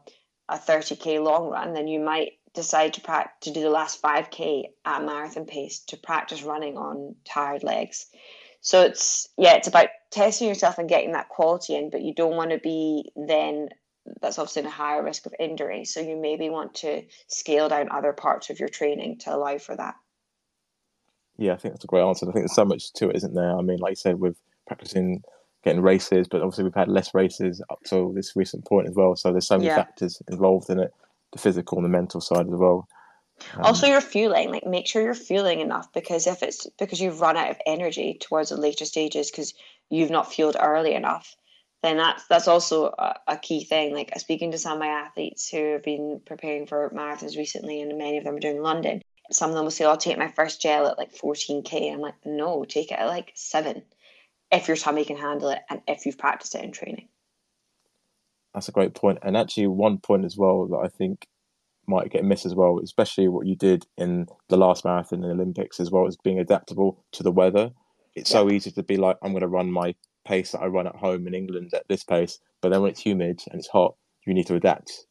a 0.47 0.57
30k 0.57 1.23
long 1.23 1.49
run, 1.49 1.73
then 1.73 1.87
you 1.87 1.99
might 1.99 2.33
decide 2.53 2.93
to 2.93 3.01
practice 3.01 3.51
to 3.51 3.53
do 3.53 3.61
the 3.61 3.71
last 3.71 4.01
5k 4.03 4.65
at 4.85 5.03
marathon 5.03 5.45
pace 5.45 5.79
to 5.87 5.97
practice 5.97 6.43
running 6.43 6.77
on 6.77 7.15
tired 7.25 7.63
legs. 7.63 8.05
So 8.61 8.83
it's 8.83 9.29
yeah, 9.35 9.55
it's 9.55 9.67
about 9.67 9.89
testing 10.11 10.47
yourself 10.47 10.77
and 10.77 10.87
getting 10.87 11.13
that 11.13 11.29
quality 11.29 11.75
in, 11.75 11.89
but 11.89 12.03
you 12.03 12.13
don't 12.13 12.37
want 12.37 12.51
to 12.51 12.59
be 12.59 13.11
then 13.15 13.69
that's 14.21 14.39
obviously 14.39 14.61
in 14.61 14.67
a 14.67 14.71
higher 14.71 15.03
risk 15.03 15.25
of 15.25 15.33
injury. 15.39 15.85
So 15.85 15.99
you 15.99 16.15
maybe 16.15 16.49
want 16.49 16.75
to 16.75 17.03
scale 17.27 17.69
down 17.69 17.89
other 17.91 18.13
parts 18.13 18.49
of 18.49 18.59
your 18.59 18.69
training 18.69 19.19
to 19.19 19.35
allow 19.35 19.57
for 19.57 19.75
that. 19.75 19.95
Yeah, 21.37 21.53
I 21.53 21.57
think 21.57 21.73
that's 21.73 21.85
a 21.85 21.87
great 21.87 22.03
answer. 22.03 22.25
I 22.25 22.33
think 22.33 22.43
there's 22.43 22.55
so 22.55 22.65
much 22.65 22.91
to 22.93 23.09
it, 23.09 23.15
isn't 23.17 23.33
there? 23.33 23.57
I 23.57 23.61
mean, 23.61 23.79
like 23.79 23.91
you 23.91 23.95
said, 23.95 24.19
with 24.19 24.37
practicing 24.67 25.23
getting 25.63 25.81
races, 25.81 26.27
but 26.27 26.41
obviously 26.41 26.63
we've 26.63 26.73
had 26.73 26.87
less 26.87 27.13
races 27.13 27.61
up 27.69 27.79
till 27.85 28.11
this 28.13 28.35
recent 28.35 28.65
point 28.65 28.87
as 28.87 28.95
well. 28.95 29.15
So 29.15 29.31
there's 29.31 29.47
so 29.47 29.57
many 29.57 29.67
yeah. 29.67 29.75
factors 29.75 30.21
involved 30.29 30.69
in 30.69 30.79
it, 30.79 30.93
the 31.31 31.39
physical 31.39 31.77
and 31.77 31.85
the 31.85 31.89
mental 31.89 32.21
side 32.21 32.47
as 32.47 32.53
well. 32.53 32.87
Um, 33.55 33.61
also, 33.63 33.87
your 33.87 34.01
fueling, 34.01 34.51
like 34.51 34.65
make 34.65 34.87
sure 34.87 35.01
you're 35.01 35.13
fueling 35.13 35.61
enough 35.61 35.91
because 35.93 36.27
if 36.27 36.43
it's 36.43 36.67
because 36.77 36.99
you've 36.99 37.21
run 37.21 37.37
out 37.37 37.49
of 37.49 37.57
energy 37.65 38.17
towards 38.19 38.49
the 38.49 38.57
later 38.57 38.85
stages 38.85 39.31
because 39.31 39.53
you've 39.89 40.09
not 40.09 40.31
fueled 40.31 40.57
early 40.59 40.93
enough, 40.93 41.35
then 41.81 41.97
that's 41.97 42.27
that's 42.27 42.47
also 42.47 42.87
a, 42.87 43.15
a, 43.27 43.37
key 43.37 43.63
thing. 43.63 43.93
Like 43.93 44.17
speaking 44.19 44.51
to 44.51 44.57
some 44.57 44.73
of 44.73 44.79
my 44.79 44.87
athletes 44.87 45.49
who 45.49 45.73
have 45.73 45.83
been 45.83 46.21
preparing 46.25 46.67
for 46.67 46.89
marathons 46.89 47.37
recently, 47.37 47.81
and 47.81 47.97
many 47.97 48.17
of 48.17 48.23
them 48.23 48.35
are 48.35 48.39
doing 48.39 48.61
London. 48.61 49.01
Some 49.31 49.49
of 49.49 49.55
them 49.55 49.65
will 49.65 49.71
say, 49.71 49.85
"I'll 49.85 49.97
take 49.97 50.17
my 50.17 50.29
first 50.29 50.61
gel 50.61 50.87
at 50.87 50.97
like 50.97 51.15
14k." 51.15 51.93
I'm 51.93 51.99
like, 51.99 52.15
"No, 52.25 52.65
take 52.65 52.91
it 52.91 52.99
at 52.99 53.07
like 53.07 53.31
seven, 53.35 53.83
if 54.51 54.67
your 54.67 54.77
tummy 54.77 55.05
can 55.05 55.17
handle 55.17 55.49
it, 55.49 55.61
and 55.69 55.81
if 55.87 56.05
you've 56.05 56.17
practiced 56.17 56.55
it 56.55 56.63
in 56.63 56.71
training." 56.71 57.07
That's 58.53 58.67
a 58.67 58.73
great 58.73 58.93
point, 58.93 59.19
and 59.21 59.37
actually 59.37 59.67
one 59.67 59.99
point 59.99 60.25
as 60.25 60.35
well 60.35 60.67
that 60.67 60.77
I 60.77 60.87
think 60.87 61.27
might 61.87 62.11
get 62.11 62.25
missed 62.25 62.45
as 62.45 62.55
well, 62.55 62.79
especially 62.83 63.27
what 63.27 63.47
you 63.47 63.55
did 63.55 63.85
in 63.97 64.27
the 64.49 64.57
last 64.57 64.85
marathon 64.85 65.23
in 65.23 65.29
the 65.29 65.33
Olympics 65.33 65.79
as 65.79 65.89
well 65.89 66.07
as 66.07 66.17
being 66.17 66.39
adaptable 66.39 67.03
to 67.13 67.23
the 67.23 67.31
weather. 67.31 67.71
It's 68.15 68.29
so 68.29 68.49
easy 68.49 68.69
to 68.71 68.83
be 68.83 68.97
like, 68.97 69.17
I'm 69.21 69.31
going 69.31 69.41
to 69.41 69.47
run 69.47 69.71
my 69.71 69.95
pace 70.25 70.51
that 70.51 70.61
I 70.61 70.67
run 70.67 70.87
at 70.87 70.95
home 70.95 71.27
in 71.27 71.33
England 71.33 71.73
at 71.73 71.87
this 71.87 72.03
pace. 72.03 72.39
But 72.61 72.69
then 72.69 72.81
when 72.81 72.91
it's 72.91 73.01
humid 73.01 73.41
and 73.49 73.59
it's 73.59 73.67
hot, 73.67 73.95
you 74.25 74.33
need 74.33 74.47
to 74.47 74.55
adapt. 74.55 75.05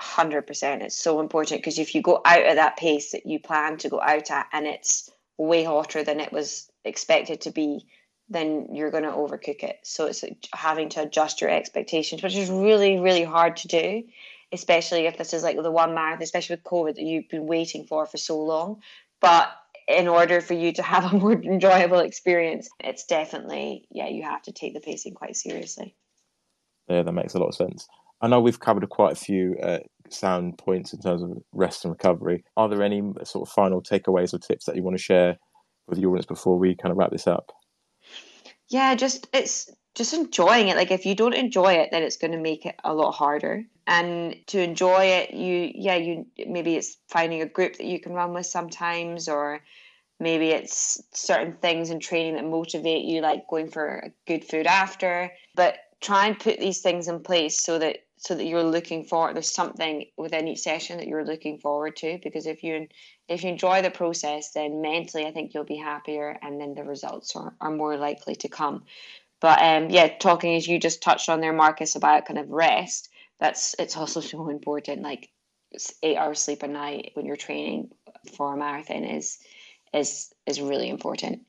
100%. 0.00 0.82
It's 0.82 0.96
so 0.96 1.20
important 1.20 1.60
because 1.60 1.78
if 1.78 1.94
you 1.94 2.02
go 2.02 2.20
out 2.24 2.42
at 2.42 2.56
that 2.56 2.76
pace 2.76 3.12
that 3.12 3.26
you 3.26 3.38
plan 3.38 3.76
to 3.78 3.88
go 3.88 4.00
out 4.00 4.30
at 4.30 4.46
and 4.52 4.66
it's 4.66 5.10
way 5.38 5.64
hotter 5.64 6.02
than 6.02 6.20
it 6.20 6.32
was 6.32 6.70
expected 6.84 7.42
to 7.42 7.50
be, 7.50 7.86
then 8.28 8.68
you're 8.72 8.90
going 8.90 9.04
to 9.04 9.10
overcook 9.10 9.62
it. 9.62 9.78
So 9.84 10.06
it's 10.06 10.24
having 10.52 10.88
to 10.90 11.02
adjust 11.02 11.40
your 11.40 11.50
expectations, 11.50 12.22
which 12.22 12.34
is 12.34 12.50
really, 12.50 12.98
really 12.98 13.24
hard 13.24 13.56
to 13.58 13.68
do, 13.68 14.02
especially 14.50 15.06
if 15.06 15.18
this 15.18 15.34
is 15.34 15.42
like 15.42 15.60
the 15.60 15.70
one 15.70 15.94
marathon, 15.94 16.22
especially 16.22 16.56
with 16.56 16.64
COVID 16.64 16.94
that 16.96 17.02
you've 17.02 17.28
been 17.28 17.46
waiting 17.46 17.84
for 17.84 18.06
for 18.06 18.16
so 18.16 18.40
long. 18.40 18.80
But 19.20 19.48
in 19.86 20.08
order 20.08 20.40
for 20.40 20.54
you 20.54 20.72
to 20.72 20.82
have 20.82 21.12
a 21.12 21.16
more 21.16 21.32
enjoyable 21.32 22.00
experience, 22.00 22.68
it's 22.80 23.04
definitely, 23.04 23.86
yeah, 23.90 24.08
you 24.08 24.22
have 24.22 24.42
to 24.42 24.52
take 24.52 24.74
the 24.74 24.80
pacing 24.80 25.14
quite 25.14 25.36
seriously. 25.36 25.94
Yeah, 26.88 27.02
that 27.02 27.12
makes 27.12 27.34
a 27.34 27.38
lot 27.38 27.48
of 27.48 27.54
sense. 27.54 27.86
I 28.20 28.28
know 28.28 28.40
we've 28.40 28.60
covered 28.60 28.88
quite 28.88 29.12
a 29.12 29.16
few 29.16 29.56
uh, 29.62 29.80
sound 30.08 30.58
points 30.58 30.92
in 30.92 31.00
terms 31.00 31.22
of 31.22 31.32
rest 31.52 31.84
and 31.84 31.92
recovery. 31.92 32.44
Are 32.56 32.68
there 32.68 32.82
any 32.82 33.02
sort 33.24 33.48
of 33.48 33.52
final 33.52 33.82
takeaways 33.82 34.32
or 34.32 34.38
tips 34.38 34.64
that 34.66 34.76
you 34.76 34.82
want 34.82 34.96
to 34.96 35.02
share 35.02 35.38
with 35.86 35.98
the 35.98 36.06
audience 36.06 36.26
before 36.26 36.58
we 36.58 36.74
kind 36.74 36.92
of 36.92 36.96
wrap 36.96 37.10
this 37.10 37.26
up? 37.26 37.52
Yeah, 38.68 38.94
just 38.94 39.28
it's 39.32 39.70
just 39.94 40.12
enjoying 40.12 40.68
it. 40.68 40.76
Like 40.76 40.90
if 40.90 41.06
you 41.06 41.14
don't 41.14 41.34
enjoy 41.34 41.74
it, 41.74 41.90
then 41.90 42.02
it's 42.02 42.16
going 42.16 42.32
to 42.32 42.38
make 42.38 42.66
it 42.66 42.76
a 42.84 42.94
lot 42.94 43.12
harder. 43.12 43.64
And 43.86 44.36
to 44.48 44.60
enjoy 44.60 45.04
it 45.04 45.34
you 45.34 45.70
yeah 45.74 45.96
you 45.96 46.26
maybe 46.46 46.74
it's 46.76 46.96
finding 47.08 47.42
a 47.42 47.46
group 47.46 47.76
that 47.76 47.86
you 47.86 48.00
can 48.00 48.14
run 48.14 48.32
with 48.32 48.46
sometimes 48.46 49.28
or 49.28 49.60
maybe 50.18 50.48
it's 50.48 51.02
certain 51.12 51.52
things 51.60 51.90
in 51.90 52.00
training 52.00 52.36
that 52.36 52.46
motivate 52.46 53.04
you 53.04 53.20
like 53.20 53.46
going 53.46 53.70
for 53.70 54.08
good 54.26 54.44
food 54.44 54.66
after. 54.66 55.30
But 55.54 55.76
try 56.00 56.26
and 56.26 56.38
put 56.38 56.58
these 56.58 56.80
things 56.80 57.08
in 57.08 57.20
place 57.20 57.60
so 57.60 57.78
that 57.78 57.98
so 58.16 58.34
that 58.34 58.46
you're 58.46 58.62
looking 58.62 59.04
for 59.04 59.32
there's 59.32 59.52
something 59.52 60.06
within 60.16 60.48
each 60.48 60.60
session 60.60 60.96
that 60.96 61.06
you're 61.06 61.24
looking 61.24 61.58
forward 61.58 61.94
to 61.96 62.18
because 62.22 62.46
if 62.46 62.62
you 62.62 62.86
if 63.28 63.42
you 63.44 63.50
enjoy 63.50 63.82
the 63.82 63.90
process 63.90 64.52
then 64.52 64.80
mentally 64.80 65.26
i 65.26 65.32
think 65.32 65.52
you'll 65.52 65.64
be 65.64 65.76
happier 65.76 66.38
and 66.42 66.60
then 66.60 66.74
the 66.74 66.84
results 66.84 67.34
are, 67.36 67.54
are 67.60 67.70
more 67.70 67.96
likely 67.96 68.34
to 68.34 68.48
come 68.48 68.82
but 69.44 69.60
um 69.60 69.90
yeah 69.90 70.08
talking 70.18 70.54
as 70.54 70.66
you 70.66 70.78
just 70.78 71.02
touched 71.02 71.28
on 71.28 71.40
there 71.40 71.52
marcus 71.52 71.94
about 71.96 72.26
kind 72.26 72.38
of 72.38 72.48
rest 72.50 73.10
that's 73.40 73.74
it's 73.78 73.96
also 73.96 74.20
so 74.32 74.48
important. 74.48 75.02
Like 75.02 75.30
eight 76.02 76.16
hours 76.16 76.40
sleep 76.40 76.62
a 76.62 76.68
night 76.68 77.10
when 77.14 77.26
you're 77.26 77.36
training 77.36 77.90
for 78.36 78.54
a 78.54 78.56
marathon 78.56 79.04
is 79.04 79.38
is 79.92 80.32
is 80.46 80.60
really 80.60 80.88
important. 80.88 81.42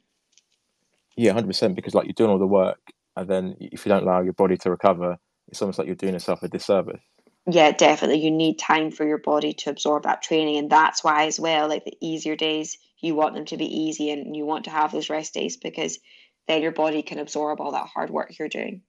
Yeah, 1.15 1.33
hundred 1.33 1.47
percent. 1.47 1.75
Because 1.75 1.95
like 1.95 2.05
you're 2.05 2.13
doing 2.13 2.31
all 2.31 2.39
the 2.39 2.47
work, 2.47 2.79
and 3.15 3.29
then 3.29 3.55
if 3.59 3.85
you 3.85 3.89
don't 3.89 4.03
allow 4.03 4.21
your 4.21 4.33
body 4.33 4.57
to 4.57 4.69
recover, 4.69 5.17
it's 5.47 5.61
almost 5.61 5.79
like 5.79 5.87
you're 5.87 5.95
doing 5.95 6.13
yourself 6.13 6.43
a 6.43 6.47
disservice. 6.47 7.01
Yeah, 7.47 7.71
definitely. 7.71 8.21
You 8.21 8.31
need 8.31 8.57
time 8.57 8.89
for 8.89 9.05
your 9.05 9.19
body 9.19 9.53
to 9.53 9.69
absorb 9.69 10.03
that 10.03 10.23
training, 10.23 10.57
and 10.57 10.69
that's 10.69 11.03
why 11.03 11.27
as 11.27 11.39
well. 11.39 11.69
Like 11.69 11.85
the 11.85 11.97
easier 12.01 12.35
days, 12.35 12.77
you 12.99 13.13
want 13.13 13.35
them 13.35 13.45
to 13.45 13.57
be 13.57 13.65
easy, 13.65 14.09
and 14.09 14.35
you 14.35 14.45
want 14.45 14.65
to 14.65 14.71
have 14.71 14.91
those 14.91 15.11
rest 15.11 15.35
days 15.35 15.55
because 15.55 15.99
then 16.47 16.61
your 16.61 16.71
body 16.71 17.01
can 17.01 17.19
absorb 17.19 17.59
all 17.59 17.71
that 17.71 17.87
hard 17.87 18.09
work 18.09 18.37
you're 18.37 18.49
doing. 18.49 18.81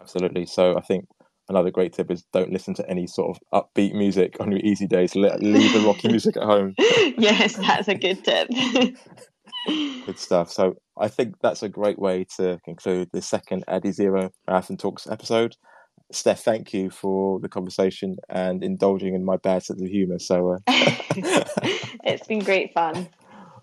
Absolutely. 0.00 0.46
So 0.46 0.76
I 0.76 0.82
think 0.82 1.06
another 1.48 1.70
great 1.70 1.92
tip 1.92 2.10
is 2.10 2.24
don't 2.32 2.52
listen 2.52 2.74
to 2.74 2.88
any 2.88 3.06
sort 3.06 3.36
of 3.36 3.66
upbeat 3.74 3.94
music 3.94 4.36
on 4.40 4.50
your 4.50 4.60
easy 4.60 4.86
days. 4.86 5.14
leave 5.14 5.72
the 5.72 5.84
rocky 5.86 6.08
music 6.10 6.36
at 6.36 6.42
home. 6.42 6.74
yes, 6.78 7.56
that's 7.56 7.88
a 7.88 7.94
good 7.94 8.24
tip. 8.24 8.48
Good 9.66 10.18
stuff. 10.18 10.52
So 10.52 10.74
I 10.96 11.08
think 11.08 11.34
that's 11.42 11.62
a 11.64 11.68
great 11.68 11.98
way 11.98 12.24
to 12.36 12.58
conclude 12.64 13.08
the 13.12 13.20
second 13.20 13.64
Adizero 13.66 14.30
Marathon 14.46 14.76
Talks 14.76 15.08
episode. 15.08 15.56
Steph, 16.12 16.44
thank 16.44 16.72
you 16.72 16.88
for 16.88 17.40
the 17.40 17.48
conversation 17.48 18.14
and 18.28 18.62
indulging 18.62 19.14
in 19.14 19.24
my 19.24 19.36
bad 19.38 19.64
sense 19.64 19.82
of 19.82 19.88
humour. 19.88 20.20
So 20.20 20.52
uh... 20.52 20.58
it's 20.68 22.26
been 22.28 22.40
great 22.40 22.74
fun. 22.74 23.08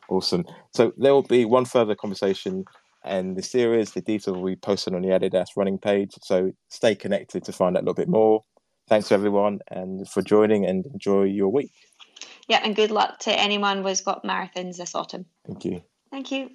Awesome. 0.09 0.43
So 0.74 0.91
there 0.97 1.13
will 1.13 1.24
be 1.24 1.45
one 1.45 1.63
further 1.63 1.95
conversation 1.95 2.65
and 3.04 3.36
the 3.36 3.41
series. 3.41 3.91
The 3.91 4.01
details 4.01 4.38
will 4.38 4.45
be 4.45 4.56
posted 4.56 4.93
on 4.93 5.01
the 5.01 5.10
Adidas 5.10 5.49
running 5.56 5.78
page. 5.78 6.14
So 6.22 6.51
stay 6.70 6.95
connected 6.95 7.43
to 7.45 7.51
find 7.51 7.76
out 7.76 7.84
a 7.84 7.86
little 7.86 7.93
bit 7.93 8.10
more. 8.10 8.43
Thanks 8.88 9.08
to 9.10 9.14
everyone 9.14 9.60
and 9.70 10.08
for 10.10 10.22
joining 10.22 10.66
and 10.66 10.86
enjoy 10.86 11.24
your 11.24 11.49
week. 11.49 11.72
Yeah, 12.47 12.62
and 12.64 12.76
good 12.76 12.91
luck 12.91 13.20
to 13.20 13.39
anyone 13.39 13.84
who's 13.84 14.01
got 14.01 14.24
marathons 14.24 14.78
this 14.78 14.95
autumn. 14.95 15.26
Thank 15.45 15.66
you. 15.66 15.82
Thank 16.12 16.32
you. 16.32 16.49